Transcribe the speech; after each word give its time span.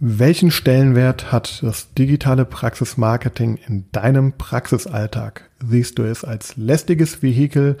Welchen 0.00 0.52
Stellenwert 0.52 1.32
hat 1.32 1.60
das 1.64 1.92
digitale 1.92 2.44
Praxismarketing 2.44 3.58
in 3.66 3.90
deinem 3.90 4.32
Praxisalltag? 4.34 5.50
Siehst 5.58 5.98
du 5.98 6.04
es 6.04 6.22
als 6.22 6.56
lästiges 6.56 7.20
Vehikel, 7.20 7.76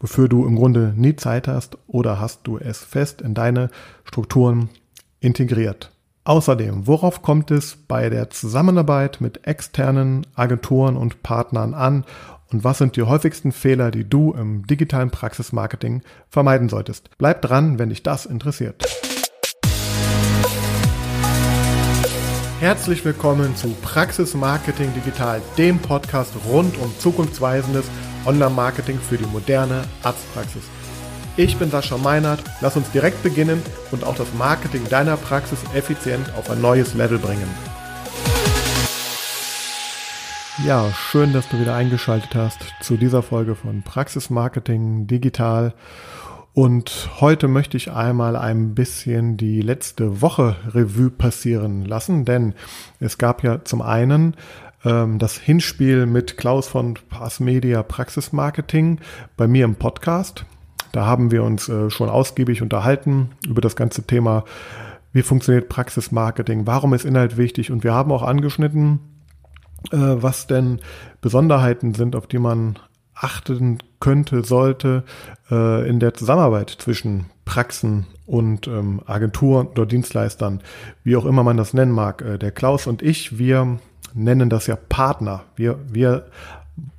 wofür 0.00 0.30
du 0.30 0.46
im 0.46 0.56
Grunde 0.56 0.94
nie 0.96 1.14
Zeit 1.16 1.46
hast, 1.46 1.76
oder 1.86 2.20
hast 2.20 2.46
du 2.46 2.56
es 2.56 2.78
fest 2.78 3.20
in 3.20 3.34
deine 3.34 3.68
Strukturen 4.04 4.70
integriert? 5.20 5.90
Außerdem, 6.24 6.86
worauf 6.86 7.20
kommt 7.20 7.50
es 7.50 7.76
bei 7.76 8.08
der 8.08 8.30
Zusammenarbeit 8.30 9.20
mit 9.20 9.46
externen 9.46 10.26
Agenturen 10.34 10.96
und 10.96 11.22
Partnern 11.22 11.74
an 11.74 12.06
und 12.50 12.64
was 12.64 12.78
sind 12.78 12.96
die 12.96 13.02
häufigsten 13.02 13.52
Fehler, 13.52 13.90
die 13.90 14.08
du 14.08 14.32
im 14.32 14.66
digitalen 14.66 15.10
Praxismarketing 15.10 16.00
vermeiden 16.30 16.70
solltest? 16.70 17.10
Bleib 17.18 17.42
dran, 17.42 17.78
wenn 17.78 17.90
dich 17.90 18.02
das 18.02 18.24
interessiert. 18.24 18.86
Herzlich 22.60 23.04
willkommen 23.04 23.54
zu 23.54 23.68
Praxis 23.82 24.34
Marketing 24.34 24.92
Digital, 24.92 25.40
dem 25.56 25.78
Podcast 25.78 26.32
rund 26.44 26.76
um 26.78 26.92
zukunftsweisendes 26.98 27.86
Online-Marketing 28.26 28.98
für 28.98 29.16
die 29.16 29.26
moderne 29.26 29.84
Arztpraxis. 30.02 30.64
Ich 31.36 31.56
bin 31.56 31.70
Sascha 31.70 31.96
Meinert, 31.96 32.42
lass 32.60 32.76
uns 32.76 32.90
direkt 32.90 33.22
beginnen 33.22 33.62
und 33.92 34.02
auch 34.02 34.16
das 34.16 34.34
Marketing 34.34 34.82
deiner 34.88 35.16
Praxis 35.16 35.60
effizient 35.72 36.34
auf 36.36 36.50
ein 36.50 36.60
neues 36.60 36.94
Level 36.94 37.18
bringen. 37.18 37.48
Ja, 40.66 40.92
schön, 40.92 41.32
dass 41.32 41.48
du 41.48 41.60
wieder 41.60 41.76
eingeschaltet 41.76 42.34
hast 42.34 42.58
zu 42.80 42.96
dieser 42.96 43.22
Folge 43.22 43.54
von 43.54 43.82
Praxis 43.82 44.30
Marketing 44.30 45.06
Digital. 45.06 45.74
Und 46.58 47.08
heute 47.20 47.46
möchte 47.46 47.76
ich 47.76 47.92
einmal 47.92 48.34
ein 48.34 48.74
bisschen 48.74 49.36
die 49.36 49.60
letzte 49.62 50.20
Woche 50.20 50.56
Revue 50.74 51.08
passieren 51.08 51.84
lassen, 51.84 52.24
denn 52.24 52.52
es 52.98 53.16
gab 53.16 53.44
ja 53.44 53.64
zum 53.64 53.80
einen 53.80 54.34
ähm, 54.84 55.20
das 55.20 55.38
Hinspiel 55.38 56.06
mit 56.06 56.36
Klaus 56.36 56.66
von 56.66 56.94
Pass 57.10 57.38
Media 57.38 57.84
Praxis 57.84 58.32
Marketing 58.32 58.98
bei 59.36 59.46
mir 59.46 59.66
im 59.66 59.76
Podcast. 59.76 60.46
Da 60.90 61.06
haben 61.06 61.30
wir 61.30 61.44
uns 61.44 61.68
äh, 61.68 61.90
schon 61.90 62.08
ausgiebig 62.08 62.60
unterhalten 62.60 63.30
über 63.46 63.60
das 63.60 63.76
ganze 63.76 64.02
Thema, 64.02 64.42
wie 65.12 65.22
funktioniert 65.22 65.68
Praxis 65.68 66.10
Marketing, 66.10 66.66
warum 66.66 66.92
ist 66.92 67.04
Inhalt 67.04 67.36
wichtig 67.36 67.70
und 67.70 67.84
wir 67.84 67.94
haben 67.94 68.10
auch 68.10 68.24
angeschnitten, 68.24 68.98
äh, 69.92 69.96
was 69.96 70.48
denn 70.48 70.80
Besonderheiten 71.20 71.94
sind, 71.94 72.16
auf 72.16 72.26
die 72.26 72.40
man 72.40 72.80
achten 73.14 73.78
könnte, 74.00 74.44
sollte 74.44 75.04
äh, 75.50 75.88
in 75.88 76.00
der 76.00 76.14
Zusammenarbeit 76.14 76.70
zwischen 76.70 77.26
Praxen 77.44 78.06
und 78.26 78.68
ähm, 78.68 79.00
Agenturen 79.06 79.68
oder 79.68 79.86
Dienstleistern, 79.86 80.60
wie 81.02 81.16
auch 81.16 81.24
immer 81.24 81.42
man 81.42 81.56
das 81.56 81.74
nennen 81.74 81.92
mag. 81.92 82.22
Äh, 82.22 82.38
der 82.38 82.52
Klaus 82.52 82.86
und 82.86 83.02
ich, 83.02 83.38
wir 83.38 83.78
nennen 84.14 84.50
das 84.50 84.66
ja 84.66 84.76
Partner. 84.76 85.44
Wir, 85.56 85.78
wir 85.90 86.26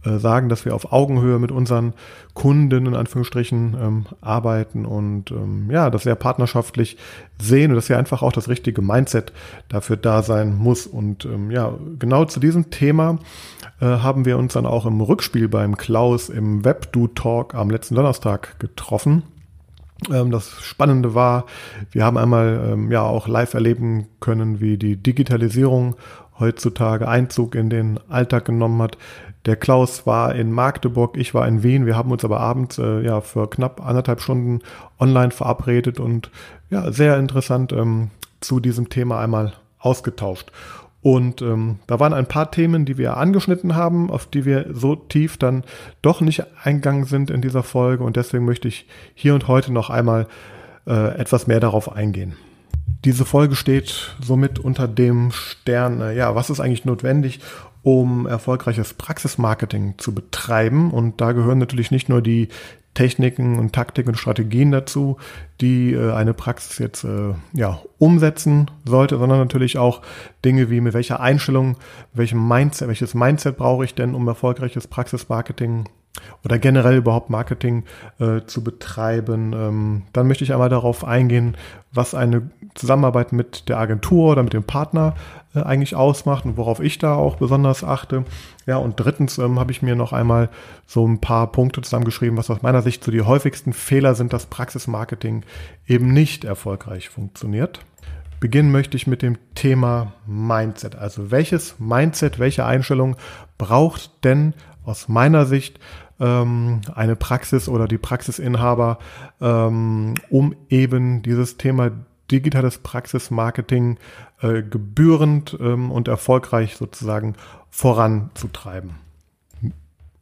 sagen, 0.03 0.49
dass 0.49 0.65
wir 0.65 0.75
auf 0.75 0.91
Augenhöhe 0.91 1.39
mit 1.39 1.51
unseren 1.51 1.93
Kunden 2.33 2.85
in 2.85 2.95
Anführungsstrichen 2.95 3.75
ähm, 3.79 4.05
arbeiten 4.21 4.85
und 4.85 5.31
ähm, 5.31 5.69
ja, 5.69 5.89
das 5.89 6.03
sehr 6.03 6.15
partnerschaftlich 6.15 6.97
sehen 7.41 7.71
und 7.71 7.75
dass 7.75 7.89
ja 7.89 7.97
einfach 7.97 8.21
auch 8.21 8.31
das 8.31 8.47
richtige 8.47 8.81
Mindset 8.81 9.33
dafür 9.67 9.97
da 9.97 10.21
sein 10.21 10.55
muss. 10.55 10.87
Und 10.87 11.25
ähm, 11.25 11.51
ja, 11.51 11.73
genau 11.99 12.25
zu 12.25 12.39
diesem 12.39 12.69
Thema 12.69 13.19
äh, 13.81 13.85
haben 13.85 14.25
wir 14.25 14.37
uns 14.37 14.53
dann 14.53 14.65
auch 14.65 14.85
im 14.85 15.01
Rückspiel 15.01 15.47
beim 15.47 15.77
Klaus 15.77 16.29
im 16.29 16.63
Webdo 16.63 17.07
Talk 17.07 17.55
am 17.55 17.69
letzten 17.69 17.95
Donnerstag 17.95 18.59
getroffen. 18.59 19.23
Ähm, 20.11 20.31
das 20.31 20.61
Spannende 20.61 21.13
war, 21.15 21.45
wir 21.91 22.05
haben 22.05 22.17
einmal 22.17 22.71
ähm, 22.71 22.91
ja 22.91 23.03
auch 23.03 23.27
live 23.27 23.53
erleben 23.53 24.07
können, 24.19 24.61
wie 24.61 24.77
die 24.77 24.95
Digitalisierung 24.95 25.95
heutzutage 26.39 27.07
Einzug 27.07 27.55
in 27.55 27.69
den 27.69 27.99
Alltag 28.09 28.45
genommen 28.45 28.81
hat. 28.81 28.97
Der 29.49 29.55
Klaus 29.55 30.05
war 30.05 30.35
in 30.35 30.51
Magdeburg, 30.51 31.17
ich 31.17 31.33
war 31.33 31.47
in 31.47 31.63
Wien. 31.63 31.87
Wir 31.87 31.97
haben 31.97 32.11
uns 32.11 32.23
aber 32.23 32.39
abends 32.39 32.77
äh, 32.77 33.01
ja 33.01 33.19
für 33.19 33.49
knapp 33.49 33.83
anderthalb 33.83 34.21
Stunden 34.21 34.59
online 34.99 35.31
verabredet 35.31 35.99
und 35.99 36.29
ja 36.69 36.91
sehr 36.91 37.17
interessant 37.17 37.73
ähm, 37.73 38.11
zu 38.41 38.59
diesem 38.59 38.89
Thema 38.89 39.19
einmal 39.19 39.53
ausgetauscht. 39.79 40.51
Und 41.01 41.41
ähm, 41.41 41.79
da 41.87 41.99
waren 41.99 42.13
ein 42.13 42.27
paar 42.27 42.51
Themen, 42.51 42.85
die 42.85 42.99
wir 42.99 43.17
angeschnitten 43.17 43.75
haben, 43.75 44.11
auf 44.11 44.27
die 44.27 44.45
wir 44.45 44.67
so 44.71 44.95
tief 44.95 45.37
dann 45.37 45.63
doch 46.03 46.21
nicht 46.21 46.43
eingegangen 46.63 47.05
sind 47.05 47.31
in 47.31 47.41
dieser 47.41 47.63
Folge. 47.63 48.03
Und 48.03 48.17
deswegen 48.17 48.45
möchte 48.45 48.67
ich 48.67 48.85
hier 49.15 49.33
und 49.33 49.47
heute 49.47 49.73
noch 49.73 49.89
einmal 49.89 50.27
äh, 50.85 51.17
etwas 51.17 51.47
mehr 51.47 51.59
darauf 51.59 51.91
eingehen. 51.91 52.35
Diese 53.03 53.25
Folge 53.25 53.55
steht 53.55 54.15
somit 54.21 54.59
unter 54.59 54.87
dem 54.87 55.31
Stern, 55.31 56.01
äh, 56.01 56.15
ja, 56.15 56.35
was 56.35 56.51
ist 56.51 56.59
eigentlich 56.59 56.85
notwendig, 56.85 57.39
um 57.81 58.27
erfolgreiches 58.27 58.93
Praxismarketing 58.93 59.95
zu 59.97 60.13
betreiben. 60.13 60.91
Und 60.91 61.21
da 61.21 61.31
gehören 61.31 61.59
natürlich 61.59 61.91
nicht 61.91 62.09
nur 62.09 62.21
die 62.21 62.49
Techniken 62.93 63.59
und 63.59 63.73
Taktiken 63.73 64.09
und 64.09 64.17
Strategien 64.17 64.71
dazu, 64.71 65.17
die 65.61 65.93
äh, 65.93 66.11
eine 66.11 66.33
Praxis 66.33 66.79
jetzt 66.79 67.03
äh, 67.03 67.33
ja, 67.53 67.79
umsetzen 67.97 68.69
sollte, 68.83 69.17
sondern 69.17 69.39
natürlich 69.39 69.77
auch 69.77 70.01
Dinge 70.43 70.69
wie 70.69 70.81
mit 70.81 70.93
welcher 70.93 71.19
Einstellung, 71.19 71.77
welchem 72.13 72.45
Mindset, 72.45 72.87
welches 72.87 73.13
Mindset 73.13 73.57
brauche 73.57 73.85
ich 73.85 73.95
denn, 73.95 74.15
um 74.15 74.27
erfolgreiches 74.27 74.87
Praxismarketing 74.87 75.87
oder 76.43 76.59
generell 76.59 76.97
überhaupt 76.97 77.29
Marketing 77.29 77.83
äh, 78.19 78.41
zu 78.45 78.63
betreiben. 78.63 79.53
Ähm, 79.53 80.01
dann 80.13 80.27
möchte 80.27 80.43
ich 80.43 80.53
einmal 80.53 80.69
darauf 80.69 81.03
eingehen, 81.03 81.55
was 81.91 82.13
eine 82.13 82.49
Zusammenarbeit 82.75 83.31
mit 83.31 83.69
der 83.69 83.77
Agentur 83.77 84.31
oder 84.31 84.43
mit 84.43 84.53
dem 84.53 84.63
Partner 84.63 85.15
äh, 85.55 85.61
eigentlich 85.61 85.95
ausmacht 85.95 86.45
und 86.45 86.57
worauf 86.57 86.79
ich 86.79 86.97
da 86.97 87.15
auch 87.15 87.37
besonders 87.37 87.83
achte. 87.83 88.25
Ja, 88.65 88.77
und 88.77 88.99
drittens 88.99 89.37
ähm, 89.37 89.59
habe 89.59 89.71
ich 89.71 89.81
mir 89.81 89.95
noch 89.95 90.13
einmal 90.13 90.49
so 90.85 91.07
ein 91.07 91.19
paar 91.19 91.51
Punkte 91.51 91.81
zusammengeschrieben, 91.81 92.37
was 92.37 92.49
aus 92.49 92.61
meiner 92.61 92.81
Sicht 92.81 93.03
so 93.03 93.11
die 93.11 93.21
häufigsten 93.21 93.73
Fehler 93.73 94.15
sind, 94.15 94.33
dass 94.33 94.45
Praxismarketing 94.45 95.43
eben 95.87 96.13
nicht 96.13 96.43
erfolgreich 96.43 97.09
funktioniert. 97.09 97.79
Beginnen 98.39 98.71
möchte 98.71 98.95
ich 98.95 99.07
mit 99.07 99.21
dem 99.21 99.37
Thema 99.55 100.13
Mindset. 100.25 100.95
Also 100.95 101.31
welches 101.31 101.79
Mindset, 101.79 102.39
welche 102.39 102.65
Einstellung 102.65 103.17
braucht 103.57 104.23
denn 104.23 104.53
aus 104.85 105.07
meiner 105.09 105.45
Sicht 105.45 105.79
ähm, 106.19 106.81
eine 106.93 107.15
Praxis 107.15 107.67
oder 107.67 107.87
die 107.87 107.97
Praxisinhaber, 107.97 108.99
ähm, 109.41 110.15
um 110.29 110.55
eben 110.69 111.21
dieses 111.21 111.57
Thema 111.57 111.91
digitales 112.31 112.77
Praxismarketing 112.77 113.97
äh, 114.41 114.61
gebührend 114.61 115.57
ähm, 115.59 115.91
und 115.91 116.07
erfolgreich 116.07 116.75
sozusagen 116.75 117.35
voranzutreiben. 117.69 119.08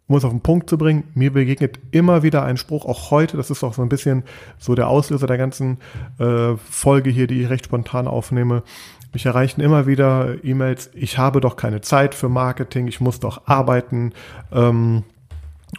Um 0.08 0.16
es 0.16 0.24
auf 0.24 0.32
den 0.32 0.42
Punkt 0.42 0.70
zu 0.70 0.78
bringen, 0.78 1.04
mir 1.16 1.34
begegnet 1.34 1.80
immer 1.92 2.24
wieder 2.24 2.44
ein 2.44 2.56
Spruch, 2.56 2.86
auch 2.86 3.12
heute, 3.12 3.36
das 3.36 3.50
ist 3.50 3.64
auch 3.64 3.74
so 3.74 3.82
ein 3.82 3.90
bisschen 3.90 4.24
so 4.58 4.74
der 4.74 4.88
Auslöser 4.88 5.28
der 5.28 5.38
ganzen 5.38 5.80
äh, 6.18 6.56
Folge 6.56 7.10
hier, 7.10 7.28
die 7.28 7.42
ich 7.42 7.50
recht 7.50 7.66
spontan 7.66 8.08
aufnehme. 8.08 8.64
Mich 9.12 9.26
erreichen 9.26 9.60
immer 9.60 9.86
wieder 9.86 10.44
E-Mails, 10.44 10.92
ich 10.94 11.18
habe 11.18 11.42
doch 11.42 11.58
keine 11.58 11.82
Zeit 11.82 12.16
für 12.16 12.30
Marketing, 12.30 12.88
ich 12.88 13.02
muss 13.02 13.20
doch 13.20 13.48
arbeiten. 13.48 14.14
Ähm, 14.52 15.04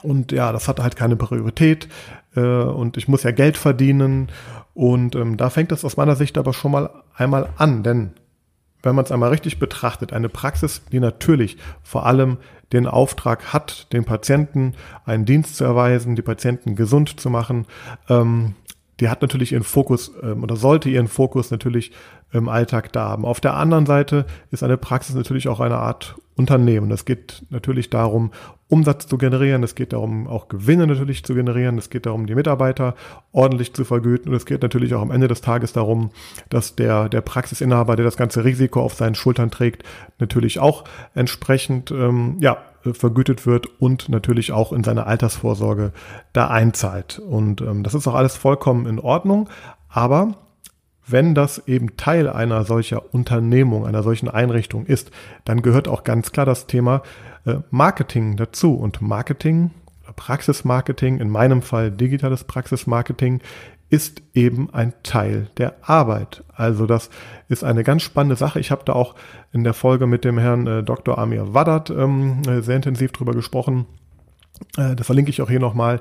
und 0.02 0.32
ja, 0.32 0.52
das 0.52 0.68
hat 0.68 0.80
halt 0.80 0.96
keine 0.96 1.16
Priorität 1.16 1.88
äh, 2.36 2.40
und 2.40 2.98
ich 2.98 3.08
muss 3.08 3.22
ja 3.22 3.30
Geld 3.30 3.56
verdienen 3.56 4.28
und 4.74 5.16
ähm, 5.16 5.38
da 5.38 5.48
fängt 5.48 5.72
es 5.72 5.84
aus 5.84 5.96
meiner 5.96 6.16
Sicht 6.16 6.36
aber 6.36 6.52
schon 6.52 6.72
mal 6.72 6.90
einmal 7.14 7.48
an, 7.56 7.82
denn 7.82 8.12
wenn 8.82 8.94
man 8.94 9.04
es 9.04 9.10
einmal 9.10 9.30
richtig 9.30 9.58
betrachtet, 9.58 10.12
eine 10.12 10.28
Praxis, 10.28 10.82
die 10.92 11.00
natürlich 11.00 11.56
vor 11.82 12.06
allem 12.06 12.36
den 12.72 12.86
Auftrag 12.86 13.52
hat, 13.52 13.92
den 13.92 14.04
Patienten 14.04 14.74
einen 15.04 15.24
Dienst 15.24 15.56
zu 15.56 15.64
erweisen, 15.64 16.16
die 16.16 16.22
Patienten 16.22 16.76
gesund 16.76 17.18
zu 17.20 17.30
machen, 17.30 17.66
ähm, 18.08 18.54
die 19.00 19.08
hat 19.08 19.22
natürlich 19.22 19.52
ihren 19.52 19.62
Fokus 19.62 20.12
ähm, 20.22 20.42
oder 20.42 20.56
sollte 20.56 20.88
ihren 20.88 21.08
Fokus 21.08 21.50
natürlich 21.50 21.92
im 22.32 22.48
Alltag 22.48 22.92
da 22.92 23.08
haben. 23.08 23.24
Auf 23.24 23.40
der 23.40 23.54
anderen 23.54 23.86
Seite 23.86 24.26
ist 24.50 24.62
eine 24.62 24.76
Praxis 24.76 25.14
natürlich 25.14 25.48
auch 25.48 25.60
eine 25.60 25.78
Art 25.78 26.16
Unternehmen. 26.36 26.90
Es 26.92 27.04
geht 27.04 27.44
natürlich 27.50 27.90
darum, 27.90 28.30
Umsatz 28.68 29.06
zu 29.06 29.18
generieren. 29.18 29.62
Es 29.62 29.74
geht 29.74 29.92
darum, 29.92 30.28
auch 30.28 30.48
Gewinne 30.48 30.86
natürlich 30.86 31.24
zu 31.24 31.34
generieren. 31.34 31.78
Es 31.78 31.90
geht 31.90 32.06
darum, 32.06 32.26
die 32.26 32.34
Mitarbeiter 32.34 32.94
ordentlich 33.32 33.72
zu 33.74 33.84
vergüten. 33.84 34.30
Und 34.30 34.36
es 34.36 34.46
geht 34.46 34.62
natürlich 34.62 34.94
auch 34.94 35.02
am 35.02 35.10
Ende 35.10 35.26
des 35.26 35.40
Tages 35.40 35.72
darum, 35.72 36.10
dass 36.48 36.76
der, 36.76 37.08
der 37.08 37.22
Praxisinhaber, 37.22 37.96
der 37.96 38.04
das 38.04 38.16
ganze 38.16 38.44
Risiko 38.44 38.82
auf 38.82 38.94
seinen 38.94 39.14
Schultern 39.14 39.50
trägt, 39.50 39.82
natürlich 40.18 40.60
auch 40.60 40.84
entsprechend, 41.14 41.90
ähm, 41.90 42.36
ja, 42.40 42.58
vergütet 42.94 43.46
wird 43.46 43.66
und 43.80 44.08
natürlich 44.08 44.52
auch 44.52 44.72
in 44.72 44.84
seine 44.84 45.06
Altersvorsorge 45.06 45.92
da 46.32 46.48
einzahlt. 46.48 47.18
Und 47.18 47.60
ähm, 47.60 47.82
das 47.82 47.94
ist 47.94 48.06
auch 48.06 48.14
alles 48.14 48.36
vollkommen 48.36 48.86
in 48.86 48.98
Ordnung. 48.98 49.48
Aber 49.88 50.34
wenn 51.06 51.34
das 51.34 51.66
eben 51.66 51.96
Teil 51.96 52.28
einer 52.28 52.64
solcher 52.64 53.14
Unternehmung, 53.14 53.86
einer 53.86 54.02
solchen 54.02 54.28
Einrichtung 54.28 54.84
ist, 54.86 55.10
dann 55.44 55.62
gehört 55.62 55.88
auch 55.88 56.04
ganz 56.04 56.32
klar 56.32 56.46
das 56.46 56.66
Thema 56.66 57.02
äh, 57.46 57.56
Marketing 57.70 58.36
dazu. 58.36 58.74
Und 58.74 59.00
Marketing, 59.00 59.70
Praxismarketing, 60.16 61.18
in 61.18 61.30
meinem 61.30 61.62
Fall 61.62 61.90
digitales 61.90 62.44
Praxismarketing, 62.44 63.40
ist 63.90 64.22
eben 64.34 64.72
ein 64.72 64.92
Teil 65.02 65.48
der 65.56 65.76
Arbeit. 65.82 66.44
Also 66.54 66.86
das 66.86 67.10
ist 67.48 67.64
eine 67.64 67.84
ganz 67.84 68.02
spannende 68.02 68.36
Sache. 68.36 68.60
Ich 68.60 68.70
habe 68.70 68.82
da 68.84 68.92
auch 68.92 69.14
in 69.52 69.64
der 69.64 69.74
Folge 69.74 70.06
mit 70.06 70.24
dem 70.24 70.38
Herrn 70.38 70.66
äh, 70.66 70.82
Dr. 70.82 71.18
Amir 71.18 71.54
Wadat 71.54 71.90
ähm, 71.90 72.42
äh, 72.46 72.60
sehr 72.60 72.76
intensiv 72.76 73.12
drüber 73.12 73.32
gesprochen. 73.32 73.86
Äh, 74.76 74.94
das 74.94 75.06
verlinke 75.06 75.30
ich 75.30 75.40
auch 75.40 75.48
hier 75.48 75.60
nochmal, 75.60 76.00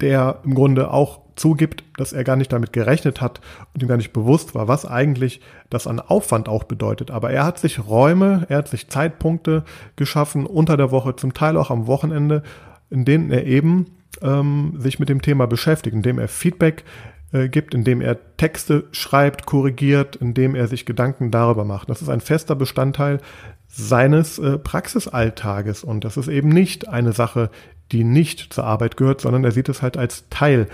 der 0.00 0.40
im 0.44 0.54
Grunde 0.54 0.90
auch 0.90 1.20
zugibt, 1.36 1.84
dass 1.98 2.14
er 2.14 2.24
gar 2.24 2.36
nicht 2.36 2.52
damit 2.52 2.72
gerechnet 2.72 3.20
hat 3.20 3.40
und 3.74 3.82
ihm 3.82 3.88
gar 3.88 3.98
nicht 3.98 4.12
bewusst 4.12 4.54
war, 4.54 4.68
was 4.68 4.86
eigentlich 4.86 5.40
das 5.68 5.86
an 5.86 6.00
Aufwand 6.00 6.48
auch 6.48 6.64
bedeutet. 6.64 7.10
Aber 7.10 7.30
er 7.30 7.44
hat 7.44 7.58
sich 7.58 7.86
Räume, 7.86 8.46
er 8.48 8.58
hat 8.58 8.68
sich 8.68 8.88
Zeitpunkte 8.88 9.64
geschaffen 9.96 10.46
unter 10.46 10.78
der 10.78 10.90
Woche, 10.90 11.16
zum 11.16 11.34
Teil 11.34 11.58
auch 11.58 11.70
am 11.70 11.86
Wochenende, 11.86 12.42
in 12.88 13.04
denen 13.04 13.30
er 13.30 13.44
eben 13.44 13.86
ähm, 14.22 14.74
sich 14.78 14.98
mit 14.98 15.08
dem 15.08 15.22
Thema 15.22 15.46
beschäftigt, 15.46 15.94
indem 15.94 16.18
er 16.18 16.28
Feedback 16.28 16.84
äh, 17.32 17.48
gibt, 17.48 17.74
indem 17.74 18.00
er 18.00 18.36
Texte 18.36 18.84
schreibt, 18.92 19.46
korrigiert, 19.46 20.16
indem 20.16 20.54
er 20.54 20.68
sich 20.68 20.86
Gedanken 20.86 21.30
darüber 21.30 21.64
macht. 21.64 21.90
Das 21.90 22.02
ist 22.02 22.08
ein 22.08 22.20
fester 22.20 22.54
Bestandteil 22.54 23.20
seines 23.68 24.38
äh, 24.38 24.58
Praxisalltages 24.58 25.84
und 25.84 26.04
das 26.04 26.16
ist 26.16 26.28
eben 26.28 26.48
nicht 26.48 26.88
eine 26.88 27.12
Sache, 27.12 27.50
die 27.92 28.04
nicht 28.04 28.52
zur 28.52 28.64
Arbeit 28.64 28.96
gehört, 28.96 29.20
sondern 29.20 29.44
er 29.44 29.52
sieht 29.52 29.68
es 29.68 29.82
halt 29.82 29.96
als 29.96 30.28
Teil 30.30 30.68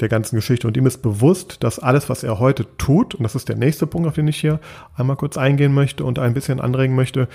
der 0.00 0.08
ganzen 0.08 0.36
Geschichte 0.36 0.66
und 0.66 0.76
ihm 0.76 0.86
ist 0.86 1.02
bewusst, 1.02 1.62
dass 1.64 1.78
alles, 1.78 2.08
was 2.08 2.22
er 2.22 2.38
heute 2.38 2.66
tut, 2.76 3.14
und 3.14 3.22
das 3.22 3.34
ist 3.34 3.48
der 3.48 3.56
nächste 3.56 3.86
Punkt, 3.86 4.08
auf 4.08 4.14
den 4.14 4.28
ich 4.28 4.38
hier 4.38 4.60
einmal 4.96 5.16
kurz 5.16 5.36
eingehen 5.36 5.74
möchte 5.74 6.04
und 6.04 6.18
ein 6.18 6.34
bisschen 6.34 6.60
anregen 6.60 6.94
möchte, 6.94 7.28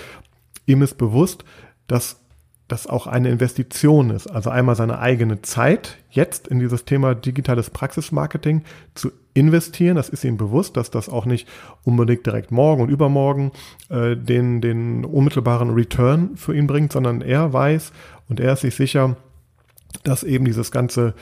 ihm 0.65 0.81
ist 0.81 0.97
bewusst, 0.97 1.43
dass 1.87 2.22
das 2.67 2.87
auch 2.87 3.07
eine 3.07 3.29
Investition 3.29 4.09
ist. 4.09 4.27
Also 4.27 4.49
einmal 4.49 4.75
seine 4.75 4.99
eigene 4.99 5.41
Zeit 5.41 5.97
jetzt 6.09 6.47
in 6.47 6.59
dieses 6.59 6.85
Thema 6.85 7.13
digitales 7.13 7.69
Praxismarketing 7.69 8.63
zu 8.95 9.11
investieren. 9.33 9.95
Das 9.95 10.09
ist 10.09 10.23
ihm 10.23 10.37
bewusst, 10.37 10.77
dass 10.77 10.89
das 10.89 11.09
auch 11.09 11.25
nicht 11.25 11.47
unbedingt 11.83 12.25
direkt 12.25 12.51
morgen 12.51 12.83
und 12.83 12.89
übermorgen 12.89 13.51
äh, 13.89 14.15
den, 14.15 14.61
den 14.61 15.05
unmittelbaren 15.05 15.71
Return 15.71 16.37
für 16.37 16.55
ihn 16.55 16.67
bringt, 16.67 16.93
sondern 16.93 17.21
er 17.21 17.51
weiß 17.51 17.91
und 18.29 18.39
er 18.39 18.53
ist 18.53 18.61
sich 18.61 18.75
sicher, 18.75 19.17
dass 20.03 20.23
eben 20.23 20.45
dieses 20.45 20.71
ganze 20.71 21.13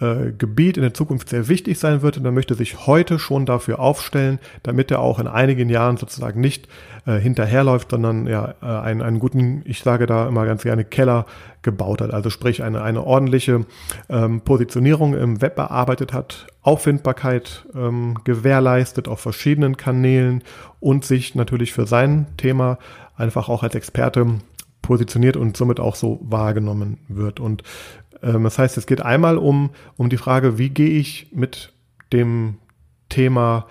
äh, 0.00 0.32
Gebiet 0.36 0.76
in 0.76 0.82
der 0.82 0.94
Zukunft 0.94 1.28
sehr 1.28 1.48
wichtig 1.48 1.78
sein 1.78 2.02
wird 2.02 2.18
und 2.18 2.24
er 2.24 2.32
möchte 2.32 2.54
sich 2.54 2.86
heute 2.86 3.18
schon 3.18 3.46
dafür 3.46 3.80
aufstellen, 3.80 4.38
damit 4.62 4.90
er 4.90 5.00
auch 5.00 5.18
in 5.18 5.26
einigen 5.26 5.68
Jahren 5.68 5.96
sozusagen 5.96 6.40
nicht 6.40 6.68
äh, 7.06 7.18
hinterherläuft, 7.18 7.90
sondern 7.90 8.26
ja 8.26 8.54
äh, 8.62 8.66
einen, 8.66 9.02
einen 9.02 9.18
guten, 9.18 9.62
ich 9.64 9.82
sage 9.82 10.06
da 10.06 10.28
immer 10.28 10.46
ganz 10.46 10.62
gerne 10.62 10.84
Keller 10.84 11.26
gebaut 11.62 12.00
hat, 12.00 12.14
also 12.14 12.30
sprich 12.30 12.62
eine, 12.62 12.82
eine 12.82 13.04
ordentliche 13.04 13.66
ähm, 14.08 14.40
Positionierung 14.42 15.14
im 15.14 15.40
Web 15.40 15.56
bearbeitet 15.56 16.12
hat, 16.12 16.46
Auffindbarkeit 16.62 17.66
ähm, 17.74 18.18
gewährleistet 18.24 19.08
auf 19.08 19.20
verschiedenen 19.20 19.76
Kanälen 19.76 20.44
und 20.80 21.04
sich 21.04 21.34
natürlich 21.34 21.72
für 21.72 21.86
sein 21.86 22.26
Thema 22.36 22.78
einfach 23.16 23.48
auch 23.48 23.62
als 23.64 23.74
Experte 23.74 24.26
positioniert 24.82 25.36
und 25.36 25.56
somit 25.56 25.80
auch 25.80 25.96
so 25.96 26.18
wahrgenommen 26.22 26.98
wird. 27.08 27.40
Und 27.40 27.62
ähm, 28.22 28.44
das 28.44 28.58
heißt, 28.58 28.76
es 28.78 28.86
geht 28.86 29.00
einmal 29.00 29.38
um, 29.38 29.70
um 29.96 30.08
die 30.08 30.16
Frage, 30.16 30.58
wie 30.58 30.70
gehe 30.70 30.98
ich 30.98 31.28
mit 31.32 31.72
dem 32.12 32.56
Thema 33.08 33.66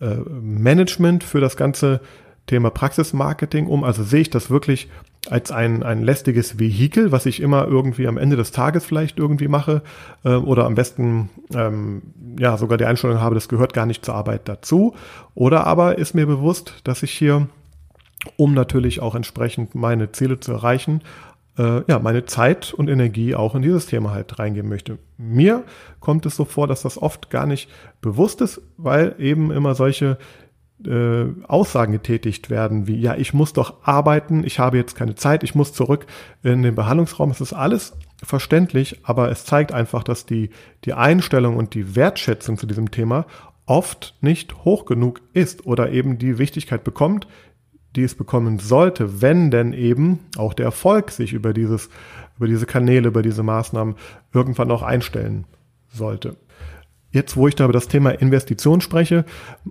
äh, 0.00 0.16
Management 0.16 1.24
für 1.24 1.40
das 1.40 1.56
ganze 1.56 2.00
Thema 2.46 2.70
Praxismarketing 2.70 3.66
um. 3.66 3.84
Also 3.84 4.02
sehe 4.02 4.22
ich 4.22 4.30
das 4.30 4.50
wirklich 4.50 4.88
als 5.30 5.52
ein, 5.52 5.82
ein 5.82 6.02
lästiges 6.02 6.58
Vehikel, 6.58 7.12
was 7.12 7.26
ich 7.26 7.40
immer 7.40 7.66
irgendwie 7.66 8.06
am 8.08 8.16
Ende 8.16 8.36
des 8.36 8.50
Tages 8.50 8.84
vielleicht 8.84 9.18
irgendwie 9.18 9.48
mache 9.48 9.82
äh, 10.24 10.30
oder 10.30 10.64
am 10.64 10.74
besten 10.74 11.28
ähm, 11.54 12.02
ja 12.38 12.56
sogar 12.56 12.78
die 12.78 12.86
Einstellung 12.86 13.20
habe, 13.20 13.34
das 13.34 13.48
gehört 13.48 13.74
gar 13.74 13.86
nicht 13.86 14.04
zur 14.04 14.14
Arbeit 14.14 14.48
dazu. 14.48 14.94
Oder 15.34 15.66
aber 15.66 15.98
ist 15.98 16.14
mir 16.14 16.26
bewusst, 16.26 16.74
dass 16.84 17.02
ich 17.02 17.10
hier, 17.12 17.48
um 18.36 18.54
natürlich 18.54 19.00
auch 19.00 19.14
entsprechend 19.14 19.74
meine 19.74 20.12
Ziele 20.12 20.40
zu 20.40 20.52
erreichen, 20.52 21.02
äh, 21.58 21.82
ja, 21.86 21.98
meine 21.98 22.24
Zeit 22.24 22.72
und 22.72 22.88
Energie 22.88 23.34
auch 23.34 23.54
in 23.54 23.62
dieses 23.62 23.86
Thema 23.86 24.12
halt 24.12 24.38
reingeben 24.38 24.70
möchte. 24.70 24.98
Mir 25.16 25.64
kommt 26.00 26.24
es 26.26 26.36
so 26.36 26.44
vor, 26.44 26.66
dass 26.66 26.82
das 26.82 27.00
oft 27.00 27.30
gar 27.30 27.46
nicht 27.46 27.68
bewusst 28.00 28.40
ist, 28.40 28.62
weil 28.76 29.14
eben 29.18 29.50
immer 29.50 29.74
solche 29.74 30.18
äh, 30.86 31.24
Aussagen 31.48 31.92
getätigt 31.92 32.50
werden, 32.50 32.86
wie 32.86 33.00
ja, 33.00 33.16
ich 33.16 33.34
muss 33.34 33.52
doch 33.52 33.82
arbeiten, 33.82 34.44
ich 34.44 34.60
habe 34.60 34.76
jetzt 34.76 34.94
keine 34.94 35.16
Zeit, 35.16 35.42
ich 35.42 35.54
muss 35.56 35.72
zurück 35.72 36.06
in 36.42 36.62
den 36.62 36.76
Behandlungsraum. 36.76 37.30
Es 37.30 37.40
ist 37.40 37.52
alles 37.52 37.96
verständlich, 38.22 39.00
aber 39.02 39.30
es 39.30 39.44
zeigt 39.44 39.72
einfach, 39.72 40.04
dass 40.04 40.26
die, 40.26 40.50
die 40.84 40.92
Einstellung 40.92 41.56
und 41.56 41.74
die 41.74 41.96
Wertschätzung 41.96 42.58
zu 42.58 42.66
diesem 42.66 42.90
Thema 42.90 43.26
oft 43.66 44.14
nicht 44.20 44.64
hoch 44.64 44.86
genug 44.86 45.20
ist 45.34 45.66
oder 45.66 45.90
eben 45.90 46.18
die 46.18 46.38
Wichtigkeit 46.38 46.84
bekommt, 46.84 47.26
die 47.98 48.04
es 48.04 48.14
bekommen 48.14 48.58
sollte, 48.58 49.20
wenn 49.20 49.50
denn 49.50 49.72
eben 49.72 50.20
auch 50.36 50.54
der 50.54 50.66
Erfolg 50.66 51.10
sich 51.10 51.32
über 51.32 51.52
dieses, 51.52 51.90
über 52.36 52.46
diese 52.46 52.64
Kanäle, 52.64 53.08
über 53.08 53.22
diese 53.22 53.42
Maßnahmen 53.42 53.96
irgendwann 54.32 54.70
auch 54.70 54.82
einstellen 54.82 55.44
sollte. 55.92 56.36
Jetzt, 57.10 57.36
wo 57.36 57.48
ich 57.48 57.56
da 57.56 57.64
über 57.64 57.72
das 57.72 57.88
Thema 57.88 58.10
Investition 58.10 58.80
spreche, 58.80 59.24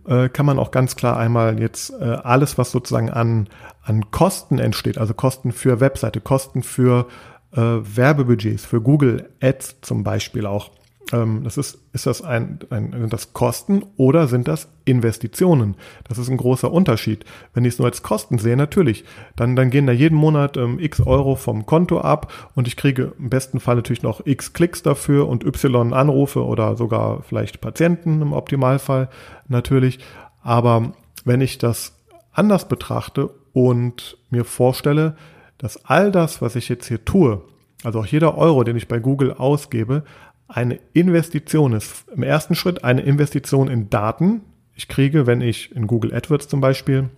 äh, 0.07 0.27
kann 0.27 0.45
man 0.45 0.59
auch 0.59 0.71
ganz 0.71 0.95
klar 0.95 1.17
einmal 1.17 1.59
jetzt 1.59 1.91
äh, 1.91 2.03
alles, 2.03 2.57
was 2.57 2.71
sozusagen 2.71 3.09
an, 3.09 3.47
an 3.83 4.11
Kosten 4.11 4.59
entsteht, 4.59 4.97
also 4.97 5.13
Kosten 5.13 5.51
für 5.51 5.79
Webseite, 5.79 6.19
Kosten 6.19 6.63
für 6.63 7.07
äh, 7.53 7.59
Werbebudgets, 7.59 8.65
für 8.65 8.81
Google 8.81 9.29
Ads 9.41 9.81
zum 9.81 10.03
Beispiel 10.03 10.45
auch, 10.45 10.71
ähm, 11.13 11.43
das 11.43 11.57
ist, 11.57 11.79
ist 11.93 12.05
das 12.05 12.21
ein, 12.21 12.59
ein, 12.69 12.91
sind 12.91 13.13
das 13.13 13.33
Kosten 13.33 13.83
oder 13.95 14.27
sind 14.27 14.47
das 14.47 14.69
Investitionen? 14.85 15.75
Das 16.07 16.17
ist 16.17 16.29
ein 16.29 16.37
großer 16.37 16.71
Unterschied. 16.71 17.25
Wenn 17.53 17.65
ich 17.65 17.73
es 17.73 17.79
nur 17.79 17.87
als 17.87 18.03
Kosten 18.03 18.37
sehe, 18.37 18.57
natürlich, 18.57 19.05
dann, 19.35 19.55
dann 19.55 19.69
gehen 19.69 19.87
da 19.87 19.93
jeden 19.93 20.17
Monat 20.17 20.57
ähm, 20.57 20.79
x 20.79 21.01
Euro 21.01 21.35
vom 21.35 21.65
Konto 21.65 21.99
ab 22.01 22.31
und 22.55 22.67
ich 22.67 22.75
kriege 22.75 23.13
im 23.17 23.29
besten 23.29 23.59
Fall 23.59 23.75
natürlich 23.75 24.03
noch 24.03 24.25
x 24.25 24.53
Klicks 24.53 24.83
dafür 24.83 25.27
und 25.27 25.45
y 25.45 25.93
Anrufe 25.93 26.43
oder 26.43 26.75
sogar 26.75 27.21
vielleicht 27.23 27.61
Patienten 27.61 28.21
im 28.21 28.33
Optimalfall 28.33 29.09
natürlich. 29.47 29.99
Aber 30.41 30.93
wenn 31.23 31.41
ich 31.41 31.57
das 31.57 31.93
anders 32.31 32.67
betrachte 32.67 33.29
und 33.53 34.17
mir 34.29 34.45
vorstelle, 34.45 35.15
dass 35.57 35.85
all 35.85 36.11
das, 36.11 36.41
was 36.41 36.55
ich 36.55 36.69
jetzt 36.69 36.87
hier 36.87 37.03
tue, 37.03 37.41
also 37.83 37.99
auch 37.99 38.05
jeder 38.05 38.37
Euro, 38.37 38.63
den 38.63 38.75
ich 38.75 38.87
bei 38.87 38.99
Google 38.99 39.33
ausgebe, 39.33 40.03
eine 40.47 40.79
Investition 40.93 41.73
ist. 41.73 42.05
Im 42.15 42.23
ersten 42.23 42.55
Schritt 42.55 42.83
eine 42.83 43.01
Investition 43.01 43.67
in 43.67 43.89
Daten. 43.89 44.41
Ich 44.75 44.87
kriege, 44.87 45.27
wenn 45.27 45.41
ich 45.41 45.75
in 45.75 45.87
Google 45.87 46.13
AdWords 46.13 46.47
zum 46.47 46.61
Beispiel 46.61 47.09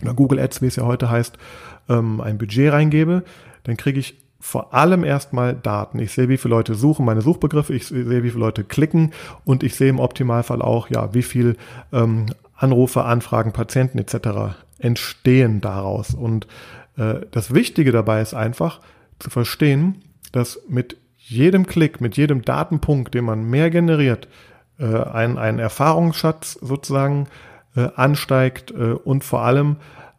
oder 0.00 0.14
Google 0.14 0.38
Ads, 0.38 0.62
wie 0.62 0.66
es 0.66 0.76
ja 0.76 0.84
heute 0.84 1.10
heißt, 1.10 1.38
ähm, 1.88 2.20
ein 2.20 2.38
Budget 2.38 2.72
reingebe, 2.72 3.24
dann 3.64 3.76
kriege 3.76 4.00
ich 4.00 4.16
vor 4.40 4.74
allem 4.74 5.04
erstmal 5.04 5.54
Daten. 5.54 6.00
Ich 6.00 6.12
sehe, 6.12 6.28
wie 6.28 6.36
viele 6.36 6.54
Leute 6.54 6.74
suchen 6.74 7.06
meine 7.06 7.22
Suchbegriffe, 7.22 7.74
ich 7.74 7.86
sehe, 7.86 8.24
wie 8.24 8.30
viele 8.30 8.40
Leute 8.44 8.64
klicken 8.64 9.12
und 9.44 9.62
ich 9.62 9.76
sehe 9.76 9.88
im 9.88 10.00
Optimalfall 10.00 10.62
auch, 10.62 10.90
ja, 10.90 11.14
wie 11.14 11.22
viel 11.22 11.56
ähm, 11.92 12.26
Anrufe, 12.56 13.04
Anfragen, 13.04 13.52
Patienten 13.52 13.98
etc. 13.98 14.56
entstehen 14.78 15.60
daraus. 15.60 16.12
Und 16.12 16.48
äh, 16.96 17.20
das 17.30 17.54
Wichtige 17.54 17.92
dabei 17.92 18.20
ist 18.20 18.34
einfach 18.34 18.80
zu 19.20 19.30
verstehen, 19.30 20.02
dass 20.32 20.60
mit 20.68 20.96
jedem 21.28 21.66
Klick, 21.66 22.00
mit 22.00 22.16
jedem 22.16 22.42
Datenpunkt, 22.42 23.14
den 23.14 23.24
man 23.24 23.44
mehr 23.44 23.70
generiert, 23.70 24.28
äh, 24.78 24.84
ein, 24.84 25.38
ein 25.38 25.58
Erfahrungsschatz 25.58 26.58
sozusagen 26.60 27.28
äh, 27.76 27.88
ansteigt 27.94 28.70
äh, 28.70 28.92
und 28.92 29.24
vor 29.24 29.42
allem, 29.42 29.76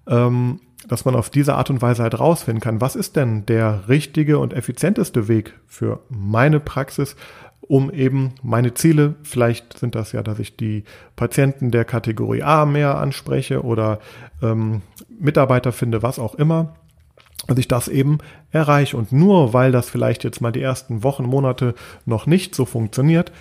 ähm, 0.07 0.59
dass 0.87 1.05
man 1.05 1.15
auf 1.15 1.29
diese 1.29 1.55
Art 1.55 1.69
und 1.69 1.81
Weise 1.81 2.03
halt 2.03 2.19
rausfinden 2.19 2.61
kann, 2.61 2.81
was 2.81 2.95
ist 2.95 3.15
denn 3.15 3.45
der 3.45 3.87
richtige 3.87 4.39
und 4.39 4.53
effizienteste 4.53 5.27
Weg 5.27 5.53
für 5.67 6.01
meine 6.09 6.59
Praxis, 6.59 7.15
um 7.61 7.91
eben 7.91 8.33
meine 8.41 8.73
Ziele, 8.73 9.15
vielleicht 9.23 9.77
sind 9.77 9.95
das 9.95 10.11
ja, 10.11 10.21
dass 10.21 10.39
ich 10.39 10.57
die 10.57 10.83
Patienten 11.15 11.71
der 11.71 11.85
Kategorie 11.85 12.43
A 12.43 12.65
mehr 12.65 12.97
anspreche 12.97 13.63
oder 13.63 13.99
ähm, 14.41 14.81
Mitarbeiter 15.07 15.71
finde, 15.71 16.03
was 16.03 16.19
auch 16.19 16.35
immer, 16.35 16.75
dass 17.47 17.57
ich 17.57 17.67
das 17.67 17.87
eben 17.87 18.19
erreiche. 18.51 18.97
Und 18.97 19.11
nur 19.11 19.53
weil 19.53 19.71
das 19.71 19.89
vielleicht 19.89 20.23
jetzt 20.23 20.41
mal 20.41 20.51
die 20.51 20.61
ersten 20.61 21.03
Wochen, 21.03 21.25
Monate 21.25 21.75
noch 22.05 22.25
nicht 22.25 22.55
so 22.55 22.65
funktioniert, 22.65 23.31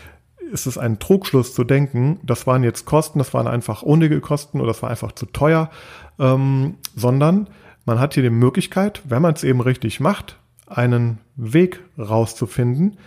ist 0.53 0.67
es 0.67 0.77
ein 0.77 0.99
Trugschluss 0.99 1.55
zu 1.55 1.65
denken, 1.65 2.21
das 2.23 2.47
waren 2.47 2.63
jetzt 2.63 2.85
Kosten, 2.85 3.19
das 3.19 3.33
waren 3.33 3.47
einfach 3.47 3.83
unnötige 3.83 4.21
Kosten 4.21 4.61
oder 4.61 4.69
das 4.69 4.83
war 4.83 4.91
einfach 4.91 5.13
zu 5.13 5.27
teuer, 5.27 5.71
ähm, 6.19 6.75
sondern 6.95 7.49
man 7.85 7.99
hat 7.99 8.15
hier 8.15 8.23
die 8.23 8.31
Möglichkeit, 8.31 9.03
wenn 9.05 9.23
man 9.23 9.35
es 9.35 9.45
eben 9.45 9.61
richtig 9.61 9.99
macht, 9.99 10.39
einen 10.67 11.19
Weg 11.37 11.81
rauszufinden, 11.99 12.99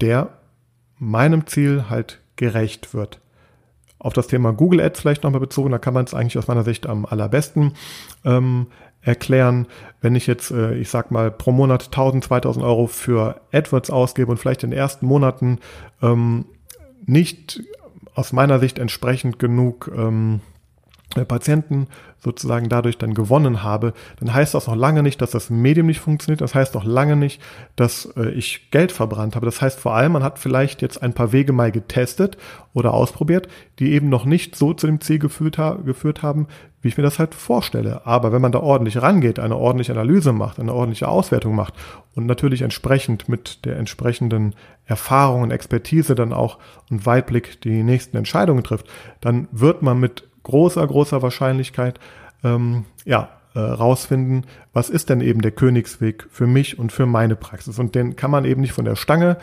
der 0.00 0.30
meinem 0.98 1.46
Ziel 1.46 1.86
halt 1.90 2.20
gerecht 2.36 2.94
wird. 2.94 3.20
Auf 3.98 4.12
das 4.12 4.26
Thema 4.26 4.52
Google 4.52 4.80
Ads 4.80 5.00
vielleicht 5.00 5.24
nochmal 5.24 5.40
bezogen, 5.40 5.70
da 5.70 5.78
kann 5.78 5.94
man 5.94 6.04
es 6.04 6.14
eigentlich 6.14 6.38
aus 6.38 6.46
meiner 6.46 6.64
Sicht 6.64 6.86
am 6.86 7.06
allerbesten 7.06 7.72
ähm, 8.24 8.66
erklären, 9.04 9.66
wenn 10.00 10.14
ich 10.14 10.26
jetzt, 10.26 10.50
äh, 10.50 10.74
ich 10.74 10.88
sag 10.88 11.10
mal, 11.10 11.30
pro 11.30 11.52
Monat 11.52 11.86
1000, 11.86 12.24
2000 12.24 12.64
Euro 12.64 12.86
für 12.86 13.40
AdWords 13.52 13.90
ausgebe 13.90 14.30
und 14.30 14.38
vielleicht 14.38 14.64
in 14.64 14.70
den 14.70 14.78
ersten 14.78 15.06
Monaten 15.06 15.58
ähm, 16.02 16.46
nicht 17.04 17.62
aus 18.14 18.32
meiner 18.32 18.58
Sicht 18.58 18.78
entsprechend 18.78 19.38
genug 19.38 19.90
ähm, 19.94 20.40
äh, 20.40 20.53
Patienten 21.22 21.86
sozusagen 22.18 22.68
dadurch 22.68 22.98
dann 22.98 23.14
gewonnen 23.14 23.62
habe, 23.62 23.92
dann 24.18 24.34
heißt 24.34 24.54
das 24.54 24.66
noch 24.66 24.74
lange 24.74 25.02
nicht, 25.02 25.20
dass 25.20 25.30
das 25.30 25.50
Medium 25.50 25.86
nicht 25.86 26.00
funktioniert. 26.00 26.40
Das 26.40 26.54
heißt 26.54 26.74
noch 26.74 26.84
lange 26.84 27.14
nicht, 27.14 27.40
dass 27.76 28.06
äh, 28.16 28.30
ich 28.30 28.70
Geld 28.70 28.90
verbrannt 28.90 29.36
habe. 29.36 29.46
Das 29.46 29.60
heißt 29.60 29.78
vor 29.78 29.94
allem, 29.94 30.12
man 30.12 30.24
hat 30.24 30.38
vielleicht 30.38 30.82
jetzt 30.82 31.02
ein 31.02 31.12
paar 31.12 31.30
Wege 31.32 31.52
mal 31.52 31.70
getestet 31.70 32.36
oder 32.72 32.94
ausprobiert, 32.94 33.46
die 33.78 33.92
eben 33.92 34.08
noch 34.08 34.24
nicht 34.24 34.56
so 34.56 34.74
zu 34.74 34.86
dem 34.86 35.00
Ziel 35.00 35.18
geführt, 35.18 35.58
geführt 35.84 36.22
haben, 36.22 36.48
wie 36.84 36.88
ich 36.88 36.96
mir 36.96 37.02
das 37.02 37.18
halt 37.18 37.34
vorstelle. 37.34 38.06
Aber 38.06 38.32
wenn 38.32 38.42
man 38.42 38.52
da 38.52 38.60
ordentlich 38.60 39.00
rangeht, 39.00 39.38
eine 39.38 39.56
ordentliche 39.56 39.92
Analyse 39.92 40.32
macht, 40.32 40.58
eine 40.58 40.74
ordentliche 40.74 41.08
Auswertung 41.08 41.54
macht 41.54 41.74
und 42.14 42.26
natürlich 42.26 42.62
entsprechend 42.62 43.28
mit 43.28 43.64
der 43.64 43.76
entsprechenden 43.76 44.54
Erfahrung 44.84 45.42
und 45.42 45.50
Expertise 45.50 46.14
dann 46.14 46.32
auch 46.32 46.58
und 46.90 47.06
Weitblick 47.06 47.60
die 47.62 47.82
nächsten 47.82 48.16
Entscheidungen 48.16 48.64
trifft, 48.64 48.86
dann 49.20 49.48
wird 49.50 49.82
man 49.82 49.98
mit 49.98 50.24
großer, 50.44 50.86
großer 50.86 51.22
Wahrscheinlichkeit 51.22 51.98
ähm, 52.44 52.84
ja, 53.04 53.30
äh, 53.54 53.58
rausfinden, 53.58 54.46
was 54.72 54.90
ist 54.90 55.10
denn 55.10 55.20
eben 55.20 55.42
der 55.42 55.52
Königsweg 55.52 56.26
für 56.30 56.46
mich 56.46 56.78
und 56.78 56.92
für 56.92 57.06
meine 57.06 57.36
Praxis. 57.36 57.78
Und 57.78 57.94
den 57.94 58.16
kann 58.16 58.30
man 58.30 58.44
eben 58.44 58.60
nicht 58.60 58.72
von 58.72 58.84
der 58.84 58.96
Stange 58.96 59.38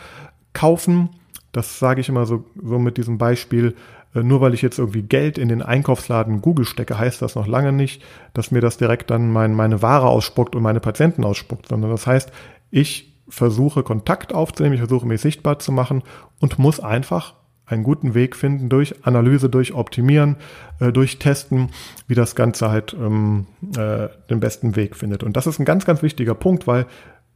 kaufen. 0.52 1.10
Das 1.52 1.78
sage 1.78 2.00
ich 2.00 2.08
immer 2.08 2.26
so, 2.26 2.44
so 2.62 2.78
mit 2.78 2.96
diesem 2.96 3.18
Beispiel. 3.18 3.74
Äh, 4.14 4.22
nur 4.22 4.40
weil 4.40 4.54
ich 4.54 4.62
jetzt 4.62 4.78
irgendwie 4.78 5.02
Geld 5.02 5.38
in 5.38 5.48
den 5.48 5.62
Einkaufsladen 5.62 6.42
Google 6.42 6.64
stecke, 6.64 6.98
heißt 6.98 7.22
das 7.22 7.34
noch 7.34 7.46
lange 7.46 7.72
nicht, 7.72 8.02
dass 8.34 8.50
mir 8.50 8.60
das 8.60 8.76
direkt 8.76 9.10
dann 9.10 9.30
mein, 9.30 9.54
meine 9.54 9.82
Ware 9.82 10.08
ausspuckt 10.08 10.54
und 10.54 10.62
meine 10.62 10.80
Patienten 10.80 11.24
ausspuckt, 11.24 11.68
sondern 11.68 11.90
das 11.90 12.06
heißt, 12.06 12.30
ich 12.70 13.12
versuche 13.28 13.82
Kontakt 13.82 14.34
aufzunehmen, 14.34 14.74
ich 14.74 14.80
versuche 14.80 15.06
mich 15.06 15.20
sichtbar 15.20 15.58
zu 15.58 15.72
machen 15.72 16.02
und 16.40 16.58
muss 16.58 16.80
einfach 16.80 17.34
einen 17.72 17.84
guten 17.84 18.14
Weg 18.14 18.36
finden 18.36 18.68
durch 18.68 18.94
Analyse, 19.04 19.48
durch 19.48 19.72
Optimieren, 19.74 20.36
äh, 20.80 20.92
durch 20.92 21.18
Testen, 21.18 21.70
wie 22.06 22.14
das 22.14 22.34
Ganze 22.34 22.70
halt 22.70 22.94
ähm, 22.94 23.46
äh, 23.76 24.08
den 24.30 24.40
besten 24.40 24.76
Weg 24.76 24.96
findet. 24.96 25.22
Und 25.22 25.36
das 25.36 25.46
ist 25.46 25.58
ein 25.58 25.64
ganz, 25.64 25.84
ganz 25.84 26.02
wichtiger 26.02 26.34
Punkt, 26.34 26.66
weil 26.66 26.86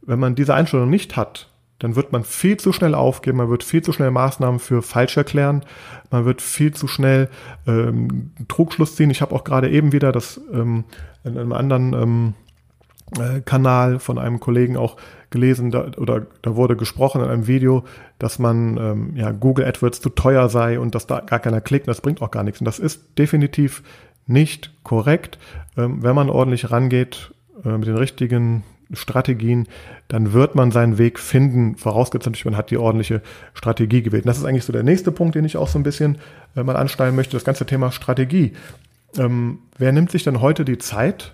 wenn 0.01 0.19
man 0.19 0.35
diese 0.35 0.53
Einstellung 0.53 0.89
nicht 0.89 1.17
hat, 1.17 1.49
dann 1.79 1.95
wird 1.95 2.11
man 2.11 2.23
viel 2.23 2.57
zu 2.57 2.73
schnell 2.73 2.95
aufgeben, 2.95 3.37
man 3.37 3.49
wird 3.49 3.63
viel 3.63 3.83
zu 3.83 3.93
schnell 3.93 4.09
Maßnahmen 4.09 4.59
für 4.59 4.81
falsch 4.81 5.15
erklären, 5.15 5.63
man 6.09 6.25
wird 6.25 6.41
viel 6.41 6.73
zu 6.73 6.87
schnell 6.87 7.29
ähm, 7.67 8.31
Trugschluss 8.47 8.95
ziehen. 8.95 9.11
Ich 9.11 9.21
habe 9.21 9.35
auch 9.35 9.43
gerade 9.43 9.69
eben 9.69 9.91
wieder 9.91 10.11
das 10.11 10.41
ähm, 10.51 10.85
in 11.23 11.37
einem 11.37 11.51
anderen 11.51 11.93
ähm, 11.93 12.33
äh, 12.33 12.46
Kanal 13.45 13.99
von 13.99 14.17
einem 14.17 14.39
Kollegen 14.39 14.75
auch 14.75 14.97
gelesen 15.29 15.71
da, 15.71 15.91
oder 15.97 16.25
da 16.41 16.55
wurde 16.55 16.75
gesprochen 16.75 17.21
in 17.21 17.29
einem 17.29 17.47
Video, 17.47 17.83
dass 18.19 18.39
man 18.39 18.77
ähm, 18.77 19.11
ja 19.15 19.31
Google 19.31 19.65
AdWords 19.65 20.01
zu 20.01 20.09
teuer 20.09 20.49
sei 20.49 20.79
und 20.79 20.95
dass 20.95 21.07
da 21.07 21.21
gar 21.21 21.39
keiner 21.39 21.61
klickt. 21.61 21.87
Das 21.87 22.01
bringt 22.01 22.21
auch 22.21 22.31
gar 22.31 22.43
nichts. 22.43 22.59
Und 22.59 22.65
das 22.65 22.79
ist 22.79 23.17
definitiv 23.17 23.83
nicht 24.25 24.71
korrekt. 24.83 25.37
Ähm, 25.77 26.03
wenn 26.03 26.15
man 26.15 26.29
ordentlich 26.29 26.71
rangeht 26.71 27.33
äh, 27.63 27.77
mit 27.77 27.87
den 27.87 27.97
richtigen 27.97 28.63
Strategien, 28.93 29.67
dann 30.07 30.33
wird 30.33 30.55
man 30.55 30.71
seinen 30.71 30.97
Weg 30.97 31.19
finden, 31.19 31.75
vorausgesetzt 31.75 32.45
man 32.45 32.55
hat 32.55 32.71
die 32.71 32.77
ordentliche 32.77 33.21
Strategie 33.53 34.01
gewählt. 34.01 34.23
Und 34.23 34.29
das 34.29 34.37
ist 34.37 34.45
eigentlich 34.45 34.63
so 34.63 34.73
der 34.73 34.83
nächste 34.83 35.11
Punkt, 35.11 35.35
den 35.35 35.45
ich 35.45 35.57
auch 35.57 35.67
so 35.67 35.77
ein 35.77 35.83
bisschen 35.83 36.17
äh, 36.55 36.63
mal 36.63 36.75
anschneiden 36.75 37.15
möchte, 37.15 37.35
das 37.35 37.43
ganze 37.43 37.65
Thema 37.65 37.91
Strategie. 37.91 38.53
Ähm, 39.17 39.59
wer 39.77 39.91
nimmt 39.91 40.11
sich 40.11 40.23
denn 40.23 40.41
heute 40.41 40.63
die 40.63 40.77
Zeit, 40.77 41.33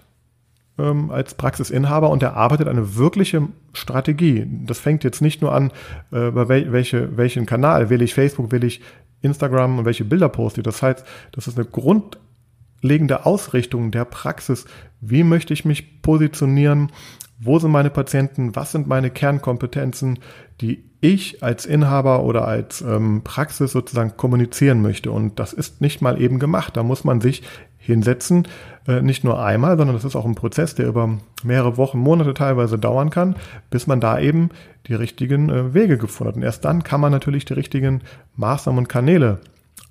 ähm, 0.78 1.12
als 1.12 1.36
Praxisinhaber 1.36 2.10
und 2.10 2.24
er 2.24 2.36
arbeitet 2.36 2.68
eine 2.68 2.96
wirkliche 2.96 3.48
Strategie. 3.74 4.48
Das 4.66 4.80
fängt 4.80 5.04
jetzt 5.04 5.22
nicht 5.22 5.42
nur 5.42 5.54
an, 5.54 5.72
äh, 6.12 6.32
bei 6.32 6.48
wel 6.50 6.72
welche, 6.72 7.16
welchen 7.18 7.46
Kanal 7.46 7.90
wähle 7.90 8.04
ich 8.04 8.14
Facebook, 8.14 8.52
wähle 8.52 8.68
ich 8.68 8.82
Instagram 9.22 9.80
und 9.80 9.86
welche 9.86 10.06
Bilder 10.06 10.30
poste 10.30 10.62
ich. 10.62 10.66
Das 10.66 10.82
heißt, 10.82 11.06
das 11.32 11.48
ist 11.48 11.58
eine 11.58 11.68
grundlegende 11.68 13.26
Ausrichtung 13.26 13.92
der 13.92 14.06
Praxis. 14.06 14.66
Wie 15.00 15.24
möchte 15.24 15.54
ich 15.54 15.66
mich 15.66 16.02
positionieren? 16.02 16.92
Wo 17.40 17.60
sind 17.60 17.72
meine 17.72 17.90
Patienten? 17.90 18.56
Was 18.56 18.72
sind 18.72 18.88
meine 18.88 19.10
Kernkompetenzen, 19.10 20.20
die 20.62 20.86
ich 21.02 21.44
als 21.44 21.66
Inhaber 21.66 22.24
oder 22.24 22.48
als 22.48 22.82
ähm, 22.82 23.22
Praxis 23.24 23.72
sozusagen 23.72 24.16
kommunizieren 24.18 24.82
möchte? 24.82 25.12
Und 25.12 25.40
das 25.40 25.52
ist 25.54 25.82
nicht 25.82 26.02
mal 26.02 26.22
eben 26.22 26.40
gemacht. 26.40 26.78
Da 26.78 26.84
muss 26.84 27.04
man 27.04 27.22
sich 27.22 27.44
hinsetzen. 27.84 28.48
Äh, 28.88 29.02
nicht 29.02 29.24
nur 29.24 29.44
einmal, 29.44 29.78
sondern 29.78 29.96
das 29.96 30.06
ist 30.06 30.16
auch 30.16 30.26
ein 30.26 30.36
Prozess, 30.36 30.74
der 30.76 30.88
über 30.88 31.18
mehrere 31.44 31.78
Wochen, 31.78 32.00
Monate 32.00 32.34
teilweise 32.34 32.80
dauern 32.80 33.10
kann, 33.10 33.36
bis 33.70 33.88
man 33.88 34.00
da 34.00 34.20
eben 34.20 34.50
die 34.88 34.96
richtigen 34.96 35.50
äh, 35.50 35.74
Wege 35.74 35.98
gefunden 35.98 36.30
hat. 36.30 36.36
Und 36.38 36.44
erst 36.44 36.66
dann 36.66 36.84
kann 36.84 37.02
man 37.02 37.12
natürlich 37.12 37.46
die 37.46 37.54
richtigen 37.54 38.02
Maßnahmen 38.36 38.80
und 38.80 38.90
Kanäle 38.90 39.40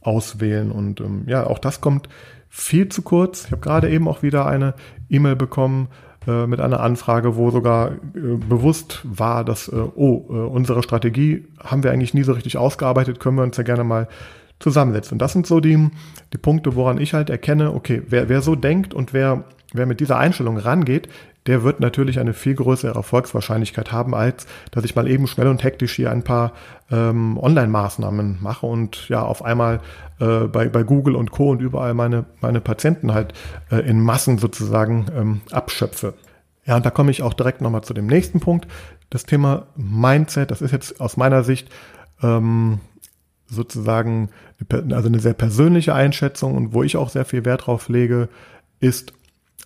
auswählen. 0.01 0.73
Und 0.73 1.01
ähm, 1.01 1.25
ja, 1.27 1.47
auch 1.47 1.59
das 1.59 1.81
kommt 1.81 2.09
viel 2.49 2.89
zu 2.89 3.03
kurz. 3.03 3.47
Ich 3.47 3.53
habe 3.53 3.63
gerade 3.63 3.91
eben 3.91 4.09
auch 4.09 4.23
wieder 4.23 4.47
eine 4.47 4.75
E-Mail 5.09 5.37
bekommen 5.37 5.89
äh, 6.27 6.47
mit 6.47 6.61
einer 6.61 6.81
Anfrage, 6.81 7.37
wo 7.37 7.51
sogar 7.51 7.93
bewusst 8.15 9.01
war, 9.05 9.45
dass, 9.45 9.73
oh, 9.73 10.15
unsere 10.53 10.83
Strategie 10.83 11.47
haben 11.59 11.83
wir 11.83 11.91
eigentlich 11.91 12.15
nie 12.15 12.25
so 12.25 12.33
richtig 12.33 12.59
ausgearbeitet, 12.59 13.21
können 13.21 13.37
wir 13.37 13.43
uns 13.43 13.57
ja 13.57 13.63
gerne 13.63 13.85
mal 13.85 14.07
zusammensetzt. 14.63 15.13
Und 15.13 15.19
das 15.19 15.33
sind 15.33 15.47
so 15.47 15.61
die, 15.61 15.91
die 16.33 16.39
Punkte, 16.39 16.75
woran 16.75 16.99
ich 16.99 17.15
halt 17.15 17.31
erkenne, 17.31 17.75
okay, 17.75 18.03
wer, 18.09 18.29
wer 18.29 18.43
so 18.43 18.55
denkt 18.55 18.95
und 18.95 19.13
wer, 19.13 19.45
wer 19.73 19.87
mit 19.87 20.01
dieser 20.01 20.19
Einstellung 20.19 20.57
rangeht, 20.57 21.09
der 21.47 21.65
wird 21.65 21.81
natürlich 21.81 22.21
eine 22.21 22.35
viel 22.35 22.55
größere 22.55 22.95
Erfolgswahrscheinlichkeit 22.95 23.91
haben, 23.91 24.15
als 24.15 24.47
dass 24.71 24.85
ich 24.85 24.95
mal 24.95 25.09
eben 25.09 25.27
schnell 25.27 25.49
und 25.49 25.65
hektisch 25.65 25.95
hier 25.95 26.11
ein 26.11 26.23
paar 26.23 26.53
ähm, 26.91 27.37
Online-Maßnahmen 27.37 28.39
mache 28.41 28.67
und 28.67 29.09
ja 29.09 29.23
auf 29.23 29.45
einmal 29.45 29.81
äh, 30.21 30.47
bei, 30.47 30.69
bei 30.69 30.85
Google 30.85 31.17
und 31.17 31.33
Co. 31.33 31.51
und 31.51 31.61
überall 31.61 31.95
meine, 31.95 32.27
meine 32.41 32.61
Patienten 32.61 33.13
halt 33.13 33.33
äh, 33.71 33.79
in 33.81 34.01
Massen 34.01 34.39
sozusagen 34.39 35.07
ähm, 35.17 35.41
abschöpfe. 35.51 36.15
Ja, 36.65 36.77
und 36.77 36.87
da 36.87 36.91
komme 36.91 37.11
ich 37.11 37.23
auch 37.23 37.35
direkt 37.35 37.61
nochmal 37.61 37.83
zu 37.83 37.93
dem 37.93 38.07
nächsten 38.07 38.39
Punkt. 38.39 38.69
Das 39.11 39.25
Thema 39.25 39.67
Mindset, 39.75 40.53
das 40.53 40.63
ist 40.63 40.71
jetzt 40.71 41.01
aus 41.01 41.17
meiner 41.17 41.43
Sicht 41.43 41.69
ähm, 42.23 42.79
sozusagen, 43.53 44.31
also 44.71 45.09
eine 45.09 45.21
sehr 45.21 45.35
persönliche 45.35 45.95
Einschätzung 45.95 46.57
und 46.57 46.73
wo 46.73 46.83
ich 46.83 46.97
auch 46.97 47.11
sehr 47.11 47.25
viel 47.25 47.45
Wert 47.45 47.67
drauf 47.67 47.89
lege, 47.89 48.29
ist, 48.81 49.13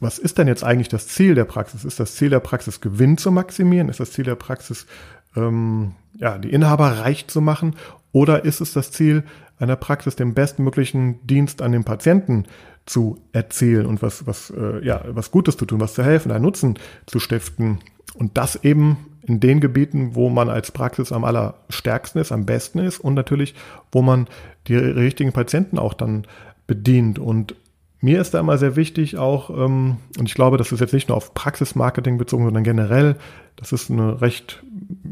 was 0.00 0.18
ist 0.18 0.38
denn 0.38 0.48
jetzt 0.48 0.64
eigentlich 0.64 0.88
das 0.88 1.08
Ziel 1.08 1.34
der 1.34 1.44
Praxis? 1.44 1.84
Ist 1.84 2.00
das 2.00 2.14
Ziel 2.16 2.30
der 2.30 2.40
Praxis, 2.40 2.80
Gewinn 2.80 3.16
zu 3.16 3.30
maximieren? 3.30 3.88
Ist 3.88 4.00
das 4.00 4.12
Ziel 4.12 4.24
der 4.24 4.34
Praxis, 4.34 4.86
ähm, 5.34 5.94
ja, 6.14 6.36
die 6.38 6.52
Inhaber 6.52 6.98
reich 6.98 7.28
zu 7.28 7.40
machen? 7.40 7.76
Oder 8.12 8.44
ist 8.44 8.60
es 8.60 8.72
das 8.72 8.90
Ziel 8.90 9.24
einer 9.58 9.76
Praxis, 9.76 10.16
den 10.16 10.34
bestmöglichen 10.34 11.26
Dienst 11.26 11.62
an 11.62 11.72
den 11.72 11.84
Patienten 11.84 12.44
zu 12.84 13.18
erzielen 13.32 13.86
und 13.86 14.02
was, 14.02 14.26
was, 14.26 14.50
äh, 14.50 14.84
ja, 14.84 15.02
was 15.08 15.30
Gutes 15.30 15.56
zu 15.56 15.64
tun, 15.64 15.80
was 15.80 15.94
zu 15.94 16.04
helfen, 16.04 16.30
einen 16.30 16.44
Nutzen 16.44 16.78
zu 17.06 17.18
stiften? 17.18 17.78
Und 18.14 18.36
das 18.36 18.56
eben 18.64 18.98
in 19.26 19.40
den 19.40 19.60
Gebieten, 19.60 20.14
wo 20.14 20.30
man 20.30 20.48
als 20.48 20.70
Praxis 20.70 21.10
am 21.10 21.24
allerstärksten 21.24 22.20
ist, 22.20 22.30
am 22.30 22.46
besten 22.46 22.78
ist 22.78 23.00
und 23.00 23.14
natürlich, 23.14 23.54
wo 23.90 24.00
man 24.00 24.28
die 24.68 24.76
richtigen 24.76 25.32
Patienten 25.32 25.78
auch 25.78 25.94
dann 25.94 26.26
bedient. 26.68 27.18
Und 27.18 27.56
mir 28.00 28.20
ist 28.20 28.34
da 28.34 28.40
immer 28.40 28.56
sehr 28.56 28.76
wichtig 28.76 29.18
auch, 29.18 29.50
ähm, 29.50 29.96
und 30.16 30.28
ich 30.28 30.34
glaube, 30.34 30.58
das 30.58 30.70
ist 30.70 30.78
jetzt 30.78 30.92
nicht 30.92 31.08
nur 31.08 31.16
auf 31.16 31.34
Praxismarketing 31.34 32.18
bezogen, 32.18 32.44
sondern 32.44 32.62
generell, 32.62 33.16
das 33.56 33.72
ist 33.72 33.90
eine 33.90 34.20
recht, 34.20 34.62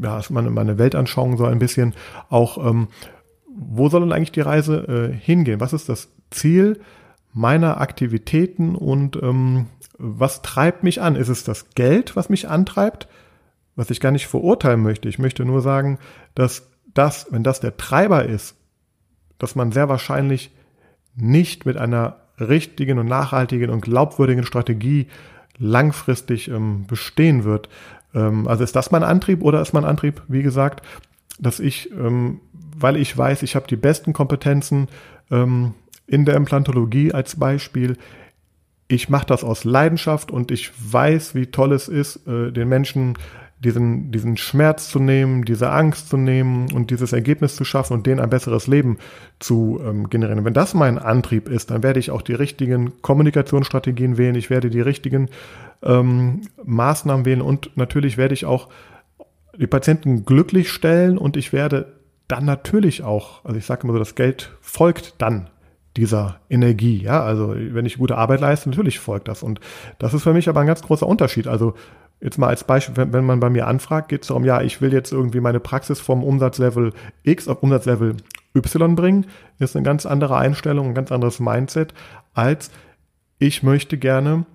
ja, 0.01 0.17
ist 0.17 0.29
meine, 0.29 0.77
Weltanschauung 0.77 1.35
so 1.35 1.43
ein 1.45 1.59
bisschen 1.59 1.93
auch, 2.29 2.57
ähm, 2.65 2.87
wo 3.53 3.89
soll 3.89 4.01
denn 4.01 4.13
eigentlich 4.13 4.31
die 4.31 4.41
Reise 4.41 5.11
äh, 5.11 5.13
hingehen? 5.13 5.59
Was 5.59 5.73
ist 5.73 5.89
das 5.89 6.09
Ziel 6.29 6.79
meiner 7.33 7.81
Aktivitäten 7.81 8.75
und 8.75 9.21
ähm, 9.21 9.67
was 9.97 10.41
treibt 10.41 10.83
mich 10.83 11.01
an? 11.01 11.17
Ist 11.17 11.29
es 11.29 11.43
das 11.43 11.71
Geld, 11.75 12.15
was 12.15 12.29
mich 12.29 12.47
antreibt? 12.47 13.09
Was 13.75 13.89
ich 13.89 13.99
gar 13.99 14.11
nicht 14.11 14.27
verurteilen 14.27 14.81
möchte. 14.81 15.09
Ich 15.09 15.19
möchte 15.19 15.45
nur 15.45 15.61
sagen, 15.61 15.99
dass 16.33 16.69
das, 16.93 17.27
wenn 17.29 17.43
das 17.43 17.59
der 17.59 17.77
Treiber 17.77 18.25
ist, 18.25 18.55
dass 19.37 19.55
man 19.55 19.71
sehr 19.71 19.89
wahrscheinlich 19.89 20.51
nicht 21.15 21.65
mit 21.65 21.77
einer 21.77 22.17
richtigen 22.39 22.99
und 22.99 23.07
nachhaltigen 23.07 23.69
und 23.69 23.81
glaubwürdigen 23.81 24.45
Strategie 24.45 25.07
langfristig 25.57 26.49
ähm, 26.49 26.85
bestehen 26.87 27.43
wird. 27.43 27.69
Ähm, 28.13 28.47
also 28.47 28.63
ist 28.63 28.75
das 28.75 28.91
mein 28.91 29.03
Antrieb 29.03 29.41
oder 29.41 29.61
ist 29.61 29.73
mein 29.73 29.85
Antrieb, 29.85 30.21
wie 30.27 30.43
gesagt, 30.43 30.85
dass 31.39 31.59
ich, 31.59 31.91
ähm, 31.91 32.41
weil 32.77 32.97
ich 32.97 33.17
weiß, 33.17 33.43
ich 33.43 33.55
habe 33.55 33.67
die 33.67 33.75
besten 33.75 34.13
Kompetenzen 34.13 34.87
ähm, 35.31 35.73
in 36.07 36.25
der 36.25 36.35
Implantologie 36.35 37.13
als 37.13 37.37
Beispiel, 37.37 37.97
ich 38.87 39.09
mache 39.09 39.25
das 39.25 39.43
aus 39.43 39.63
Leidenschaft 39.63 40.31
und 40.31 40.51
ich 40.51 40.71
weiß, 40.77 41.33
wie 41.35 41.47
toll 41.47 41.73
es 41.73 41.87
ist, 41.87 42.27
äh, 42.27 42.51
den 42.51 42.69
Menschen 42.69 43.17
diesen, 43.65 44.11
diesen 44.11 44.37
Schmerz 44.37 44.89
zu 44.89 44.99
nehmen, 44.99 45.43
diese 45.43 45.71
Angst 45.71 46.09
zu 46.09 46.17
nehmen 46.17 46.71
und 46.71 46.91
dieses 46.91 47.11
Ergebnis 47.11 47.55
zu 47.55 47.65
schaffen 47.65 47.93
und 47.93 48.05
denen 48.05 48.19
ein 48.19 48.29
besseres 48.29 48.67
Leben 48.67 48.97
zu 49.39 49.81
ähm, 49.83 50.09
generieren. 50.09 50.45
Wenn 50.45 50.53
das 50.53 50.73
mein 50.73 50.99
Antrieb 50.99 51.49
ist, 51.49 51.71
dann 51.71 51.83
werde 51.83 51.99
ich 51.99 52.11
auch 52.11 52.21
die 52.21 52.33
richtigen 52.33 53.01
Kommunikationsstrategien 53.01 54.17
wählen, 54.17 54.35
ich 54.35 54.49
werde 54.49 54.69
die 54.69 54.81
richtigen 54.81 55.29
ähm, 55.83 56.41
Maßnahmen 56.63 57.25
wählen 57.25 57.41
und 57.41 57.75
natürlich 57.75 58.17
werde 58.17 58.33
ich 58.33 58.45
auch 58.45 58.69
die 59.57 59.67
Patienten 59.67 60.25
glücklich 60.25 60.71
stellen 60.71 61.17
und 61.17 61.35
ich 61.35 61.51
werde 61.51 61.93
dann 62.27 62.45
natürlich 62.45 63.03
auch, 63.03 63.43
also 63.45 63.57
ich 63.57 63.65
sage 63.65 63.83
immer 63.83 63.93
so, 63.93 63.99
das 63.99 64.15
Geld 64.15 64.51
folgt 64.61 65.15
dann 65.17 65.49
dieser 65.97 66.41
Energie. 66.49 67.01
Ja, 67.01 67.23
also 67.23 67.55
wenn 67.55 67.85
ich 67.85 67.97
gute 67.97 68.17
Arbeit 68.17 68.41
leiste, 68.41 68.69
natürlich 68.69 68.99
folgt 68.99 69.27
das. 69.27 69.43
Und 69.43 69.59
das 69.97 70.13
ist 70.13 70.23
für 70.23 70.33
mich 70.33 70.49
aber 70.49 70.59
ein 70.59 70.67
ganz 70.67 70.81
großer 70.81 71.07
Unterschied. 71.07 71.47
Also 71.47 71.73
jetzt 72.21 72.37
mal 72.37 72.47
als 72.47 72.63
Beispiel, 72.63 72.97
wenn, 72.97 73.13
wenn 73.13 73.25
man 73.25 73.39
bei 73.39 73.49
mir 73.49 73.67
anfragt, 73.67 74.09
geht 74.09 74.23
es 74.23 74.27
darum, 74.29 74.45
ja, 74.45 74.61
ich 74.61 74.81
will 74.81 74.93
jetzt 74.93 75.11
irgendwie 75.11 75.39
meine 75.39 75.59
Praxis 75.59 75.99
vom 75.99 76.23
Umsatzlevel 76.23 76.93
X 77.23 77.47
auf 77.47 77.61
Umsatzlevel 77.61 78.17
Y 78.55 78.95
bringen, 78.95 79.25
ist 79.59 79.75
eine 79.75 79.83
ganz 79.83 80.05
andere 80.05 80.37
Einstellung, 80.37 80.89
ein 80.89 80.95
ganz 80.95 81.11
anderes 81.11 81.39
Mindset, 81.39 81.93
als 82.33 82.71
ich 83.37 83.63
möchte 83.63 83.97
gerne 83.97 84.45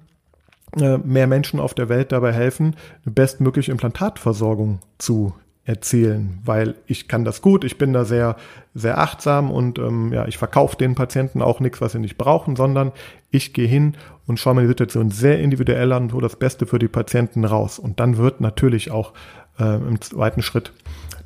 äh, 0.79 0.99
mehr 0.99 1.27
Menschen 1.27 1.61
auf 1.61 1.75
der 1.75 1.89
Welt 1.89 2.13
dabei 2.13 2.33
helfen, 2.33 2.77
eine 3.05 3.13
bestmögliche 3.13 3.73
Implantatversorgung 3.73 4.81
zu 4.99 5.35
erzählen, 5.71 6.41
weil 6.45 6.75
ich 6.87 7.07
kann 7.07 7.25
das 7.25 7.43
gut, 7.43 7.63
ich 7.63 7.79
bin 7.79 7.93
da 7.93 8.05
sehr, 8.05 8.37
sehr 8.75 8.99
achtsam 8.99 9.53
und 9.53 9.79
ähm, 9.79 10.13
ja, 10.13 10.27
ich 10.27 10.37
verkaufe 10.37 10.77
den 10.77 10.97
Patienten 10.97 11.41
auch 11.43 11.61
nichts, 11.61 11.81
was 11.81 11.93
sie 11.93 12.01
nicht 12.01 12.19
brauchen, 12.19 12.57
sondern 12.57 12.91
ich 13.31 13.53
gehe 13.53 13.69
hin 13.69 13.97
und 14.27 14.41
schaue 14.41 14.57
mir 14.57 14.63
die 14.63 14.67
Situation 14.67 15.13
sehr 15.13 15.39
individuell 15.39 15.93
an 15.93 16.05
und 16.05 16.13
hole 16.13 16.23
das 16.23 16.35
Beste 16.35 16.67
für 16.67 16.81
die 16.81 16.89
Patienten 16.89 17.45
raus. 17.45 17.79
Und 17.79 18.01
dann 18.01 18.17
wird 18.17 18.41
natürlich 18.41 18.91
auch 18.91 19.13
äh, 19.61 19.77
im 19.77 20.01
zweiten 20.01 20.43
Schritt 20.43 20.73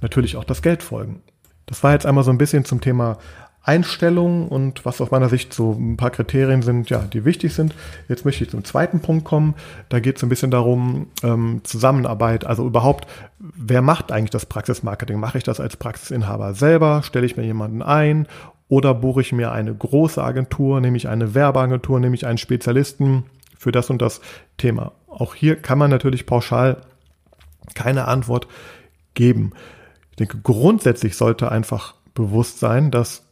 natürlich 0.02 0.36
auch 0.36 0.44
das 0.44 0.60
Geld 0.60 0.82
folgen. 0.82 1.22
Das 1.64 1.82
war 1.82 1.92
jetzt 1.92 2.04
einmal 2.04 2.24
so 2.24 2.30
ein 2.30 2.36
bisschen 2.36 2.66
zum 2.66 2.82
Thema 2.82 3.16
Einstellungen 3.64 4.46
und 4.48 4.84
was 4.84 5.00
aus 5.00 5.10
meiner 5.10 5.30
Sicht 5.30 5.54
so 5.54 5.72
ein 5.72 5.96
paar 5.96 6.10
Kriterien 6.10 6.60
sind, 6.60 6.90
ja, 6.90 6.98
die 6.98 7.24
wichtig 7.24 7.54
sind. 7.54 7.74
Jetzt 8.08 8.26
möchte 8.26 8.44
ich 8.44 8.50
zum 8.50 8.62
zweiten 8.62 9.00
Punkt 9.00 9.24
kommen. 9.24 9.54
Da 9.88 10.00
geht 10.00 10.18
es 10.18 10.22
ein 10.22 10.28
bisschen 10.28 10.50
darum, 10.50 11.06
ähm, 11.22 11.62
Zusammenarbeit, 11.64 12.44
also 12.44 12.66
überhaupt, 12.66 13.06
wer 13.38 13.80
macht 13.80 14.12
eigentlich 14.12 14.30
das 14.30 14.44
Praxismarketing? 14.44 15.18
Mache 15.18 15.38
ich 15.38 15.44
das 15.44 15.60
als 15.60 15.78
Praxisinhaber 15.78 16.52
selber? 16.52 17.02
Stelle 17.02 17.24
ich 17.24 17.38
mir 17.38 17.44
jemanden 17.44 17.80
ein? 17.80 18.28
Oder 18.68 18.92
buche 18.92 19.22
ich 19.22 19.32
mir 19.32 19.52
eine 19.52 19.74
große 19.74 20.22
Agentur, 20.22 20.80
nehme 20.80 20.98
ich 20.98 21.08
eine 21.08 21.34
Werbeagentur, 21.34 22.00
nehme 22.00 22.14
ich 22.14 22.26
einen 22.26 22.38
Spezialisten 22.38 23.24
für 23.56 23.72
das 23.72 23.88
und 23.88 24.02
das 24.02 24.20
Thema? 24.58 24.92
Auch 25.08 25.34
hier 25.34 25.56
kann 25.56 25.78
man 25.78 25.90
natürlich 25.90 26.26
pauschal 26.26 26.82
keine 27.74 28.08
Antwort 28.08 28.46
geben. 29.14 29.52
Ich 30.10 30.16
denke, 30.16 30.38
grundsätzlich 30.42 31.16
sollte 31.16 31.50
einfach 31.50 31.94
bewusst 32.14 32.58
sein, 32.58 32.90
dass 32.90 33.23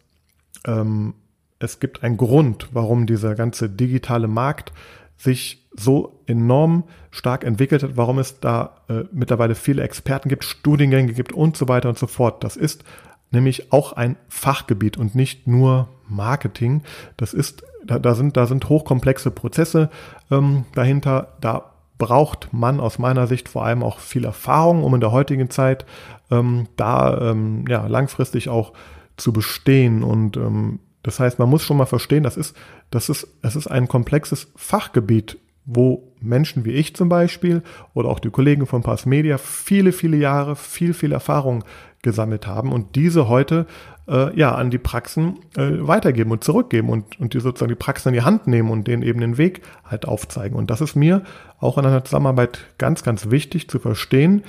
ähm, 0.67 1.15
es 1.59 1.81
gibt 1.81 2.03
einen 2.03 2.17
Grund, 2.17 2.69
warum 2.73 3.07
dieser 3.07 3.35
ganze 3.35 3.69
digitale 3.71 4.29
Markt 4.29 4.73
sich 5.17 5.69
so 5.77 6.21
enorm 6.27 6.85
stark 7.11 7.45
entwickelt 7.45 7.83
hat, 7.83 7.97
warum 7.97 8.19
es 8.19 8.41
da 8.41 8.77
äh, 8.89 9.05
mittlerweile 9.13 9.55
viele 9.55 9.83
Experten 9.83 10.29
gibt, 10.29 10.45
Studiengänge 10.45 11.13
gibt 11.13 11.33
und 11.33 11.57
so 11.57 11.69
weiter 11.69 11.89
und 11.89 11.99
so 11.99 12.07
fort. 12.07 12.43
Das 12.43 12.57
ist 12.57 12.85
nämlich 13.31 13.73
auch 13.73 13.93
ein 13.93 14.17
Fachgebiet 14.29 14.97
und 14.97 15.15
nicht 15.15 15.47
nur 15.47 15.89
Marketing. 16.09 16.83
Das 17.17 17.33
ist, 17.33 17.63
da, 17.85 17.99
da 17.99 18.15
sind, 18.15 18.37
da 18.37 18.47
sind 18.47 18.69
hochkomplexe 18.69 19.31
Prozesse 19.31 19.91
ähm, 20.31 20.65
dahinter. 20.75 21.35
Da 21.41 21.73
braucht 21.99 22.53
man 22.53 22.81
aus 22.81 22.99
meiner 22.99 23.27
Sicht 23.27 23.49
vor 23.49 23.65
allem 23.65 23.83
auch 23.83 24.01
viel 24.01 24.25
Erfahrung, 24.25 24.83
um 24.83 24.95
in 24.95 25.01
der 25.01 25.13
heutigen 25.13 25.51
Zeit 25.51 25.87
ähm, 26.31 26.67
da 26.77 27.31
ähm, 27.31 27.65
ja, 27.69 27.87
langfristig 27.87 28.49
auch 28.49 28.73
zu 29.17 29.33
bestehen. 29.33 30.03
Und 30.03 30.37
ähm, 30.37 30.81
das 31.03 31.21
heißt, 31.21 31.39
man 31.39 31.49
muss 31.49 31.65
schon 31.65 31.77
mal 31.77 31.87
verstehen, 31.87 32.23
das 32.23 32.37
ist, 32.37 32.57
das 32.91 33.09
ist, 33.09 33.27
es 33.43 33.57
ist 33.57 33.67
ein 33.67 33.89
komplexes 33.89 34.53
Fachgebiet, 34.57 35.39
wo 35.65 36.13
Menschen 36.21 36.65
wie 36.65 36.73
ich 36.73 36.95
zum 36.95 37.09
Beispiel 37.09 37.63
oder 37.95 38.09
auch 38.09 38.19
die 38.19 38.31
Kollegen 38.31 38.67
von 38.67 38.83
Pass 38.83 39.07
Media 39.07 39.39
viele, 39.39 39.93
viele 39.93 40.17
Jahre, 40.17 40.57
viel, 40.57 40.95
viel 40.95 41.13
Erfahrung 41.13 41.65
gesammelt 42.03 42.47
haben 42.47 42.73
und 42.73 42.97
diese 42.97 43.29
heute 43.29 43.67
äh, 44.09 44.37
ja 44.37 44.55
an 44.55 44.71
die 44.71 44.79
Praxen 44.79 45.39
äh, 45.57 45.87
weitergeben 45.87 46.33
und 46.33 46.43
zurückgeben 46.43 46.89
und, 46.89 47.21
und 47.21 47.35
die 47.35 47.41
sozusagen 47.41 47.71
die 47.71 47.77
Praxen 47.77 48.09
in 48.09 48.15
die 48.15 48.23
Hand 48.23 48.49
nehmen 48.49 48.71
und 48.71 48.89
denen 48.89 49.03
eben 49.03 49.21
den 49.21 49.39
Weg 49.39 49.63
halt 49.85 50.07
aufzeigen. 50.07 50.57
Und 50.57 50.71
das 50.71 50.81
ist 50.81 50.97
mir 50.97 51.23
auch 51.61 51.79
in 51.79 51.87
einer 51.87 52.05
Zusammenarbeit 52.05 52.65
ganz, 52.79 53.05
ganz 53.05 53.31
wichtig 53.31 53.69
zu 53.69 53.79
verstehen, 53.79 54.43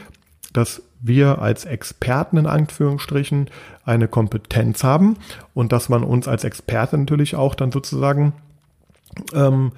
dass 0.53 0.81
wir 1.01 1.39
als 1.39 1.65
Experten 1.65 2.37
in 2.37 2.47
Anführungsstrichen 2.47 3.49
eine 3.83 4.07
Kompetenz 4.07 4.83
haben 4.83 5.17
und 5.53 5.71
dass 5.71 5.89
man 5.89 6.03
uns 6.03 6.27
als 6.27 6.43
Experte 6.45 6.97
natürlich 6.97 7.35
auch 7.35 7.55
dann 7.55 7.71
sozusagen 7.71 8.33
ähm, 9.33 9.73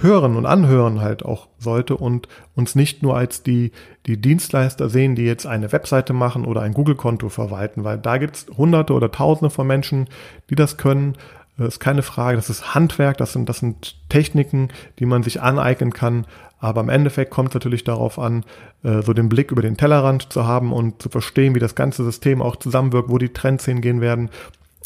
hören 0.00 0.36
und 0.36 0.46
anhören 0.46 1.00
halt 1.00 1.24
auch 1.24 1.48
sollte 1.58 1.96
und 1.96 2.28
uns 2.54 2.74
nicht 2.74 3.02
nur 3.02 3.16
als 3.16 3.42
die, 3.42 3.72
die 4.06 4.20
Dienstleister 4.20 4.88
sehen, 4.88 5.14
die 5.14 5.24
jetzt 5.24 5.46
eine 5.46 5.72
Webseite 5.72 6.12
machen 6.12 6.44
oder 6.44 6.62
ein 6.62 6.74
Google-Konto 6.74 7.28
verwalten, 7.28 7.84
weil 7.84 7.98
da 7.98 8.18
gibt's 8.18 8.46
hunderte 8.56 8.92
oder 8.92 9.10
tausende 9.10 9.50
von 9.50 9.66
Menschen, 9.66 10.08
die 10.50 10.54
das 10.54 10.76
können. 10.76 11.16
Das 11.56 11.68
ist 11.68 11.80
keine 11.80 12.02
Frage, 12.02 12.36
das 12.36 12.50
ist 12.50 12.74
Handwerk, 12.74 13.16
das 13.16 13.32
sind, 13.32 13.48
das 13.48 13.58
sind 13.58 13.96
Techniken, 14.08 14.68
die 15.00 15.06
man 15.06 15.24
sich 15.24 15.42
aneignen 15.42 15.92
kann. 15.92 16.26
Aber 16.60 16.80
im 16.80 16.88
Endeffekt 16.88 17.30
kommt 17.30 17.50
es 17.50 17.54
natürlich 17.54 17.84
darauf 17.84 18.18
an, 18.18 18.44
äh, 18.82 19.02
so 19.02 19.12
den 19.12 19.28
Blick 19.28 19.52
über 19.52 19.62
den 19.62 19.76
Tellerrand 19.76 20.32
zu 20.32 20.46
haben 20.46 20.72
und 20.72 21.00
zu 21.00 21.08
verstehen, 21.08 21.54
wie 21.54 21.60
das 21.60 21.74
ganze 21.74 22.04
System 22.04 22.42
auch 22.42 22.56
zusammenwirkt, 22.56 23.10
wo 23.10 23.18
die 23.18 23.32
Trends 23.32 23.64
hingehen 23.64 24.00
werden. 24.00 24.30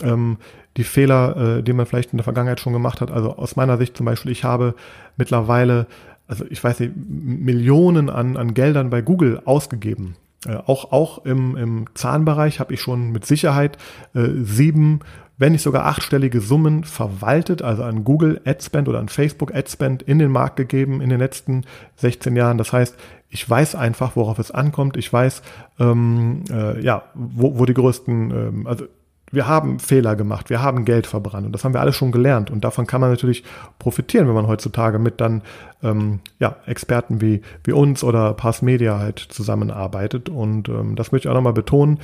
Ähm, 0.02 0.38
die 0.76 0.85
Fehler, 0.85 1.58
äh, 1.58 1.62
die 1.62 1.72
man 1.72 1.87
vielleicht 1.87 2.12
in 2.12 2.18
der 2.18 2.24
Vergangenheit 2.24 2.61
schon 2.61 2.72
gemacht 2.72 3.00
hat. 3.00 3.11
Also 3.11 3.37
aus 3.37 3.56
meiner 3.56 3.78
Sicht 3.78 3.96
zum 3.96 4.06
Beispiel, 4.06 4.32
ich 4.32 4.44
habe 4.44 4.74
mittlerweile, 5.16 5.87
also 6.26 6.44
ich 6.48 6.62
weiß 6.62 6.80
nicht, 6.80 6.92
Millionen 6.96 8.11
an, 8.11 8.37
an 8.37 8.54
Geldern 8.54 8.90
bei 8.90 9.02
Google 9.02 9.40
ausgegeben. 9.44 10.16
Äh, 10.46 10.56
auch, 10.56 10.92
auch 10.92 11.24
im, 11.24 11.56
im 11.56 11.85
Zahnbereich 11.94 12.61
habe 12.61 12.74
ich 12.74 12.80
schon 12.80 13.12
mit 13.12 13.24
Sicherheit 13.24 13.78
äh, 14.14 14.28
sieben, 14.42 15.00
wenn 15.38 15.53
nicht 15.53 15.62
sogar 15.62 15.87
achtstellige 15.87 16.40
Summen 16.40 16.85
verwaltet, 16.85 17.62
also 17.62 17.83
an 17.83 18.05
Google 18.05 18.40
Adspend 18.45 18.88
oder 18.88 18.99
an 18.99 19.09
Facebook 19.09 19.55
Adspend 19.55 20.03
in 20.03 20.18
den 20.18 20.31
Markt 20.31 20.57
gegeben 20.57 21.01
in 21.01 21.11
den 21.11 21.18
letzten 21.18 21.64
16 21.97 22.37
Jahren. 22.37 22.59
Das 22.59 22.73
heißt, 22.73 22.97
ich 23.29 23.49
weiß 23.49 23.75
einfach, 23.75 24.14
worauf 24.14 24.38
es 24.38 24.51
ankommt. 24.51 24.97
Ich 24.97 25.11
weiß, 25.12 25.42
ähm, 25.81 26.45
äh, 26.51 26.81
ja, 26.85 27.05
wo, 27.14 27.59
wo 27.59 27.64
die 27.64 27.75
größten, 27.75 28.31
ähm, 28.31 28.66
also 28.66 28.85
wir 29.33 29.49
haben 29.49 29.79
Fehler 29.79 30.14
gemacht, 30.14 30.51
wir 30.51 30.62
haben 30.62 30.85
Geld 30.85 31.07
verbrannt 31.07 31.47
und 31.47 31.53
das 31.53 31.64
haben 31.64 31.73
wir 31.73 31.81
alles 31.81 31.97
schon 31.97 32.12
gelernt 32.12 32.51
und 32.51 32.62
davon 32.62 32.87
kann 32.87 33.01
man 33.01 33.11
natürlich 33.11 33.42
profitieren, 33.79 34.29
wenn 34.29 34.35
man 34.35 34.47
heutzutage 34.47 34.99
mit 34.99 35.21
dann 35.23 35.40
ähm, 35.83 36.21
ja, 36.38 36.57
Experten 36.66 37.23
wie, 37.23 37.40
wie 37.64 37.73
uns 37.73 38.05
oder 38.05 38.35
Pass 38.35 38.61
Media 38.61 38.99
halt 38.99 39.18
zusammenarbeitet 39.18 40.29
und 40.29 40.68
ähm, 40.68 40.95
das 40.95 41.11
möchte 41.11 41.27
ich 41.27 41.31
auch 41.31 41.37
nochmal 41.37 41.55
betonen, 41.55 41.99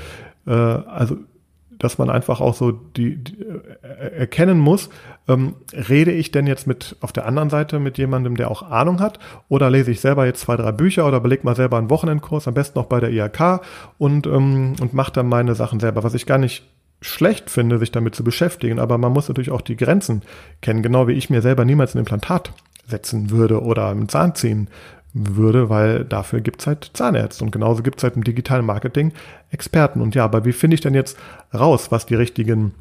äh, 0.47 0.53
also 0.53 1.19
dass 1.79 1.99
man 1.99 2.11
einfach 2.11 2.41
auch 2.41 2.55
so 2.55 2.73
die, 2.73 3.17
die 3.17 3.41
äh, 3.41 4.19
erkennen 4.19 4.59
muss, 4.59 4.91
ähm, 5.29 5.55
rede 5.73 6.13
ich 6.13 6.31
denn 6.31 6.47
jetzt 6.47 6.67
mit 6.67 6.97
auf 7.01 7.13
der 7.13 7.27
anderen 7.27 7.51
Seite 7.51 7.79
mit 7.79 7.99
jemandem, 7.99 8.37
der 8.37 8.51
auch 8.51 8.63
Ahnung 8.63 9.01
hat, 9.01 9.19
oder 9.49 9.71
lese 9.71 9.91
ich 9.91 10.01
selber 10.01 10.27
jetzt 10.27 10.41
zwei, 10.41 10.57
drei 10.57 10.73
Bücher 10.73 11.07
oder 11.07 11.21
beleg 11.21 11.45
mal 11.45 11.57
selber 11.57 11.79
einen 11.79 11.91
Wochenendkurs, 11.91 12.49
am 12.49 12.55
besten 12.55 12.79
noch 12.79 12.87
bei 12.87 13.01
der 13.01 13.11
IHK 13.11 13.61
und, 13.99 14.27
ähm, 14.27 14.75
und 14.81 14.95
mache 14.95 15.13
dann 15.13 15.29
meine 15.29 15.55
Sachen 15.55 15.81
selber, 15.81 16.03
was 16.05 16.15
ich 16.15 16.27
gar 16.27 16.39
nicht 16.39 16.65
schlecht 17.01 17.49
finde, 17.51 17.79
sich 17.79 17.93
damit 17.93 18.15
zu 18.15 18.25
beschäftigen, 18.25 18.81
aber 18.81 18.99
man 18.99 19.13
muss 19.13 19.29
natürlich 19.29 19.51
auch 19.51 19.61
die 19.61 19.77
Grenzen 19.77 20.23
kennen, 20.61 20.83
genau 20.83 21.07
wie 21.07 21.13
ich 21.13 21.31
mir 21.31 21.43
selber 21.43 21.65
niemals 21.65 21.95
ein 21.95 21.99
Implantat 21.99 22.53
setzen 22.87 23.31
würde 23.31 23.63
oder 23.63 23.89
einen 23.89 24.09
Zahn 24.09 24.35
ziehen 24.35 24.69
würde, 25.15 25.69
weil 25.69 26.05
dafür 26.05 26.41
gibt's 26.41 26.67
halt 26.67 26.91
Zahnärzte 26.95 27.45
und 27.45 27.51
genauso 27.51 27.83
gibt's 27.83 28.03
halt 28.03 28.17
im 28.17 28.25
digitalen 28.25 28.65
Marketing 28.65 29.13
Experten. 29.51 30.01
Und 30.01 30.15
ja, 30.15 30.25
aber 30.25 30.45
wie 30.45 30.53
finde 30.53 30.75
ich 30.75 30.81
denn 30.81 30.95
jetzt 30.95 31.19
raus, 31.53 31.91
was 31.91 32.07
die 32.07 32.15
richtigen 32.15 32.75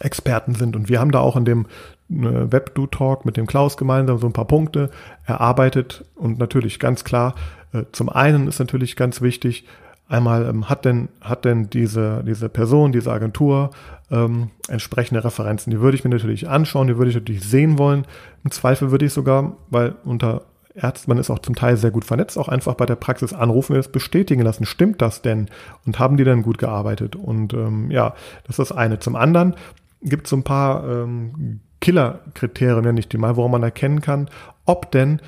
Experten 0.00 0.54
sind? 0.54 0.76
Und 0.76 0.88
wir 0.88 1.00
haben 1.00 1.10
da 1.10 1.20
auch 1.20 1.36
in 1.36 1.44
dem 1.44 1.66
äh, 2.10 2.52
Webdo-Talk 2.52 3.24
mit 3.24 3.36
dem 3.36 3.46
Klaus 3.46 3.76
gemeinsam 3.76 4.18
so 4.18 4.26
ein 4.26 4.32
paar 4.32 4.46
Punkte 4.46 4.90
erarbeitet 5.24 6.04
und 6.14 6.38
natürlich 6.38 6.78
ganz 6.78 7.04
klar, 7.04 7.34
äh, 7.72 7.84
zum 7.92 8.08
einen 8.08 8.46
ist 8.46 8.58
natürlich 8.58 8.96
ganz 8.96 9.20
wichtig, 9.22 9.64
Einmal 10.08 10.46
ähm, 10.48 10.70
hat 10.70 10.86
denn 10.86 11.10
hat 11.20 11.44
denn 11.44 11.68
diese 11.68 12.24
diese 12.26 12.48
Person, 12.48 12.92
diese 12.92 13.12
Agentur 13.12 13.70
ähm, 14.10 14.50
entsprechende 14.66 15.22
Referenzen. 15.22 15.70
Die 15.70 15.80
würde 15.80 15.98
ich 15.98 16.04
mir 16.04 16.10
natürlich 16.10 16.48
anschauen, 16.48 16.86
die 16.86 16.96
würde 16.96 17.10
ich 17.10 17.16
natürlich 17.16 17.44
sehen 17.44 17.76
wollen. 17.76 18.06
Im 18.42 18.50
Zweifel 18.50 18.90
würde 18.90 19.04
ich 19.04 19.12
sogar, 19.12 19.56
weil 19.68 19.96
unter 20.04 20.42
Ärzten, 20.78 21.10
man 21.10 21.18
ist 21.18 21.30
auch 21.30 21.40
zum 21.40 21.54
Teil 21.54 21.76
sehr 21.76 21.90
gut 21.90 22.04
vernetzt, 22.04 22.38
auch 22.38 22.48
einfach 22.48 22.74
bei 22.74 22.86
der 22.86 22.96
Praxis 22.96 23.32
anrufen 23.32 23.72
und 23.72 23.78
das 23.78 23.92
bestätigen 23.92 24.42
lassen. 24.42 24.66
Stimmt 24.66 25.02
das 25.02 25.22
denn? 25.22 25.48
Und 25.86 25.98
haben 25.98 26.16
die 26.16 26.24
denn 26.24 26.42
gut 26.42 26.58
gearbeitet? 26.58 27.16
Und 27.16 27.52
ähm, 27.54 27.90
ja, 27.90 28.14
das 28.44 28.58
ist 28.58 28.70
das 28.70 28.76
eine. 28.76 28.98
Zum 28.98 29.16
anderen 29.16 29.54
gibt 30.02 30.26
es 30.26 30.30
so 30.30 30.36
ein 30.36 30.44
paar 30.44 30.88
ähm, 30.88 31.60
Killer-Kriterien, 31.80 32.84
nenne 32.84 33.00
ich 33.00 33.08
die 33.08 33.18
mal, 33.18 33.36
woran 33.36 33.50
man 33.50 33.62
erkennen 33.62 34.00
kann, 34.00 34.28
ob 34.64 34.90
denn 34.90 35.20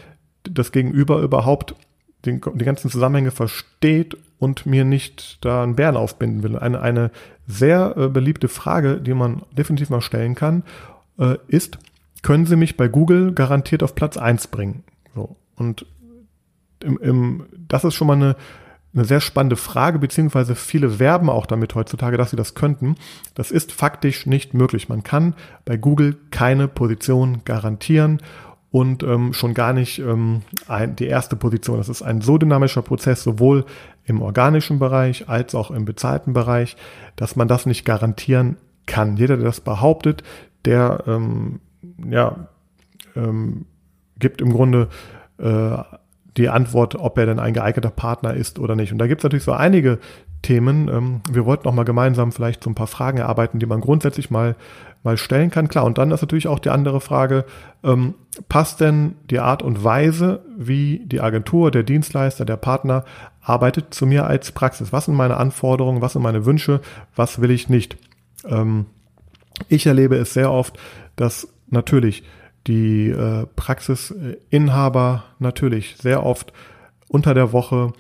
das 0.45 0.73
Gegenüber 0.73 1.21
überhaupt 1.21 1.75
den, 2.25 2.41
die 2.55 2.65
ganzen 2.65 2.91
Zusammenhänge 2.91 3.31
versteht 3.31 4.17
und 4.39 4.67
mir 4.67 4.85
nicht 4.85 5.45
da 5.45 5.63
einen 5.63 5.77
Bären 5.77 5.97
aufbinden 5.97 6.43
will. 6.43 6.57
Eine, 6.57 6.81
eine 6.81 7.11
sehr 7.47 7.95
äh, 7.97 8.09
beliebte 8.09 8.49
Frage, 8.49 8.97
die 8.97 9.15
man 9.15 9.43
definitiv 9.57 9.91
mal 9.91 10.01
stellen 10.01 10.35
kann, 10.35 10.65
äh, 11.19 11.37
ist, 11.49 11.79
können 12.23 12.47
Sie 12.47 12.57
mich 12.57 12.77
bei 12.77 12.89
Google 12.89 13.33
garantiert 13.33 13.83
auf 13.83 13.95
Platz 13.95 14.17
eins 14.17 14.47
bringen? 14.47 14.85
So. 15.15 15.37
Und 15.61 15.85
im, 16.83 16.99
im, 16.99 17.47
das 17.69 17.85
ist 17.85 17.95
schon 17.95 18.07
mal 18.07 18.15
eine, 18.15 18.37
eine 18.95 19.05
sehr 19.05 19.21
spannende 19.21 19.57
Frage, 19.57 19.99
beziehungsweise 19.99 20.55
viele 20.55 20.99
werben 20.99 21.29
auch 21.29 21.45
damit 21.45 21.75
heutzutage, 21.75 22.17
dass 22.17 22.31
sie 22.31 22.37
das 22.37 22.55
könnten. 22.55 22.97
Das 23.35 23.51
ist 23.51 23.71
faktisch 23.71 24.25
nicht 24.25 24.55
möglich. 24.55 24.89
Man 24.89 25.03
kann 25.03 25.35
bei 25.67 25.77
Google 25.77 26.17
keine 26.31 26.67
Position 26.67 27.43
garantieren 27.45 28.23
und 28.71 29.03
ähm, 29.03 29.35
schon 29.35 29.53
gar 29.53 29.75
nicht 29.75 29.99
ähm, 29.99 30.43
ein, 30.67 30.97
die 30.97 31.07
erste 31.07 31.37
Position. 31.37 31.77
Das 31.77 31.91
ist 31.91 32.03
ein 32.03 32.23
so 32.23 32.39
dynamischer 32.39 32.83
Prozess, 32.83 33.23
sowohl 33.23 33.67
im 34.05 34.23
organischen 34.23 34.79
Bereich 34.79 35.29
als 35.29 35.55
auch 35.55 35.71
im 35.71 35.85
bezahlten 35.85 36.33
Bereich, 36.33 36.77
dass 37.17 37.37
man 37.37 37.49
das 37.49 37.67
nicht 37.67 37.85
garantieren 37.85 38.57
kann. 38.87 39.19
Jeder, 39.19 39.37
der 39.37 39.45
das 39.45 39.61
behauptet, 39.61 40.23
der 40.65 41.05
ähm, 41.07 41.61
ja, 42.11 42.49
ähm, 43.15 43.67
gibt 44.19 44.41
im 44.41 44.53
Grunde 44.53 44.89
äh, 45.41 45.83
die 46.37 46.49
Antwort, 46.49 46.95
ob 46.95 47.19
er 47.19 47.27
denn 47.27 47.39
ein 47.39 47.55
geeigneter 47.55 47.91
Partner 47.91 48.35
ist 48.35 48.59
oder 48.59 48.77
nicht. 48.77 48.93
Und 48.93 48.99
da 48.99 49.07
gibt 49.07 49.21
es 49.21 49.25
natürlich 49.25 49.45
so 49.45 49.53
einige 49.53 49.99
Themen. 50.43 50.89
Ähm, 50.89 51.21
wir 51.31 51.45
wollten 51.45 51.65
noch 51.67 51.75
mal 51.75 51.85
gemeinsam 51.85 52.33
vielleicht 52.33 52.63
so 52.63 52.71
ein 52.71 52.75
paar 52.75 52.87
Fragen 52.87 53.19
erarbeiten, 53.19 53.59
die 53.59 53.67
man 53.67 53.81
grundsätzlich 53.81 54.31
mal, 54.31 54.55
mal 55.03 55.17
stellen 55.17 55.51
kann. 55.51 55.69
Klar, 55.69 55.85
und 55.85 55.99
dann 55.99 56.11
ist 56.11 56.23
natürlich 56.23 56.49
auch 56.49 56.59
die 56.59 56.71
andere 56.71 57.01
Frage, 57.01 57.45
ähm, 57.83 58.15
passt 58.49 58.81
denn 58.81 59.17
die 59.29 59.41
Art 59.41 59.63
und 59.63 59.83
Weise, 59.83 60.45
wie 60.57 61.03
die 61.05 61.21
Agentur, 61.21 61.71
der 61.71 61.83
Dienstleister, 61.83 62.45
der 62.45 62.57
Partner 62.57 63.05
arbeitet 63.43 63.93
zu 63.93 64.07
mir 64.07 64.27
als 64.27 64.53
Praxis? 64.53 64.93
Was 64.93 65.07
sind 65.07 65.15
meine 65.15 65.37
Anforderungen? 65.37 66.03
Was 66.03 66.13
sind 66.13 66.23
meine 66.23 66.47
Wünsche? 66.47 66.81
Was 67.17 67.41
will 67.41 67.51
ich 67.51 67.69
nicht? 67.69 67.97
Ähm, 68.47 68.87
ich 69.69 69.87
erlebe 69.87 70.17
es 70.17 70.33
sehr 70.33 70.51
oft, 70.51 70.79
dass 71.17 71.49
natürlich 71.69 72.23
die 72.67 73.09
äh, 73.09 73.47
Praxisinhaber 73.57 75.25
natürlich 75.39 75.97
sehr 75.97 76.25
oft 76.25 76.53
unter 77.09 77.35
der 77.35 77.53
Woche 77.53 77.93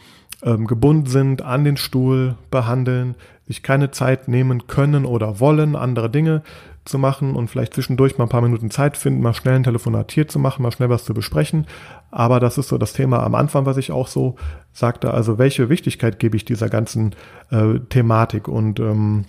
ähm, 0.42 0.66
gebunden 0.66 1.06
sind, 1.06 1.42
an 1.42 1.64
den 1.64 1.76
Stuhl 1.76 2.36
behandeln, 2.50 3.14
sich 3.46 3.62
keine 3.62 3.90
Zeit 3.90 4.28
nehmen 4.28 4.66
können 4.66 5.04
oder 5.04 5.40
wollen, 5.40 5.76
andere 5.76 6.10
Dinge 6.10 6.42
zu 6.84 6.98
machen 6.98 7.36
und 7.36 7.48
vielleicht 7.48 7.74
zwischendurch 7.74 8.16
mal 8.16 8.24
ein 8.24 8.30
paar 8.30 8.40
Minuten 8.40 8.70
Zeit 8.70 8.96
finden, 8.96 9.22
mal 9.22 9.34
schnell 9.34 9.56
ein 9.56 9.64
Telefonat 9.64 10.12
hier 10.12 10.28
zu 10.28 10.38
machen, 10.38 10.62
mal 10.62 10.72
schnell 10.72 10.88
was 10.88 11.04
zu 11.04 11.14
besprechen. 11.14 11.66
Aber 12.10 12.40
das 12.40 12.58
ist 12.58 12.68
so 12.68 12.78
das 12.78 12.92
Thema 12.92 13.22
am 13.22 13.34
Anfang, 13.34 13.66
was 13.66 13.76
ich 13.76 13.92
auch 13.92 14.08
so 14.08 14.36
sagte. 14.72 15.12
Also 15.12 15.38
welche 15.38 15.68
Wichtigkeit 15.68 16.18
gebe 16.18 16.36
ich 16.36 16.44
dieser 16.44 16.68
ganzen 16.68 17.14
äh, 17.50 17.78
Thematik? 17.88 18.48
Und 18.48 18.80
ähm, 18.80 19.26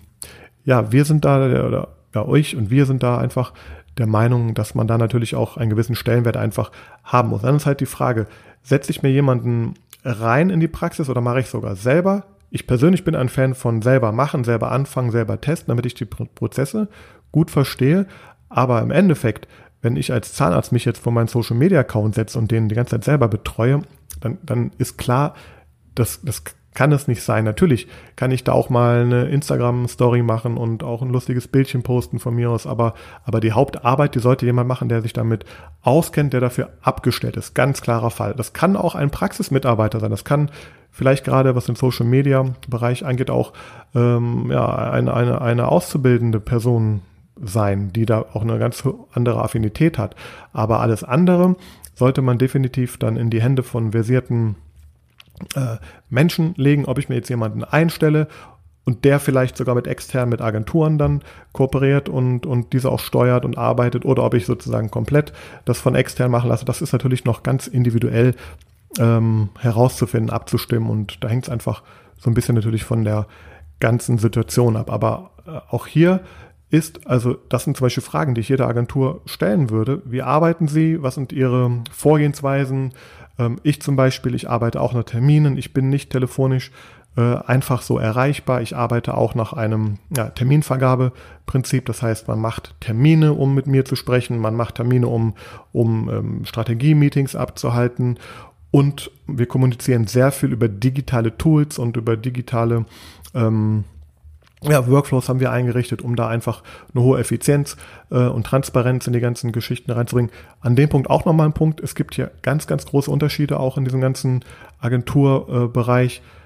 ja, 0.63 0.91
wir 0.91 1.05
sind 1.05 1.25
da, 1.25 1.45
oder 1.45 1.89
ja, 2.15 2.25
euch 2.25 2.55
und 2.55 2.69
wir 2.69 2.85
sind 2.85 3.03
da 3.03 3.17
einfach 3.17 3.53
der 3.97 4.07
Meinung, 4.07 4.53
dass 4.53 4.75
man 4.75 4.87
da 4.87 4.97
natürlich 4.97 5.35
auch 5.35 5.57
einen 5.57 5.69
gewissen 5.69 5.95
Stellenwert 5.95 6.37
einfach 6.37 6.71
haben 7.03 7.29
muss. 7.29 7.41
Dann 7.41 7.55
ist 7.55 7.65
halt 7.65 7.81
die 7.81 7.85
Frage, 7.85 8.27
setze 8.63 8.91
ich 8.91 9.03
mir 9.03 9.09
jemanden 9.09 9.73
rein 10.03 10.49
in 10.49 10.59
die 10.59 10.67
Praxis 10.67 11.09
oder 11.09 11.21
mache 11.21 11.41
ich 11.41 11.47
sogar 11.47 11.75
selber? 11.75 12.25
Ich 12.49 12.67
persönlich 12.67 13.03
bin 13.03 13.15
ein 13.15 13.29
Fan 13.29 13.55
von 13.55 13.81
selber 13.81 14.11
machen, 14.11 14.43
selber 14.43 14.71
anfangen, 14.71 15.11
selber 15.11 15.39
testen, 15.39 15.69
damit 15.69 15.85
ich 15.85 15.93
die 15.93 16.05
Prozesse 16.05 16.89
gut 17.31 17.51
verstehe. 17.51 18.07
Aber 18.49 18.81
im 18.81 18.91
Endeffekt, 18.91 19.47
wenn 19.81 19.95
ich 19.95 20.11
als 20.11 20.33
Zahnarzt 20.33 20.71
mich 20.71 20.85
jetzt 20.85 20.99
vor 20.99 21.13
meinen 21.13 21.27
Social 21.27 21.55
Media 21.55 21.79
Account 21.79 22.15
setze 22.15 22.37
und 22.37 22.51
den 22.51 22.67
die 22.67 22.75
ganze 22.75 22.91
Zeit 22.91 23.05
selber 23.05 23.27
betreue, 23.27 23.81
dann, 24.19 24.37
dann 24.43 24.71
ist 24.77 24.97
klar, 24.97 25.33
dass 25.95 26.21
das 26.21 26.43
kann 26.73 26.91
es 26.91 27.07
nicht 27.07 27.23
sein. 27.23 27.43
Natürlich 27.43 27.87
kann 28.15 28.31
ich 28.31 28.43
da 28.43 28.53
auch 28.53 28.69
mal 28.69 29.01
eine 29.01 29.25
Instagram-Story 29.25 30.21
machen 30.21 30.57
und 30.57 30.83
auch 30.83 31.01
ein 31.01 31.09
lustiges 31.09 31.47
Bildchen 31.47 31.83
posten 31.83 32.19
von 32.19 32.35
mir 32.35 32.49
aus, 32.49 32.65
aber, 32.65 32.93
aber 33.23 33.39
die 33.39 33.51
Hauptarbeit, 33.51 34.15
die 34.15 34.19
sollte 34.19 34.45
jemand 34.45 34.67
machen, 34.67 34.89
der 34.89 35.01
sich 35.01 35.13
damit 35.13 35.45
auskennt, 35.81 36.33
der 36.33 36.39
dafür 36.39 36.69
abgestellt 36.81 37.35
ist. 37.35 37.55
Ganz 37.55 37.81
klarer 37.81 38.11
Fall. 38.11 38.33
Das 38.35 38.53
kann 38.53 38.77
auch 38.77 38.95
ein 38.95 39.11
Praxismitarbeiter 39.11 39.99
sein. 39.99 40.11
Das 40.11 40.23
kann 40.23 40.49
vielleicht 40.91 41.25
gerade, 41.25 41.55
was 41.55 41.65
den 41.65 41.75
Social-Media-Bereich 41.75 43.05
angeht, 43.05 43.29
auch 43.29 43.53
ähm, 43.93 44.49
ja, 44.49 44.67
eine, 44.91 45.13
eine, 45.13 45.41
eine 45.41 45.67
auszubildende 45.67 46.39
Person 46.39 47.01
sein, 47.41 47.91
die 47.91 48.05
da 48.05 48.25
auch 48.33 48.43
eine 48.43 48.59
ganz 48.59 48.83
andere 49.13 49.41
Affinität 49.41 49.97
hat. 49.97 50.15
Aber 50.53 50.79
alles 50.79 51.03
andere 51.03 51.55
sollte 51.95 52.21
man 52.21 52.37
definitiv 52.37 52.97
dann 52.97 53.17
in 53.17 53.29
die 53.29 53.41
Hände 53.41 53.63
von 53.63 53.91
versierten 53.91 54.55
äh, 55.55 55.77
Menschen 56.09 56.53
legen, 56.57 56.85
ob 56.85 56.97
ich 56.97 57.09
mir 57.09 57.15
jetzt 57.15 57.29
jemanden 57.29 57.63
einstelle 57.63 58.27
und 58.83 59.05
der 59.05 59.19
vielleicht 59.19 59.57
sogar 59.57 59.75
mit 59.75 59.87
extern, 59.87 60.29
mit 60.29 60.41
Agenturen 60.41 60.97
dann 60.97 61.21
kooperiert 61.51 62.09
und, 62.09 62.45
und 62.45 62.73
diese 62.73 62.91
auch 62.91 62.99
steuert 62.99 63.45
und 63.45 63.57
arbeitet 63.57 64.05
oder 64.05 64.23
ob 64.23 64.33
ich 64.33 64.45
sozusagen 64.45 64.89
komplett 64.89 65.33
das 65.65 65.79
von 65.79 65.95
extern 65.95 66.31
machen 66.31 66.49
lasse. 66.49 66.65
Das 66.65 66.81
ist 66.81 66.91
natürlich 66.93 67.25
noch 67.25 67.43
ganz 67.43 67.67
individuell 67.67 68.35
ähm, 68.99 69.49
herauszufinden, 69.59 70.31
abzustimmen 70.31 70.89
und 70.89 71.23
da 71.23 71.29
hängt 71.29 71.45
es 71.45 71.49
einfach 71.49 71.83
so 72.17 72.29
ein 72.29 72.33
bisschen 72.33 72.55
natürlich 72.55 72.83
von 72.83 73.03
der 73.03 73.27
ganzen 73.79 74.17
Situation 74.17 74.75
ab. 74.75 74.91
Aber 74.91 75.31
äh, 75.45 75.51
auch 75.69 75.87
hier 75.87 76.21
ist, 76.69 77.05
also 77.05 77.35
das 77.49 77.65
sind 77.65 77.77
zum 77.77 77.85
Beispiel 77.85 78.03
Fragen, 78.03 78.33
die 78.33 78.41
ich 78.41 78.49
jeder 78.49 78.67
Agentur 78.67 79.21
stellen 79.25 79.69
würde. 79.69 80.01
Wie 80.05 80.21
arbeiten 80.21 80.67
Sie? 80.67 81.03
Was 81.03 81.15
sind 81.15 81.33
Ihre 81.33 81.83
Vorgehensweisen? 81.91 82.93
Ähm, 83.41 83.59
ich 83.63 83.81
zum 83.81 83.95
Beispiel, 83.95 84.35
ich 84.35 84.49
arbeite 84.49 84.79
auch 84.79 84.93
nach 84.93 85.03
Terminen, 85.03 85.57
ich 85.57 85.73
bin 85.73 85.89
nicht 85.89 86.11
telefonisch 86.11 86.71
äh, 87.17 87.21
einfach 87.21 87.81
so 87.81 87.97
erreichbar. 87.97 88.61
Ich 88.61 88.75
arbeite 88.75 89.15
auch 89.15 89.35
nach 89.35 89.53
einem 89.53 89.97
ja, 90.15 90.29
Terminvergabeprinzip. 90.29 91.85
Das 91.85 92.01
heißt, 92.01 92.27
man 92.27 92.39
macht 92.39 92.75
Termine, 92.79 93.33
um 93.33 93.53
mit 93.53 93.67
mir 93.67 93.83
zu 93.83 93.95
sprechen, 93.95 94.39
man 94.39 94.55
macht 94.55 94.75
Termine, 94.75 95.07
um, 95.07 95.33
um 95.73 96.09
ähm, 96.09 96.45
Strategie-Meetings 96.45 97.35
abzuhalten. 97.35 98.17
Und 98.71 99.11
wir 99.27 99.47
kommunizieren 99.47 100.07
sehr 100.07 100.31
viel 100.31 100.53
über 100.53 100.69
digitale 100.69 101.37
Tools 101.37 101.77
und 101.77 101.97
über 101.97 102.15
digitale 102.15 102.85
ähm, 103.33 103.83
ja, 104.63 104.87
Workflows 104.87 105.27
haben 105.27 105.39
wir 105.39 105.51
eingerichtet, 105.51 106.01
um 106.01 106.15
da 106.15 106.27
einfach 106.27 106.61
eine 106.93 107.03
hohe 107.03 107.19
Effizienz 107.19 107.77
äh, 108.11 108.27
und 108.27 108.45
Transparenz 108.45 109.07
in 109.07 109.13
die 109.13 109.19
ganzen 109.19 109.51
Geschichten 109.51 109.91
reinzubringen. 109.91 110.31
An 110.59 110.75
dem 110.75 110.89
Punkt 110.89 111.09
auch 111.09 111.25
nochmal 111.25 111.47
ein 111.47 111.53
Punkt. 111.53 111.79
Es 111.79 111.95
gibt 111.95 112.13
hier 112.15 112.31
ganz, 112.43 112.67
ganz 112.67 112.85
große 112.85 113.09
Unterschiede 113.09 113.59
auch 113.59 113.77
in 113.77 113.85
diesem 113.85 114.01
ganzen 114.01 114.45
Agenturbereich. 114.79 116.21
Äh, 116.23 116.41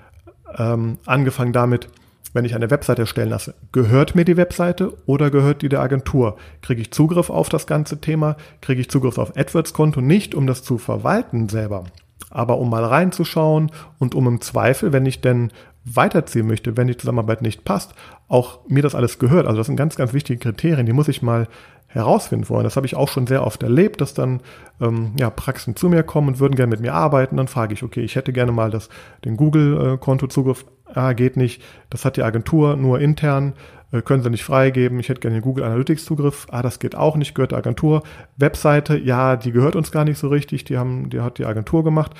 ähm, 0.57 0.97
angefangen 1.05 1.53
damit, 1.53 1.89
wenn 2.33 2.45
ich 2.45 2.55
eine 2.55 2.69
Webseite 2.69 3.03
erstellen 3.03 3.29
lasse, 3.29 3.55
gehört 3.71 4.15
mir 4.15 4.25
die 4.25 4.37
Webseite 4.37 4.93
oder 5.05 5.31
gehört 5.31 5.61
die 5.61 5.69
der 5.69 5.81
Agentur? 5.81 6.37
Kriege 6.61 6.81
ich 6.81 6.91
Zugriff 6.91 7.29
auf 7.29 7.49
das 7.49 7.67
ganze 7.67 8.01
Thema? 8.01 8.35
Kriege 8.61 8.81
ich 8.81 8.89
Zugriff 8.89 9.17
auf 9.17 9.37
AdWords-Konto? 9.37 10.01
Nicht, 10.01 10.35
um 10.35 10.47
das 10.47 10.63
zu 10.63 10.77
verwalten 10.77 11.49
selber, 11.49 11.85
aber 12.29 12.57
um 12.57 12.69
mal 12.69 12.83
reinzuschauen 12.83 13.71
und 13.99 14.15
um 14.15 14.27
im 14.27 14.41
Zweifel, 14.41 14.91
wenn 14.91 15.05
ich 15.05 15.21
denn 15.21 15.51
weiterziehen 15.85 16.47
möchte, 16.47 16.75
wenn 16.75 16.87
die 16.87 16.97
Zusammenarbeit 16.97 17.41
nicht 17.41 17.63
passt, 17.63 17.93
auch 18.27 18.59
mir 18.67 18.81
das 18.81 18.95
alles 18.95 19.19
gehört. 19.19 19.45
Also 19.45 19.57
das 19.57 19.67
sind 19.67 19.75
ganz, 19.75 19.95
ganz 19.95 20.13
wichtige 20.13 20.39
Kriterien, 20.39 20.85
die 20.85 20.93
muss 20.93 21.07
ich 21.07 21.21
mal 21.21 21.47
herausfinden 21.87 22.49
wollen. 22.49 22.65
Das 22.65 22.75
habe 22.75 22.85
ich 22.85 22.95
auch 22.95 23.07
schon 23.07 23.25
sehr 23.25 23.45
oft 23.45 23.63
erlebt, 23.63 24.01
dass 24.01 24.13
dann 24.13 24.41
ähm, 24.81 25.13
ja, 25.17 25.29
Praxen 25.29 25.75
zu 25.75 25.87
mir 25.87 26.03
kommen 26.03 26.27
und 26.27 26.39
würden 26.39 26.55
gerne 26.55 26.71
mit 26.71 26.81
mir 26.81 26.93
arbeiten. 26.93 27.37
Dann 27.37 27.47
frage 27.47 27.73
ich, 27.73 27.83
okay, 27.83 28.01
ich 28.01 28.15
hätte 28.15 28.33
gerne 28.33 28.51
mal 28.51 28.69
das, 28.69 28.89
den 29.23 29.37
Google-Konto-Zugriff. 29.37 30.65
Ah, 30.93 31.13
geht 31.13 31.37
nicht. 31.37 31.61
Das 31.89 32.03
hat 32.03 32.17
die 32.17 32.23
Agentur 32.23 32.75
nur 32.75 32.99
intern. 32.99 33.53
Äh, 33.91 34.01
können 34.01 34.23
sie 34.23 34.29
nicht 34.29 34.43
freigeben. 34.43 34.99
Ich 34.99 35.07
hätte 35.07 35.21
gerne 35.21 35.37
den 35.37 35.43
Google 35.43 35.63
Analytics-Zugriff. 35.63 36.47
Ah, 36.49 36.61
das 36.61 36.79
geht 36.79 36.95
auch 36.95 37.15
nicht. 37.15 37.33
Gehört 37.33 37.51
der 37.51 37.59
Agentur. 37.59 38.03
Webseite, 38.35 38.97
ja, 38.97 39.37
die 39.37 39.51
gehört 39.51 39.77
uns 39.77 39.91
gar 39.91 40.03
nicht 40.03 40.17
so 40.17 40.27
richtig. 40.27 40.65
Die 40.65 40.77
haben, 40.77 41.09
die 41.09 41.21
hat 41.21 41.37
die 41.37 41.45
Agentur 41.45 41.83
gemacht. 41.83 42.11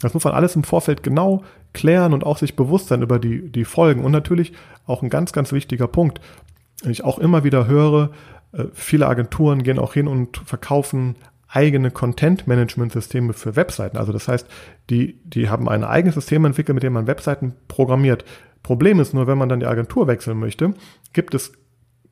Das 0.00 0.12
muss 0.12 0.24
man 0.24 0.34
alles 0.34 0.56
im 0.56 0.64
Vorfeld 0.64 1.02
genau 1.02 1.42
klären 1.72 2.12
und 2.12 2.24
auch 2.24 2.38
sich 2.38 2.56
bewusst 2.56 2.88
sein 2.88 3.02
über 3.02 3.18
die, 3.18 3.50
die 3.50 3.64
Folgen. 3.64 4.04
Und 4.04 4.12
natürlich 4.12 4.52
auch 4.86 5.02
ein 5.02 5.10
ganz, 5.10 5.32
ganz 5.32 5.52
wichtiger 5.52 5.86
Punkt, 5.86 6.20
den 6.84 6.90
ich 6.90 7.04
auch 7.04 7.18
immer 7.18 7.44
wieder 7.44 7.66
höre, 7.66 8.10
äh, 8.52 8.64
viele 8.72 9.06
Agenturen 9.06 9.62
gehen 9.62 9.78
auch 9.78 9.94
hin 9.94 10.08
und 10.08 10.38
verkaufen 10.38 11.16
eigene 11.48 11.90
Content-Management-Systeme 11.90 13.34
für 13.34 13.56
Webseiten. 13.56 13.98
Also 13.98 14.12
das 14.12 14.26
heißt, 14.26 14.46
die, 14.88 15.18
die 15.24 15.50
haben 15.50 15.68
ein 15.68 15.84
eigenes 15.84 16.14
System 16.14 16.44
entwickelt, 16.44 16.74
mit 16.74 16.82
dem 16.82 16.94
man 16.94 17.06
Webseiten 17.06 17.54
programmiert. 17.68 18.24
Problem 18.62 19.00
ist 19.00 19.12
nur, 19.12 19.26
wenn 19.26 19.38
man 19.38 19.48
dann 19.48 19.60
die 19.60 19.66
Agentur 19.66 20.06
wechseln 20.06 20.38
möchte, 20.38 20.74
gibt 21.12 21.34
es 21.34 21.52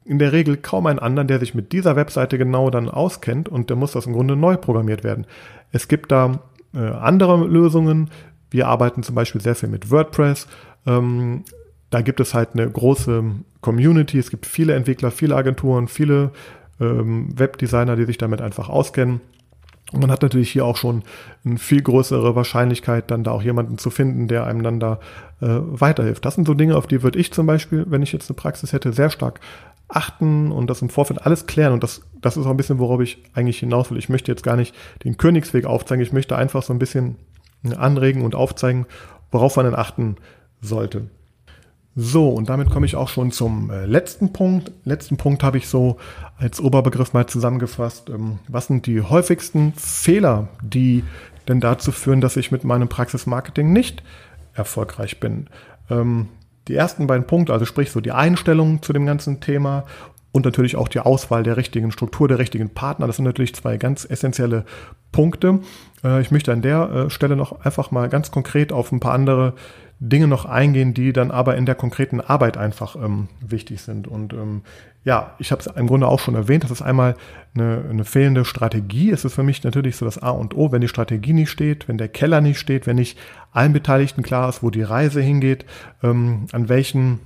in 0.05 0.19
der 0.19 0.33
Regel 0.33 0.57
kaum 0.57 0.87
einen 0.87 0.99
anderen, 0.99 1.29
der 1.29 1.39
sich 1.39 1.55
mit 1.55 1.73
dieser 1.73 1.97
Webseite 1.97 2.37
genau 2.37 2.71
dann 2.71 2.89
auskennt 2.89 3.49
und 3.49 3.71
der 3.71 3.77
muss 3.77 3.93
das 3.93 4.07
im 4.07 4.13
Grunde 4.13 4.37
neu 4.37 4.57
programmiert 4.57 5.05
werden. 5.05 5.27
Es 5.73 5.89
gibt 5.89 6.11
da 6.13 6.41
äh, 6.75 6.79
andere 6.79 7.47
Lösungen. 7.47 8.11
Wir 8.51 8.69
arbeiten 8.69 9.03
zum 9.03 9.15
Beispiel 9.15 9.41
sehr 9.41 9.55
viel 9.55 9.69
mit 9.69 9.91
WordPress. 9.91 10.47
Ähm, 10.87 11.45
da 11.91 12.03
gibt 12.03 12.21
es 12.21 12.35
halt 12.35 12.51
eine 12.55 12.69
große 12.71 13.25
Community. 13.61 14.19
Es 14.19 14.31
gibt 14.31 14.47
viele 14.47 14.75
Entwickler, 14.75 15.11
viele 15.11 15.37
Agenturen, 15.37 15.89
viele 15.89 16.31
ähm, 16.81 17.29
Webdesigner, 17.39 17.97
die 17.97 18.05
sich 18.05 18.19
damit 18.19 18.41
einfach 18.41 18.69
auskennen. 18.69 19.21
Und 19.93 20.01
man 20.01 20.11
hat 20.11 20.23
natürlich 20.23 20.51
hier 20.51 20.65
auch 20.65 20.77
schon 20.77 21.03
eine 21.45 21.59
viel 21.59 21.83
größere 21.83 22.37
Wahrscheinlichkeit, 22.37 23.11
dann 23.11 23.25
da 23.25 23.33
auch 23.33 23.43
jemanden 23.43 23.77
zu 23.77 23.91
finden, 23.91 24.29
der 24.29 24.47
einem 24.47 24.63
dann 24.63 24.79
da 24.79 25.01
äh, 25.41 25.49
weiterhilft. 25.49 26.25
Das 26.25 26.37
sind 26.37 26.47
so 26.47 26.55
Dinge, 26.55 26.77
auf 26.77 26.87
die 26.87 27.03
würde 27.03 27.19
ich 27.19 27.33
zum 27.33 27.47
Beispiel, 27.47 27.85
wenn 27.89 28.03
ich 28.03 28.13
jetzt 28.13 28.31
eine 28.31 28.37
Praxis 28.37 28.73
hätte, 28.73 28.93
sehr 28.93 29.11
stark 29.11 29.41
achten 29.89 30.53
und 30.53 30.71
das 30.71 30.83
im 30.83 30.91
Vorfeld 30.91 31.27
alles 31.27 31.47
klären. 31.47 31.73
Und 31.73 31.83
das, 31.83 32.03
das 32.21 32.37
ist 32.37 32.47
auch 32.47 32.51
ein 32.51 32.57
bisschen, 32.57 32.79
worauf 32.79 33.01
ich 33.01 33.19
eigentlich 33.35 33.59
hinaus 33.59 33.91
will. 33.91 33.99
Ich 33.99 34.09
möchte 34.09 34.31
jetzt 34.31 34.45
gar 34.45 34.55
nicht 34.55 34.77
den 35.03 35.17
Königsweg 35.17 35.65
aufzeigen. 35.65 36.05
Ich 36.05 36.13
möchte 36.13 36.37
einfach 36.37 36.63
so 36.63 36.73
ein 36.73 36.79
bisschen 36.79 37.17
anregen 37.77 38.23
und 38.23 38.35
aufzeigen, 38.35 38.87
worauf 39.31 39.57
man 39.57 39.67
denn 39.67 39.75
achten 39.75 40.17
sollte. 40.61 41.09
So, 41.97 42.29
und 42.29 42.49
damit 42.49 42.71
komme 42.71 42.87
ich 42.87 42.97
auch 42.97 43.09
schon 43.09 43.33
zum 43.33 43.71
äh, 43.71 43.85
letzten 43.85 44.33
Punkt. 44.33 44.71
Letzten 44.85 45.17
Punkt 45.17 45.43
habe 45.43 45.59
ich 45.59 45.69
so 45.69 45.97
als 46.39 46.61
Oberbegriff 46.61 47.13
mal 47.13 47.27
zusammengefasst. 47.27 48.11
Ähm, 48.11 48.39
was 48.49 48.69
sind 48.69 48.87
die 48.87 49.03
häufigsten 49.03 49.73
Fehler, 49.75 50.49
die 50.63 51.03
denn 51.49 51.61
dazu 51.61 51.91
führen, 51.91 52.21
dass 52.21 52.37
ich 52.37 52.53
mit 52.53 52.63
meinem 52.63 52.89
Praxismarketing 52.89 53.73
nicht 53.73 54.05
erfolgreich 54.55 55.19
bin? 55.19 55.49
Ähm, 55.91 56.29
die 56.69 56.77
ersten 56.77 57.09
beiden 57.09 57.27
Punkte, 57.27 57.53
also 57.53 57.65
sprich 57.65 57.91
so 57.91 58.01
die 58.01 58.13
Einstellung 58.13 58.83
zu 58.83 58.93
dem 58.93 59.05
ganzen 59.05 59.41
Thema 59.41 59.85
und 60.33 60.45
natürlich 60.45 60.77
auch 60.77 60.89
die 60.89 61.01
Auswahl 61.01 61.43
der 61.43 61.57
richtigen 61.57 61.91
Struktur, 61.91 62.29
der 62.29 62.39
richtigen 62.39 62.71
Partner. 62.71 63.07
Das 63.07 63.17
sind 63.17 63.25
natürlich 63.25 63.55
zwei 63.55 63.77
ganz 63.77 64.07
essentielle 64.09 64.65
Punkte. 65.13 65.61
Äh, 66.05 66.21
ich 66.21 66.31
möchte 66.31 66.53
an 66.53 66.63
der 66.63 66.91
äh, 66.91 67.11
Stelle 67.11 67.37
noch 67.37 67.65
einfach 67.65 67.91
mal 67.91 68.09
ganz 68.09 68.31
konkret 68.31 68.73
auf 68.73 68.93
ein 68.93 69.01
paar 69.01 69.15
andere 69.15 69.55
Dinge 70.03 70.27
noch 70.27 70.47
eingehen, 70.47 70.95
die 70.95 71.13
dann 71.13 71.31
aber 71.31 71.57
in 71.57 71.67
der 71.67 71.75
konkreten 71.75 72.23
Arbeit 72.23 72.57
einfach 72.57 72.97
ähm, 72.97 73.29
wichtig 73.41 73.83
sind. 73.83 74.09
Und 74.09 74.33
ähm, 74.33 74.63
ja, 75.05 75.35
ich 75.39 75.53
habe 75.53 75.61
es 75.61 75.67
im 75.67 75.87
Grunde 75.87 76.09
auch 76.09 76.21
schon 76.21 76.35
erwähnt, 76.35 76.65
das 76.65 76.71
ist 76.71 76.81
einmal 76.81 77.17
eine, 77.55 77.85
eine 77.89 78.05
fehlende 78.05 78.47
Strategie. 78.47 79.11
Es 79.11 79.27
ist 79.27 79.35
für 79.35 79.43
mich 79.43 79.63
natürlich 79.63 79.97
so 79.97 80.07
das 80.07 80.17
A 80.17 80.31
und 80.31 80.57
O, 80.57 80.73
wenn 80.73 80.81
die 80.81 80.89
Strategie 80.89 81.35
nicht 81.35 81.51
steht, 81.51 81.87
wenn 81.87 81.99
der 81.99 82.09
Keller 82.09 82.41
nicht 82.41 82.59
steht, 82.59 82.87
wenn 82.87 82.97
nicht 82.97 83.19
allen 83.53 83.75
Beteiligten 83.75 84.23
klar 84.23 84.49
ist, 84.49 84.63
wo 84.63 84.71
die 84.71 84.83
Reise 84.83 85.21
hingeht, 85.21 85.67
ähm, 86.03 86.47
an 86.53 86.71
welchen 86.71 87.21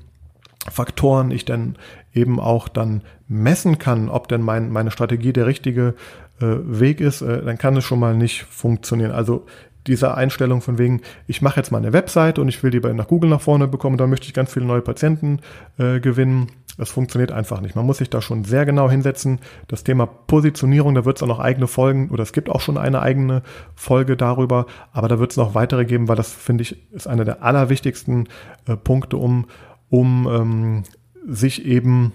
Faktoren 0.69 1.31
ich 1.31 1.45
dann 1.45 1.77
eben 2.15 2.41
auch 2.41 2.69
dann 2.69 3.03
messen 3.29 3.79
kann, 3.79 4.09
ob 4.09 4.29
denn 4.29 4.41
mein, 4.41 4.71
meine 4.71 4.91
Strategie 4.91 5.33
der 5.33 5.47
richtige 5.47 5.95
äh, 6.41 6.47
Weg 6.65 7.01
ist, 7.01 7.23
äh, 7.23 7.43
dann 7.43 7.59
kann 7.59 7.77
es 7.77 7.85
schon 7.85 7.99
mal 7.99 8.17
nicht 8.17 8.45
funktionieren. 8.45 9.13
Also 9.13 9.47
diese 9.87 10.15
Einstellung 10.15 10.63
von 10.63 10.79
wegen, 10.79 11.03
ich 11.27 11.43
mache 11.43 11.61
jetzt 11.61 11.71
mal 11.71 11.79
eine 11.79 11.93
Webseite 11.93 12.41
und 12.41 12.49
ich 12.49 12.63
will 12.63 12.71
die 12.71 12.81
bei 12.81 12.93
nach 12.93 13.09
Google 13.09 13.31
nach 13.31 13.41
vorne 13.41 13.69
bekommen, 13.69 13.99
da 13.99 14.07
möchte 14.07 14.27
ich 14.27 14.35
ganz 14.35 14.53
viele 14.53 14.65
neue 14.65 14.81
Patienten 14.81 15.41
äh, 15.79 16.01
gewinnen. 16.01 16.49
Das 16.79 16.91
funktioniert 16.91 17.31
einfach 17.31 17.61
nicht. 17.61 17.77
Man 17.77 17.87
muss 17.87 17.99
sich 17.99 18.11
da 18.11 18.21
schon 18.21 18.45
sehr 18.45 18.67
genau 18.67 18.91
hinsetzen. 18.91 19.39
Das 19.69 19.85
Thema 19.85 20.07
Positionierung, 20.07 20.95
da 20.95 21.05
wird 21.05 21.19
es 21.19 21.23
auch 21.23 21.29
noch 21.29 21.39
eigene 21.39 21.69
Folgen 21.69 22.11
oder 22.11 22.23
es 22.23 22.33
gibt 22.33 22.49
auch 22.49 22.61
schon 22.61 22.79
eine 22.79 23.01
eigene 23.01 23.43
Folge 23.77 24.17
darüber, 24.17 24.67
aber 24.93 25.09
da 25.09 25.19
wird 25.21 25.31
es 25.31 25.37
noch 25.37 25.55
weitere 25.55 25.85
geben, 25.85 26.09
weil 26.09 26.17
das 26.17 26.33
finde 26.33 26.63
ich 26.63 26.93
ist 26.93 27.07
einer 27.07 27.25
der 27.25 27.43
allerwichtigsten 27.43 28.29
äh, 28.67 28.77
Punkte, 28.77 29.19
um, 29.19 29.47
um 29.89 30.27
ähm, 30.29 30.83
sich 31.27 31.65
eben 31.65 32.13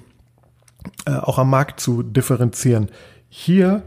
äh, 1.05 1.11
auch 1.11 1.37
am 1.37 1.49
Markt 1.49 1.79
zu 1.79 2.03
differenzieren. 2.03 2.89
Hier 3.29 3.83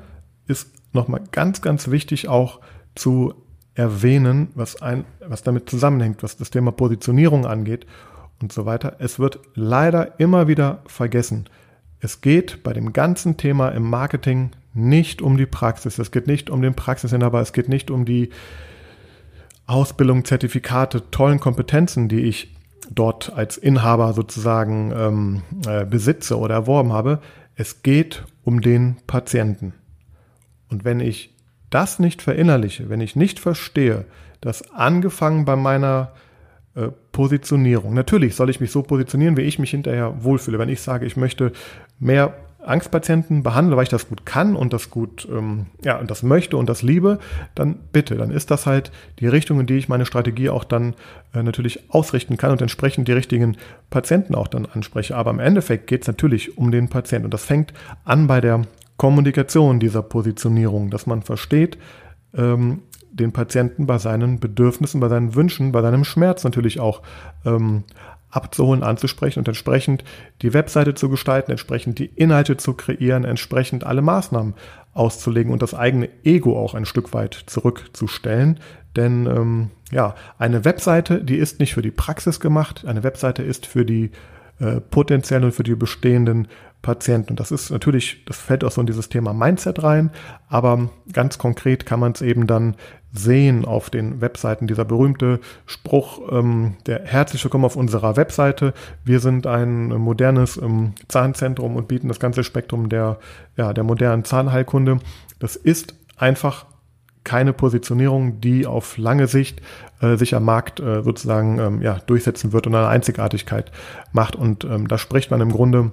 ist 0.46 0.70
nochmal 0.92 1.22
ganz, 1.30 1.62
ganz 1.62 1.90
wichtig 1.90 2.28
auch 2.28 2.60
zu 2.94 3.34
erwähnen, 3.74 4.48
was, 4.54 4.82
ein, 4.82 5.04
was 5.26 5.42
damit 5.42 5.70
zusammenhängt, 5.70 6.22
was 6.22 6.36
das 6.36 6.50
Thema 6.50 6.72
Positionierung 6.72 7.46
angeht 7.46 7.86
und 8.40 8.52
so 8.52 8.66
weiter. 8.66 8.96
Es 8.98 9.18
wird 9.18 9.40
leider 9.54 10.20
immer 10.20 10.48
wieder 10.48 10.82
vergessen. 10.86 11.48
Es 12.00 12.20
geht 12.20 12.62
bei 12.62 12.72
dem 12.72 12.92
ganzen 12.92 13.36
Thema 13.36 13.70
im 13.70 13.88
Marketing 13.88 14.50
nicht 14.74 15.22
um 15.22 15.36
die 15.36 15.46
Praxis. 15.46 15.98
Es 15.98 16.10
geht 16.10 16.26
nicht 16.26 16.50
um 16.50 16.60
den 16.60 16.74
Praxisinhaber. 16.74 17.40
Es 17.40 17.52
geht 17.52 17.68
nicht 17.68 17.90
um 17.90 18.04
die 18.04 18.30
Ausbildung, 19.66 20.24
Zertifikate, 20.24 21.10
tollen 21.10 21.40
Kompetenzen, 21.40 22.08
die 22.08 22.20
ich 22.20 22.54
dort 22.94 23.32
als 23.32 23.56
Inhaber 23.56 24.12
sozusagen 24.12 24.92
ähm, 24.96 25.42
äh, 25.66 25.84
besitze 25.84 26.38
oder 26.38 26.54
erworben 26.54 26.92
habe. 26.92 27.20
Es 27.54 27.82
geht 27.82 28.24
um 28.44 28.60
den 28.60 28.96
Patienten. 29.06 29.74
Und 30.68 30.84
wenn 30.84 31.00
ich 31.00 31.36
das 31.70 31.98
nicht 31.98 32.22
verinnerliche, 32.22 32.88
wenn 32.88 33.00
ich 33.00 33.16
nicht 33.16 33.38
verstehe, 33.38 34.04
dass 34.40 34.70
angefangen 34.72 35.44
bei 35.44 35.56
meiner 35.56 36.12
äh, 36.74 36.88
Positionierung, 37.12 37.94
natürlich 37.94 38.34
soll 38.34 38.50
ich 38.50 38.60
mich 38.60 38.70
so 38.70 38.82
positionieren, 38.82 39.36
wie 39.36 39.42
ich 39.42 39.58
mich 39.58 39.70
hinterher 39.70 40.24
wohlfühle. 40.24 40.58
Wenn 40.58 40.68
ich 40.68 40.80
sage, 40.80 41.06
ich 41.06 41.16
möchte 41.16 41.52
mehr 41.98 42.34
Angstpatienten 42.64 43.42
behandeln, 43.42 43.76
weil 43.76 43.84
ich 43.84 43.88
das 43.88 44.08
gut 44.08 44.24
kann 44.24 44.56
und 44.56 44.72
das 44.72 44.90
gut, 44.90 45.26
ähm, 45.30 45.66
ja, 45.84 45.98
und 45.98 46.10
das 46.10 46.22
möchte 46.22 46.56
und 46.56 46.68
das 46.68 46.82
liebe, 46.82 47.18
dann 47.54 47.78
bitte, 47.92 48.16
dann 48.16 48.30
ist 48.30 48.50
das 48.50 48.66
halt 48.66 48.92
die 49.18 49.26
Richtung, 49.26 49.60
in 49.60 49.66
die 49.66 49.78
ich 49.78 49.88
meine 49.88 50.06
Strategie 50.06 50.48
auch 50.48 50.64
dann 50.64 50.94
äh, 51.34 51.42
natürlich 51.42 51.90
ausrichten 51.90 52.36
kann 52.36 52.52
und 52.52 52.62
entsprechend 52.62 53.08
die 53.08 53.12
richtigen 53.12 53.56
Patienten 53.90 54.34
auch 54.34 54.48
dann 54.48 54.66
anspreche. 54.66 55.16
Aber 55.16 55.30
im 55.30 55.40
Endeffekt 55.40 55.86
geht 55.86 56.02
es 56.02 56.06
natürlich 56.06 56.56
um 56.56 56.70
den 56.70 56.88
Patienten 56.88 57.26
und 57.26 57.34
das 57.34 57.44
fängt 57.44 57.72
an 58.04 58.26
bei 58.26 58.40
der 58.40 58.62
Kommunikation 58.96 59.80
dieser 59.80 60.02
Positionierung, 60.02 60.90
dass 60.90 61.06
man 61.06 61.22
versteht, 61.22 61.78
ähm, 62.34 62.82
den 63.12 63.32
Patienten 63.32 63.86
bei 63.86 63.98
seinen 63.98 64.40
Bedürfnissen, 64.40 65.00
bei 65.00 65.08
seinen 65.08 65.34
Wünschen, 65.34 65.72
bei 65.72 65.82
seinem 65.82 66.04
Schmerz 66.04 66.44
natürlich 66.44 66.80
auch 66.80 67.02
ähm, 67.44 67.84
abzuholen, 68.32 68.82
anzusprechen 68.82 69.40
und 69.40 69.48
entsprechend 69.48 70.02
die 70.40 70.54
Webseite 70.54 70.94
zu 70.94 71.08
gestalten, 71.08 71.52
entsprechend 71.52 71.98
die 71.98 72.06
Inhalte 72.06 72.56
zu 72.56 72.74
kreieren, 72.74 73.24
entsprechend 73.24 73.84
alle 73.84 74.02
Maßnahmen 74.02 74.54
auszulegen 74.94 75.52
und 75.52 75.62
das 75.62 75.74
eigene 75.74 76.08
Ego 76.24 76.58
auch 76.58 76.74
ein 76.74 76.86
Stück 76.86 77.12
weit 77.14 77.34
zurückzustellen. 77.46 78.58
Denn 78.96 79.26
ähm, 79.26 79.70
ja, 79.90 80.14
eine 80.38 80.64
Webseite, 80.64 81.22
die 81.22 81.36
ist 81.36 81.60
nicht 81.60 81.74
für 81.74 81.82
die 81.82 81.90
Praxis 81.90 82.40
gemacht, 82.40 82.84
eine 82.86 83.04
Webseite 83.04 83.42
ist 83.42 83.66
für 83.66 83.84
die 83.84 84.10
äh, 84.58 84.80
potenziellen 84.80 85.44
und 85.44 85.52
für 85.52 85.62
die 85.62 85.74
bestehenden 85.74 86.48
Patienten. 86.82 87.30
Und 87.30 87.40
das 87.40 87.50
ist 87.50 87.70
natürlich, 87.70 88.24
das 88.26 88.36
fällt 88.36 88.64
auch 88.64 88.72
so 88.72 88.80
in 88.80 88.86
dieses 88.86 89.08
Thema 89.08 89.32
Mindset 89.32 89.82
rein, 89.82 90.10
aber 90.48 90.90
ganz 91.12 91.38
konkret 91.38 91.86
kann 91.86 92.00
man 92.00 92.12
es 92.12 92.20
eben 92.20 92.46
dann 92.46 92.76
sehen 93.12 93.64
auf 93.64 93.90
den 93.90 94.20
Webseiten. 94.20 94.66
Dieser 94.66 94.84
berühmte 94.84 95.40
Spruch, 95.66 96.32
ähm, 96.32 96.76
der 96.86 97.04
herzlich 97.04 97.44
willkommen 97.44 97.64
auf 97.64 97.76
unserer 97.76 98.16
Webseite. 98.16 98.72
Wir 99.04 99.20
sind 99.20 99.46
ein 99.46 99.88
modernes 99.88 100.56
ähm, 100.56 100.94
Zahnzentrum 101.08 101.76
und 101.76 101.88
bieten 101.88 102.08
das 102.08 102.20
ganze 102.20 102.42
Spektrum 102.42 102.88
der, 102.88 103.18
ja, 103.56 103.72
der 103.72 103.84
modernen 103.84 104.24
Zahnheilkunde. 104.24 104.98
Das 105.38 105.56
ist 105.56 105.94
einfach 106.16 106.66
keine 107.24 107.52
Positionierung, 107.52 108.40
die 108.40 108.66
auf 108.66 108.96
lange 108.96 109.26
Sicht 109.28 109.60
äh, 110.00 110.16
sich 110.16 110.34
am 110.34 110.44
Markt 110.44 110.80
äh, 110.80 111.02
sozusagen 111.02 111.58
ähm, 111.58 111.82
ja, 111.82 111.98
durchsetzen 112.06 112.52
wird 112.52 112.66
und 112.66 112.74
eine 112.74 112.88
Einzigartigkeit 112.88 113.70
macht. 114.12 114.34
Und 114.36 114.64
ähm, 114.64 114.88
da 114.88 114.98
spricht 114.98 115.30
man 115.30 115.40
im 115.40 115.52
Grunde 115.52 115.92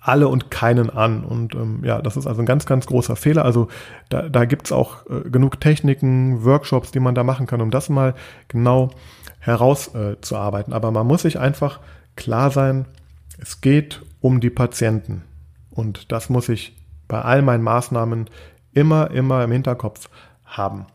alle 0.00 0.28
und 0.28 0.50
keinen 0.50 0.90
an. 0.90 1.24
Und 1.24 1.54
ähm, 1.54 1.80
ja, 1.84 2.00
das 2.00 2.16
ist 2.16 2.26
also 2.26 2.40
ein 2.40 2.46
ganz, 2.46 2.66
ganz 2.66 2.86
großer 2.86 3.16
Fehler. 3.16 3.44
Also 3.44 3.68
da, 4.08 4.28
da 4.28 4.44
gibt 4.46 4.72
auch 4.72 5.06
äh, 5.06 5.28
genug 5.28 5.60
Techniken, 5.60 6.44
Workshops, 6.44 6.90
die 6.90 7.00
man 7.00 7.14
da 7.14 7.22
machen 7.22 7.46
kann, 7.46 7.60
um 7.60 7.70
das 7.70 7.88
mal 7.88 8.14
genau 8.48 8.90
herauszuarbeiten. 9.40 10.72
Äh, 10.72 10.76
Aber 10.76 10.90
man 10.90 11.06
muss 11.06 11.22
sich 11.22 11.38
einfach 11.38 11.80
klar 12.16 12.50
sein, 12.50 12.86
es 13.38 13.60
geht 13.60 14.02
um 14.20 14.40
die 14.40 14.50
Patienten. 14.50 15.22
Und 15.70 16.10
das 16.12 16.30
muss 16.30 16.48
ich 16.48 16.76
bei 17.06 17.20
all 17.20 17.42
meinen 17.42 17.62
Maßnahmen 17.62 18.28
immer, 18.72 19.10
immer 19.10 19.44
im 19.44 19.52
Hinterkopf 19.52 20.08
haben. 20.44 20.86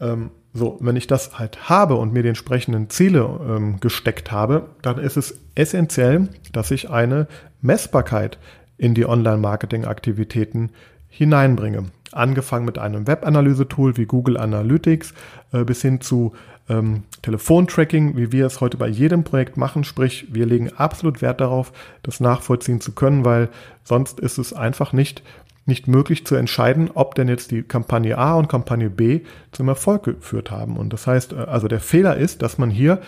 Ähm, 0.00 0.30
so, 0.54 0.76
wenn 0.80 0.96
ich 0.96 1.06
das 1.06 1.38
halt 1.38 1.70
habe 1.70 1.94
und 1.94 2.12
mir 2.12 2.22
die 2.22 2.28
entsprechenden 2.28 2.90
Ziele 2.90 3.40
ähm, 3.48 3.80
gesteckt 3.80 4.30
habe, 4.30 4.68
dann 4.82 4.98
ist 4.98 5.16
es 5.16 5.38
essentiell, 5.54 6.28
dass 6.52 6.70
ich 6.70 6.90
eine 6.90 7.26
Messbarkeit 7.62 8.38
in 8.76 8.94
die 8.94 9.06
Online-Marketing-Aktivitäten 9.06 10.70
hineinbringe. 11.08 11.84
Angefangen 12.10 12.66
mit 12.66 12.78
einem 12.78 13.06
Web-Analyse-Tool 13.06 13.96
wie 13.96 14.04
Google 14.04 14.36
Analytics 14.36 15.14
äh, 15.52 15.64
bis 15.64 15.80
hin 15.80 16.00
zu 16.00 16.34
ähm, 16.68 17.04
Telefontracking, 17.22 18.16
wie 18.16 18.32
wir 18.32 18.46
es 18.46 18.60
heute 18.60 18.76
bei 18.76 18.88
jedem 18.88 19.24
Projekt 19.24 19.56
machen. 19.56 19.84
Sprich, 19.84 20.26
wir 20.30 20.46
legen 20.46 20.70
absolut 20.76 21.22
Wert 21.22 21.40
darauf, 21.40 21.72
das 22.02 22.20
nachvollziehen 22.20 22.80
zu 22.80 22.92
können, 22.92 23.24
weil 23.24 23.48
sonst 23.84 24.20
ist 24.20 24.38
es 24.38 24.52
einfach 24.52 24.92
nicht 24.92 25.22
nicht 25.64 25.86
möglich 25.86 26.26
zu 26.26 26.34
entscheiden, 26.34 26.90
ob 26.92 27.14
denn 27.14 27.28
jetzt 27.28 27.52
die 27.52 27.62
Kampagne 27.62 28.18
A 28.18 28.34
und 28.34 28.48
Kampagne 28.48 28.90
B 28.90 29.20
zum 29.52 29.68
Erfolg 29.68 30.02
geführt 30.04 30.50
haben. 30.50 30.76
Und 30.76 30.92
das 30.92 31.06
heißt, 31.06 31.32
äh, 31.32 31.36
also 31.36 31.68
der 31.68 31.80
Fehler 31.80 32.16
ist, 32.16 32.42
dass 32.42 32.58
man 32.58 32.70
hier 32.70 33.00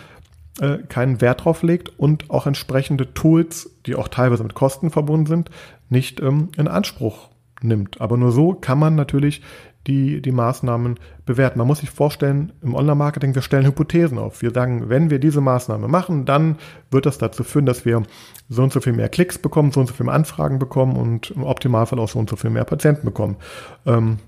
äh, 0.61 0.79
keinen 0.89 1.21
Wert 1.21 1.45
drauf 1.45 1.63
legt 1.63 1.99
und 1.99 2.31
auch 2.31 2.47
entsprechende 2.47 3.13
Tools, 3.15 3.71
die 3.87 3.97
auch 3.97 4.09
teilweise 4.09 4.43
mit 4.43 4.55
Kosten 4.55 4.91
verbunden 4.91 5.27
sind, 5.27 5.51
nicht 5.89 6.21
ähm, 6.21 6.51
in 6.57 6.69
Anspruch 6.69 7.31
nimmt. 7.61 8.01
Aber 8.01 8.17
nur 8.17 8.33
so 8.33 8.53
kann 8.55 8.79
man 8.79 8.95
natürlich 8.95 9.43
die, 9.87 10.23
die 10.23 10.33
Maßnahmen 10.33 10.99
bewerten. 11.27 11.59
Man 11.59 11.67
muss 11.67 11.81
sich 11.81 11.91
vorstellen, 11.91 12.53
im 12.63 12.75
Online-Marketing, 12.75 13.35
wir 13.35 13.43
stellen 13.43 13.67
Hypothesen 13.67 14.19
auf. 14.19 14.41
Wir 14.41 14.51
sagen, 14.51 14.89
wenn 14.89 15.11
wir 15.11 15.19
diese 15.19 15.41
Maßnahme 15.41 15.89
machen, 15.89 16.25
dann 16.25 16.57
wird 16.91 17.07
das 17.07 17.19
dazu 17.19 17.45
führen, 17.45 17.67
dass 17.67 17.85
wir 17.85 18.03
so 18.49 18.63
und 18.63 18.73
so 18.73 18.81
viel 18.81 18.95
mehr 18.95 19.09
Klicks 19.09 19.39
bekommen, 19.39 19.73
so 19.73 19.81
und 19.81 19.87
so 19.87 19.95
viel 19.95 20.07
mehr 20.07 20.15
Anfragen 20.15 20.59
bekommen 20.59 20.97
und 20.97 21.33
im 21.33 21.45
Optimalfall 21.45 21.99
auch 21.99 22.09
so 22.09 22.19
und 22.19 22.31
so 22.31 22.37
viel 22.37 22.51
mehr 22.51 22.65
Patienten 22.65 23.05
bekommen. 23.05 23.37
Ähm, 23.85 24.19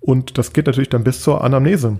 und 0.00 0.38
das 0.38 0.52
geht 0.52 0.66
natürlich 0.66 0.88
dann 0.88 1.04
bis 1.04 1.22
zur 1.22 1.44
Anamnese 1.44 1.98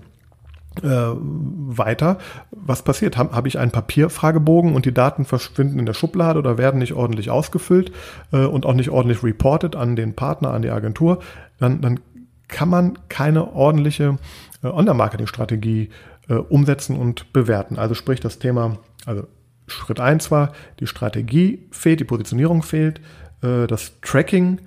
äh, 0.82 0.86
weiter. 0.86 2.18
Was 2.50 2.82
passiert? 2.82 3.16
Habe 3.16 3.34
hab 3.34 3.46
ich 3.46 3.58
einen 3.58 3.70
Papierfragebogen 3.70 4.74
und 4.74 4.86
die 4.86 4.94
Daten 4.94 5.24
verschwinden 5.24 5.78
in 5.78 5.86
der 5.86 5.94
Schublade 5.94 6.38
oder 6.38 6.58
werden 6.58 6.78
nicht 6.78 6.94
ordentlich 6.94 7.30
ausgefüllt 7.30 7.92
äh, 8.32 8.44
und 8.44 8.66
auch 8.66 8.74
nicht 8.74 8.90
ordentlich 8.90 9.22
reported 9.22 9.76
an 9.76 9.96
den 9.96 10.14
Partner, 10.14 10.52
an 10.52 10.62
die 10.62 10.70
Agentur, 10.70 11.18
dann, 11.58 11.80
dann 11.80 12.00
kann 12.48 12.68
man 12.68 12.98
keine 13.08 13.52
ordentliche 13.54 14.18
äh, 14.62 14.68
Online-Marketing-Strategie 14.68 15.90
äh, 16.28 16.34
umsetzen 16.34 16.96
und 16.96 17.32
bewerten. 17.32 17.78
Also 17.78 17.94
sprich 17.94 18.20
das 18.20 18.38
Thema, 18.38 18.78
also 19.06 19.26
Schritt 19.66 20.00
eins 20.00 20.30
war, 20.30 20.52
die 20.80 20.86
Strategie 20.86 21.66
fehlt, 21.70 22.00
die 22.00 22.04
Positionierung 22.04 22.62
fehlt, 22.62 23.00
äh, 23.42 23.66
das 23.66 24.00
Tracking 24.00 24.60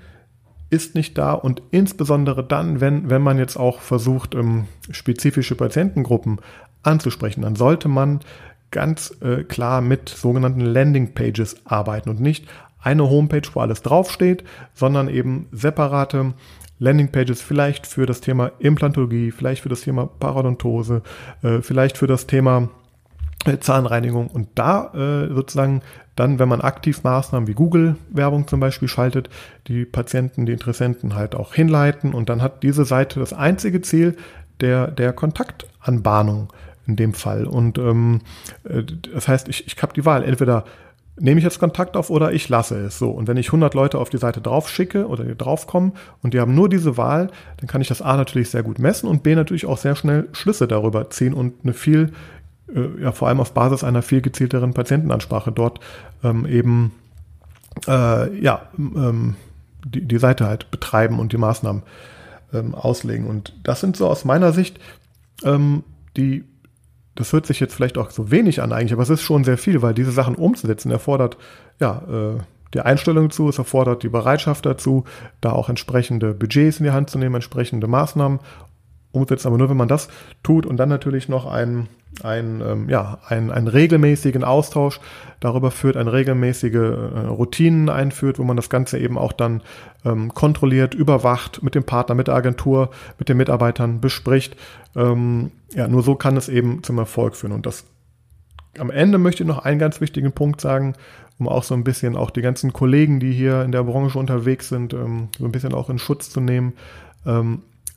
ist 0.70 0.96
nicht 0.96 1.18
da 1.18 1.34
und 1.34 1.62
insbesondere 1.72 2.44
dann, 2.44 2.82
wenn, 2.82 3.10
wenn 3.10 3.22
man 3.22 3.38
jetzt 3.38 3.58
auch 3.58 3.82
versucht, 3.82 4.36
ähm, 4.36 4.66
spezifische 4.90 5.56
Patientengruppen 5.56 6.40
anzusprechen, 6.84 7.42
dann 7.42 7.56
sollte 7.56 7.88
man 7.88 8.20
ganz 8.72 9.16
äh, 9.22 9.44
klar 9.44 9.82
mit 9.82 10.10
sogenannten 10.10 10.62
Landing 10.62 11.14
Pages 11.14 11.58
arbeiten 11.66 12.10
und 12.10 12.20
nicht 12.20 12.48
eine 12.80 13.10
Homepage, 13.10 13.48
wo 13.54 13.62
alles 13.62 13.82
draufsteht, 13.82 14.44
sondern 14.74 15.08
eben 15.08 15.48
separate 15.52 16.34
Landing 16.78 17.12
Pages 17.12 17.42
vielleicht 17.42 17.88
für 17.88 18.06
das 18.06 18.22
Thema 18.22 18.52
Implantologie, 18.60 19.32
vielleicht 19.32 19.62
für 19.62 19.70
das 19.70 19.82
Thema 19.82 20.08
Parodontose, 20.08 21.02
äh, 21.42 21.62
vielleicht 21.62 21.98
für 21.98 22.08
das 22.08 22.28
Thema 22.28 22.70
äh, 23.46 23.58
Zahnreinigung. 23.60 24.28
Und 24.28 24.50
da 24.56 24.92
sozusagen 24.94 25.82
dann, 26.16 26.40
wenn 26.40 26.50
man 26.50 26.62
aktiv 26.62 27.04
Maßnahmen 27.04 27.48
wie 27.48 27.54
Google-Werbung 27.54 28.48
zum 28.48 28.60
Beispiel 28.60 28.88
schaltet, 28.88 29.30
die 29.68 29.86
Patienten, 29.86 30.46
die 30.46 30.54
Interessenten 30.54 31.16
halt 31.16 31.36
auch 31.36 31.54
hinleiten 31.54 32.14
und 32.14 32.30
dann 32.30 32.42
hat 32.42 32.64
diese 32.64 32.86
Seite 32.86 33.20
das 33.20 33.34
einzige 33.34 33.82
Ziel 33.82 34.16
der, 34.62 34.88
der 34.88 35.14
Kontaktanbahnung 35.14 36.52
in 36.88 36.96
dem 36.96 37.14
Fall. 37.14 37.46
Und 37.46 37.78
ähm, 37.78 38.22
äh, 38.64 38.84
das 39.14 39.28
heißt, 39.28 39.50
ich, 39.50 39.68
ich 39.68 39.82
habe 39.82 39.94
die 39.94 40.06
Wahl, 40.06 40.24
entweder 40.24 40.66
nehme 41.18 41.38
ich 41.38 41.44
jetzt 41.44 41.60
Kontakt 41.60 41.96
auf 41.96 42.10
oder 42.10 42.34
ich 42.34 42.50
lasse 42.50 42.78
es 42.78 43.00
so. 43.00 43.10
Und 43.10 43.28
wenn 43.28 43.38
ich 43.38 43.48
100 43.48 43.74
Leute 43.74 44.00
auf 44.00 44.10
die 44.10 44.18
Seite 44.18 44.42
drauf 44.42 44.70
schicke 44.70 45.08
oder 45.08 45.24
die 45.24 45.36
draufkommen 45.36 45.94
und 46.22 46.34
die 46.34 46.40
haben 46.40 46.56
nur 46.56 46.68
diese 46.68 46.98
Wahl, 46.98 47.30
dann 47.58 47.68
kann 47.68 47.82
ich 47.82 47.88
das 47.88 48.02
A 48.02 48.18
natürlich 48.18 48.50
sehr 48.50 48.64
gut 48.64 48.80
messen 48.80 49.08
und 49.08 49.24
B 49.24 49.36
natürlich 49.36 49.66
auch 49.66 49.78
sehr 49.78 49.96
schnell 49.96 50.28
Schlüsse 50.34 50.68
darüber 50.68 51.10
ziehen 51.10 51.34
und 51.34 51.54
eine 51.64 51.74
viel 51.74 52.12
äh, 52.74 53.02
ja 53.02 53.12
vor 53.12 53.28
allem 53.28 53.40
auf 53.40 53.54
Basis 53.54 53.84
einer 53.84 54.02
viel 54.02 54.22
gezielteren 54.22 54.74
Patientenansprache 54.74 55.52
dort 55.52 55.80
ähm, 56.24 56.46
eben 56.46 56.92
äh, 57.88 58.40
ja 58.40 58.70
ähm, 58.78 59.36
die, 59.86 60.08
die 60.08 60.18
Seite 60.18 60.48
halt 60.48 60.72
betreiben 60.72 61.20
und 61.20 61.34
die 61.34 61.38
Maßnahmen 61.38 61.84
ähm, 62.54 62.76
auslegen. 62.76 63.28
Und 63.28 63.54
das 63.64 63.82
sind 63.82 63.98
so 63.98 64.08
aus 64.08 64.26
meiner 64.26 64.52
Sicht 64.52 64.80
ähm, 65.44 65.84
die 66.18 66.46
das 67.16 67.32
hört 67.32 67.46
sich 67.46 67.62
jetzt 67.62 67.74
vielleicht 67.74 67.98
auch 67.98 68.12
so 68.12 68.30
wenig 68.30 68.62
an 68.62 68.74
eigentlich, 68.74 68.92
aber 68.92 69.04
es 69.04 69.10
ist 69.10 69.22
schon 69.22 69.46
sehr 69.46 69.58
viel, 69.58 69.82
weil 69.82 69.94
diese 69.94 70.12
Sachen 70.12 70.36
umzusetzen 70.36 70.92
erfordert 70.92 71.38
ja 71.80 72.02
äh, 72.10 72.40
die 72.74 72.82
Einstellung 72.82 73.30
zu, 73.30 73.48
es 73.48 73.58
erfordert 73.58 74.04
die 74.04 74.10
Bereitschaft 74.10 74.66
dazu, 74.66 75.06
da 75.40 75.54
auch 75.54 75.70
entsprechende 75.70 76.34
Budgets 76.34 76.80
in 76.80 76.84
die 76.84 76.92
Hand 76.92 77.10
zu 77.10 77.18
nehmen, 77.18 77.36
entsprechende 77.36 77.88
Maßnahmen 77.88 78.40
umsetzen, 79.16 79.48
aber 79.48 79.58
nur 79.58 79.70
wenn 79.70 79.78
man 79.78 79.88
das 79.88 80.08
tut 80.44 80.66
und 80.66 80.78
dann 80.78 80.90
natürlich 80.90 81.30
noch 81.30 81.46
einen, 81.46 81.88
einen, 82.24 82.62
ähm, 82.62 82.90
ja, 82.90 83.20
einen, 83.28 83.52
einen 83.52 83.68
regelmäßigen 83.68 84.44
Austausch 84.44 85.00
darüber 85.40 85.72
führt, 85.72 85.98
eine 85.98 86.14
regelmäßige 86.14 86.74
äh, 86.74 87.28
Routinen 87.28 87.90
einführt, 87.90 88.40
wo 88.40 88.44
man 88.44 88.56
das 88.56 88.70
Ganze 88.70 89.00
eben 89.00 89.18
auch 89.18 89.34
dann 89.34 89.62
ähm, 90.04 90.34
kontrolliert, 90.34 90.94
überwacht, 90.94 91.64
mit 91.64 91.76
dem 91.76 91.84
Partner, 91.84 92.16
mit 92.16 92.28
der 92.28 92.36
Agentur, 92.36 92.90
mit 93.18 93.30
den 93.30 93.38
Mitarbeitern 93.38 94.02
bespricht. 94.02 94.56
Ähm, 94.96 95.52
ja, 95.74 95.88
nur 95.88 96.04
so 96.04 96.16
kann 96.16 96.38
es 96.38 96.50
eben 96.50 96.84
zum 96.84 96.98
Erfolg 96.98 97.36
führen. 97.36 97.54
Und 97.54 97.66
das 97.66 97.86
am 98.78 98.90
Ende 98.90 99.18
möchte 99.18 99.44
ich 99.44 99.48
noch 99.48 99.60
einen 99.60 99.80
ganz 99.80 100.02
wichtigen 100.02 100.32
Punkt 100.32 100.62
sagen, 100.62 100.96
um 101.38 101.48
auch 101.48 101.64
so 101.64 101.74
ein 101.74 101.84
bisschen 101.84 102.16
auch 102.16 102.30
die 102.30 102.42
ganzen 102.42 102.74
Kollegen, 102.74 103.20
die 103.20 103.32
hier 103.32 103.64
in 103.64 103.72
der 103.72 103.84
Branche 103.84 104.18
unterwegs 104.18 104.70
sind, 104.70 104.94
ähm, 104.94 105.30
so 105.38 105.46
ein 105.46 105.52
bisschen 105.52 105.74
auch 105.74 105.90
in 105.90 106.00
Schutz 106.00 106.30
zu 106.30 106.40
nehmen. 106.40 106.74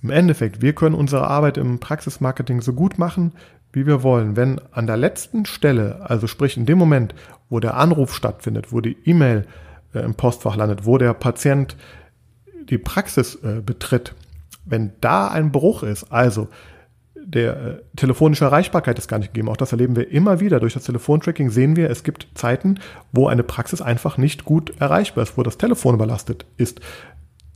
Im 0.02 0.10
Endeffekt, 0.10 0.62
wir 0.62 0.74
können 0.74 0.94
unsere 0.94 1.26
Arbeit 1.26 1.56
im 1.56 1.80
Praxismarketing 1.80 2.60
so 2.60 2.72
gut 2.72 2.98
machen, 2.98 3.32
wie 3.72 3.86
wir 3.86 4.02
wollen. 4.02 4.36
Wenn 4.36 4.60
an 4.72 4.86
der 4.86 4.96
letzten 4.96 5.44
Stelle, 5.44 6.00
also 6.08 6.26
sprich 6.26 6.56
in 6.56 6.66
dem 6.66 6.78
Moment, 6.78 7.14
wo 7.50 7.60
der 7.60 7.76
Anruf 7.76 8.14
stattfindet, 8.14 8.72
wo 8.72 8.80
die 8.80 8.96
E-Mail 9.04 9.46
äh, 9.94 10.00
im 10.00 10.14
Postfach 10.14 10.56
landet, 10.56 10.86
wo 10.86 10.98
der 10.98 11.14
Patient 11.14 11.76
die 12.68 12.78
Praxis 12.78 13.36
äh, 13.36 13.60
betritt, 13.64 14.14
wenn 14.64 14.92
da 15.00 15.28
ein 15.28 15.50
Bruch 15.50 15.82
ist, 15.82 16.12
also 16.12 16.48
der 17.28 17.56
äh, 17.56 17.82
telefonische 17.96 18.46
Erreichbarkeit 18.46 18.98
ist 18.98 19.08
gar 19.08 19.18
nicht 19.18 19.34
gegeben. 19.34 19.48
Auch 19.48 19.56
das 19.56 19.72
erleben 19.72 19.96
wir 19.96 20.10
immer 20.10 20.40
wieder. 20.40 20.60
Durch 20.60 20.74
das 20.74 20.84
Telefontracking 20.84 21.50
sehen 21.50 21.76
wir, 21.76 21.90
es 21.90 22.02
gibt 22.02 22.28
Zeiten, 22.34 22.80
wo 23.12 23.28
eine 23.28 23.42
Praxis 23.42 23.82
einfach 23.82 24.16
nicht 24.16 24.44
gut 24.44 24.72
erreichbar 24.80 25.24
ist, 25.24 25.36
wo 25.36 25.42
das 25.42 25.58
Telefon 25.58 25.94
überlastet 25.94 26.46
ist. 26.56 26.80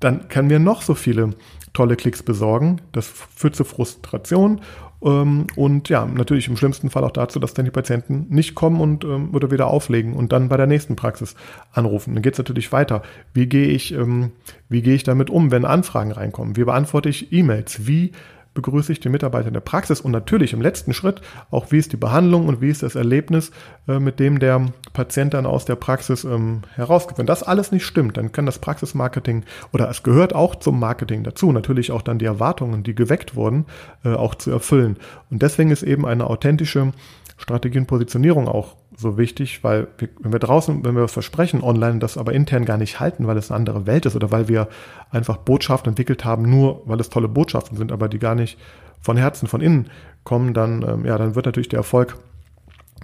Dann 0.02 0.28
können 0.28 0.50
wir 0.50 0.58
noch 0.58 0.82
so 0.82 0.94
viele 0.94 1.30
tolle 1.72 1.96
Klicks 1.96 2.22
besorgen. 2.22 2.80
Das 2.92 3.06
führt 3.06 3.56
zu 3.56 3.64
Frustration 3.64 4.60
ähm, 5.04 5.46
und 5.56 5.88
ja, 5.88 6.04
natürlich 6.06 6.48
im 6.48 6.56
schlimmsten 6.56 6.90
Fall 6.90 7.04
auch 7.04 7.10
dazu, 7.12 7.38
dass 7.38 7.54
dann 7.54 7.64
die 7.64 7.70
Patienten 7.70 8.26
nicht 8.28 8.54
kommen 8.54 8.80
und 8.80 9.04
ähm, 9.04 9.34
oder 9.34 9.50
wieder 9.50 9.66
auflegen 9.66 10.14
und 10.14 10.32
dann 10.32 10.48
bei 10.48 10.56
der 10.56 10.66
nächsten 10.66 10.96
Praxis 10.96 11.34
anrufen. 11.72 12.14
Dann 12.14 12.22
geht 12.22 12.34
es 12.34 12.38
natürlich 12.38 12.72
weiter. 12.72 13.02
Wie 13.34 13.46
gehe 13.46 13.68
ich, 13.68 13.92
ähm, 13.92 14.30
wie 14.68 14.82
gehe 14.82 14.94
ich 14.94 15.02
damit 15.02 15.30
um, 15.30 15.50
wenn 15.50 15.64
Anfragen 15.64 16.12
reinkommen? 16.12 16.56
Wie 16.56 16.64
beantworte 16.64 17.08
ich 17.08 17.32
E-Mails? 17.32 17.86
Wie 17.86 18.12
begrüße 18.54 18.92
ich 18.92 19.00
den 19.00 19.12
Mitarbeiter 19.12 19.48
in 19.48 19.54
der 19.54 19.60
Praxis 19.60 20.00
und 20.00 20.12
natürlich 20.12 20.52
im 20.52 20.60
letzten 20.60 20.92
Schritt 20.92 21.20
auch, 21.50 21.70
wie 21.70 21.78
ist 21.78 21.92
die 21.92 21.96
Behandlung 21.96 22.48
und 22.48 22.60
wie 22.60 22.68
ist 22.68 22.82
das 22.82 22.94
Erlebnis, 22.94 23.50
äh, 23.88 23.98
mit 23.98 24.20
dem 24.20 24.38
der 24.38 24.66
Patient 24.92 25.34
dann 25.34 25.46
aus 25.46 25.64
der 25.64 25.76
Praxis 25.76 26.24
ähm, 26.24 26.62
herausgeht. 26.74 27.18
Wenn 27.18 27.26
das 27.26 27.42
alles 27.42 27.72
nicht 27.72 27.86
stimmt, 27.86 28.16
dann 28.16 28.32
kann 28.32 28.46
das 28.46 28.58
Praxismarketing 28.58 29.44
oder 29.72 29.88
es 29.88 30.02
gehört 30.02 30.34
auch 30.34 30.56
zum 30.56 30.78
Marketing 30.78 31.24
dazu, 31.24 31.52
natürlich 31.52 31.92
auch 31.92 32.02
dann 32.02 32.18
die 32.18 32.26
Erwartungen, 32.26 32.82
die 32.82 32.94
geweckt 32.94 33.34
wurden, 33.34 33.66
äh, 34.04 34.14
auch 34.14 34.34
zu 34.34 34.50
erfüllen. 34.50 34.96
Und 35.30 35.42
deswegen 35.42 35.70
ist 35.70 35.82
eben 35.82 36.06
eine 36.06 36.26
authentische 36.26 36.92
Strategie 37.38 37.78
und 37.78 37.86
Positionierung 37.86 38.48
auch 38.48 38.76
so 39.02 39.18
wichtig, 39.18 39.62
weil 39.62 39.88
wir, 39.98 40.08
wenn 40.20 40.32
wir 40.32 40.38
draußen, 40.38 40.84
wenn 40.84 40.94
wir 40.94 41.02
was 41.02 41.12
versprechen 41.12 41.62
online, 41.62 41.98
das 41.98 42.16
aber 42.16 42.32
intern 42.32 42.64
gar 42.64 42.78
nicht 42.78 43.00
halten, 43.00 43.26
weil 43.26 43.36
es 43.36 43.50
eine 43.50 43.58
andere 43.58 43.86
Welt 43.86 44.06
ist 44.06 44.16
oder 44.16 44.30
weil 44.30 44.48
wir 44.48 44.68
einfach 45.10 45.36
Botschaften 45.36 45.90
entwickelt 45.90 46.24
haben, 46.24 46.48
nur 46.48 46.82
weil 46.86 47.00
es 47.00 47.10
tolle 47.10 47.28
Botschaften 47.28 47.76
sind, 47.76 47.92
aber 47.92 48.08
die 48.08 48.18
gar 48.18 48.34
nicht 48.34 48.58
von 49.00 49.16
Herzen, 49.16 49.48
von 49.48 49.60
innen 49.60 49.90
kommen, 50.24 50.54
dann, 50.54 50.82
ähm, 50.82 51.04
ja, 51.04 51.18
dann 51.18 51.34
wird 51.34 51.46
natürlich 51.46 51.68
der 51.68 51.80
Erfolg 51.80 52.16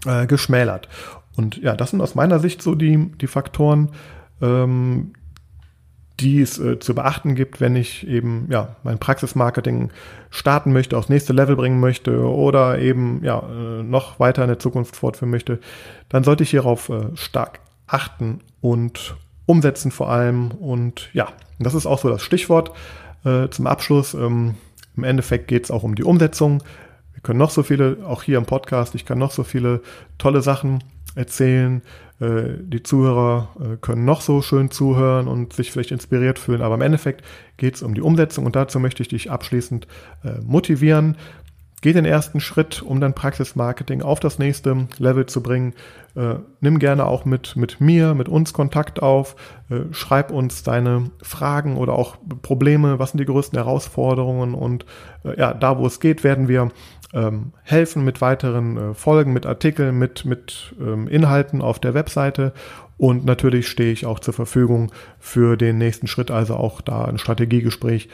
äh, 0.07 0.27
geschmälert. 0.27 0.89
Und 1.37 1.57
ja, 1.59 1.77
das 1.77 1.91
sind 1.91 2.01
aus 2.01 2.15
meiner 2.15 2.39
Sicht 2.39 2.63
so 2.63 2.75
die, 2.75 3.13
die 3.21 3.27
Faktoren, 3.27 3.91
ähm, 4.41 5.13
die 6.21 6.41
es 6.41 6.59
äh, 6.59 6.79
zu 6.79 6.95
beachten 6.95 7.35
gibt, 7.35 7.61
wenn 7.61 7.77
ich 7.77 8.07
eben 8.07 8.49
ja 8.51 8.77
mein 8.83 8.99
Praxismarketing 8.99 9.91
starten 10.31 10.73
möchte, 10.73 10.97
aufs 10.97 11.09
nächste 11.09 11.33
Level 11.33 11.57
bringen 11.57 11.81
möchte 11.81 12.21
oder 12.23 12.79
eben 12.79 13.21
ja 13.23 13.39
äh, 13.39 13.83
noch 13.83 14.19
weiter 14.19 14.43
in 14.43 14.49
der 14.49 14.59
Zukunft 14.59 14.97
fortführen 14.97 15.31
möchte, 15.31 15.61
dann 16.09 16.25
sollte 16.25 16.43
ich 16.43 16.51
hierauf 16.51 16.89
äh, 16.89 17.15
stark 17.15 17.61
achten 17.87 18.41
und 18.61 19.17
umsetzen 19.47 19.91
vor 19.91 20.11
allem. 20.11 20.51
Und 20.51 21.09
ja, 21.13 21.29
das 21.59 21.75
ist 21.75 21.87
auch 21.87 21.99
so 21.99 22.09
das 22.09 22.23
Stichwort 22.23 22.73
äh, 23.25 23.49
zum 23.49 23.67
Abschluss. 23.67 24.15
Ähm, 24.15 24.55
Im 24.97 25.05
Endeffekt 25.05 25.49
geht 25.49 25.65
es 25.65 25.71
auch 25.71 25.85
um 25.85 25.95
die 25.95 26.05
Umsetzung. 26.05 26.63
Wir 27.13 27.23
können 27.23 27.39
noch 27.39 27.51
so 27.51 27.63
viele, 27.63 27.99
auch 28.07 28.23
hier 28.23 28.39
im 28.39 28.45
Podcast, 28.45 28.95
ich 28.95 29.05
kann 29.05 29.19
noch 29.19 29.33
so 29.33 29.43
viele 29.45 29.83
tolle 30.19 30.43
Sachen 30.43 30.85
erzählen. 31.15 31.83
Äh, 32.21 32.59
die 32.61 32.83
Zuhörer 32.83 33.49
äh, 33.61 33.77
können 33.77 34.05
noch 34.05 34.21
so 34.21 34.43
schön 34.43 34.71
zuhören 34.71 35.29
und 35.29 35.53
sich 35.53 35.71
vielleicht 35.71 35.93
inspiriert 35.93 36.39
fühlen, 36.39 36.63
aber 36.63 36.75
im 36.75 36.81
Endeffekt 36.81 37.25
geht 37.57 37.77
es 37.77 37.83
um 37.83 37.95
die 37.95 38.01
Umsetzung 38.01 38.45
und 38.45 38.57
dazu 38.57 38.81
möchte 38.81 39.03
ich 39.03 39.09
dich 39.09 39.31
abschließend 39.31 39.87
äh, 40.25 40.41
motivieren. 40.45 41.17
Geh 41.81 41.93
den 41.93 42.05
ersten 42.05 42.41
Schritt, 42.41 42.83
um 42.83 43.01
dein 43.01 43.15
Praxismarketing 43.15 44.03
auf 44.03 44.19
das 44.19 44.41
nächste 44.41 44.89
Level 44.99 45.27
zu 45.27 45.45
bringen. 45.45 45.75
nimm 46.61 46.81
gerne 46.81 47.07
auch 47.07 47.25
mit, 47.25 47.55
mit 47.55 47.81
mir, 47.81 48.15
mit 48.15 48.29
uns 48.29 48.53
Kontakt 48.53 49.01
auf. 49.01 49.37
schreib 49.93 50.33
uns 50.33 50.65
deine 50.65 51.13
Fragen 51.23 51.77
oder 51.77 51.93
auch 51.93 52.17
Probleme. 52.43 52.99
Was 52.99 53.13
sind 53.13 53.21
die 53.21 53.27
größten 53.27 53.57
Herausforderungen? 53.57 54.55
Und 54.55 54.87
ja, 55.37 55.55
da 55.55 55.79
wo 55.79 55.87
es 55.87 56.01
geht, 56.01 56.25
werden 56.25 56.49
wir 56.49 56.73
ähm, 57.15 57.53
helfen 57.63 58.05
mit 58.05 58.21
weiteren 58.21 58.77
äh, 58.77 58.95
Folgen, 58.95 59.33
mit 59.33 59.47
Artikeln, 59.47 59.99
mit, 59.99 60.25
mit 60.25 60.75
ähm, 60.81 61.09
Inhalten 61.09 61.63
auf 61.63 61.79
der 61.79 61.95
Webseite. 61.95 62.53
Und 62.97 63.25
natürlich 63.25 63.69
stehe 63.69 63.93
ich 63.93 64.07
auch 64.07 64.19
zur 64.19 64.35
Verfügung 64.35 64.91
für 65.19 65.57
den 65.57 65.79
nächsten 65.79 66.07
Schritt, 66.09 66.31
also 66.31 66.57
auch 66.57 66.81
da 66.81 67.05
ein 67.05 67.19
Strategiegespräch 67.19 68.09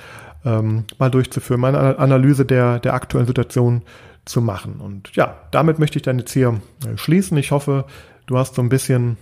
ähm, 0.45 0.85
mal 0.99 1.11
durchzuführen, 1.11 1.61
meine 1.61 1.99
Analyse 1.99 2.45
der, 2.45 2.79
der 2.79 2.95
aktuellen 2.95 3.27
Situation 3.27 3.83
zu 4.25 4.41
machen. 4.41 4.81
Und 4.81 5.15
ja, 5.17 5.37
damit 5.51 5.79
möchte 5.79 5.99
ich 5.99 6.03
dann 6.03 6.19
jetzt 6.19 6.33
hier 6.33 6.61
äh, 6.87 6.97
schließen. 6.97 7.37
Ich 7.39 7.51
hoffe, 7.51 7.87
du 8.27 8.39
hast 8.39 8.55
so 8.55 8.63
ein 8.63 8.69
bisschen 8.69 9.17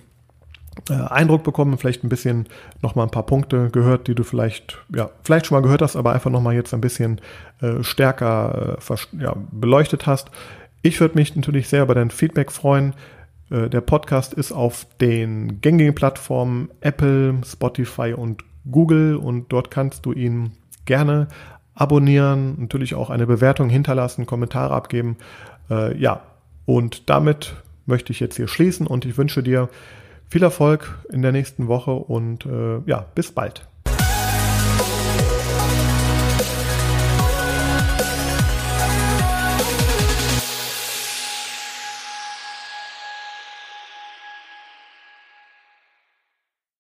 Eindruck 0.89 1.45
bekommen, 1.45 1.79
vielleicht 1.79 2.03
ein 2.03 2.09
bisschen 2.09 2.47
nochmal 2.81 3.07
ein 3.07 3.11
paar 3.11 3.27
Punkte 3.27 3.71
gehört, 3.71 4.09
die 4.09 4.15
du 4.15 4.25
vielleicht, 4.25 4.79
ja, 4.95 5.11
vielleicht 5.23 5.47
schon 5.47 5.57
mal 5.57 5.63
gehört 5.63 5.83
hast, 5.83 5.97
aber 5.97 6.13
einfach 6.13 6.31
nochmal 6.31 6.55
jetzt 6.55 6.73
ein 6.73 6.81
bisschen 6.81 7.21
äh, 7.61 7.83
stärker 7.83 8.79
äh, 8.89 9.23
ja, 9.23 9.37
beleuchtet 9.51 10.07
hast. 10.07 10.31
Ich 10.83 11.01
würde 11.01 11.15
mich 11.15 11.37
natürlich 11.37 11.69
sehr 11.69 11.83
über 11.83 11.95
dein 11.95 12.11
Feedback 12.11 12.51
freuen. 12.51 12.95
Äh, 13.51 13.69
der 13.69 13.83
Podcast 13.83 14.35
ist 14.35 14.51
auf 14.51 14.87
den 15.01 15.61
gängigen 15.61 15.95
Plattformen 15.95 16.71
Apple, 16.81 17.37
Spotify 17.45 18.15
und 18.15 18.43
Google 18.71 19.17
und 19.17 19.53
dort 19.53 19.71
kannst 19.71 20.07
du 20.07 20.13
ihn 20.13 20.53
gerne 20.85 21.29
abonnieren, 21.75 22.61
natürlich 22.61 22.95
auch 22.95 23.11
eine 23.11 23.27
Bewertung 23.27 23.69
hinterlassen, 23.69 24.27
Kommentare 24.27 24.75
abgeben. 24.75 25.17
Äh, 25.71 25.97
ja, 25.99 26.23
und 26.65 27.09
damit 27.11 27.55
möchte 27.87 28.13
ich 28.13 28.21
jetzt 28.21 28.37
hier 28.37 28.49
schließen 28.49 28.87
und 28.87 29.05
ich 29.05 29.17
wünsche 29.19 29.43
dir 29.43 29.69
viel 30.33 30.43
Erfolg 30.43 30.99
in 31.13 31.21
der 31.21 31.31
nächsten 31.31 31.69
Woche 31.69 31.91
und 31.91 32.47
äh, 32.47 32.79
ja, 32.87 33.05
bis 33.15 33.33
bald. 33.33 33.69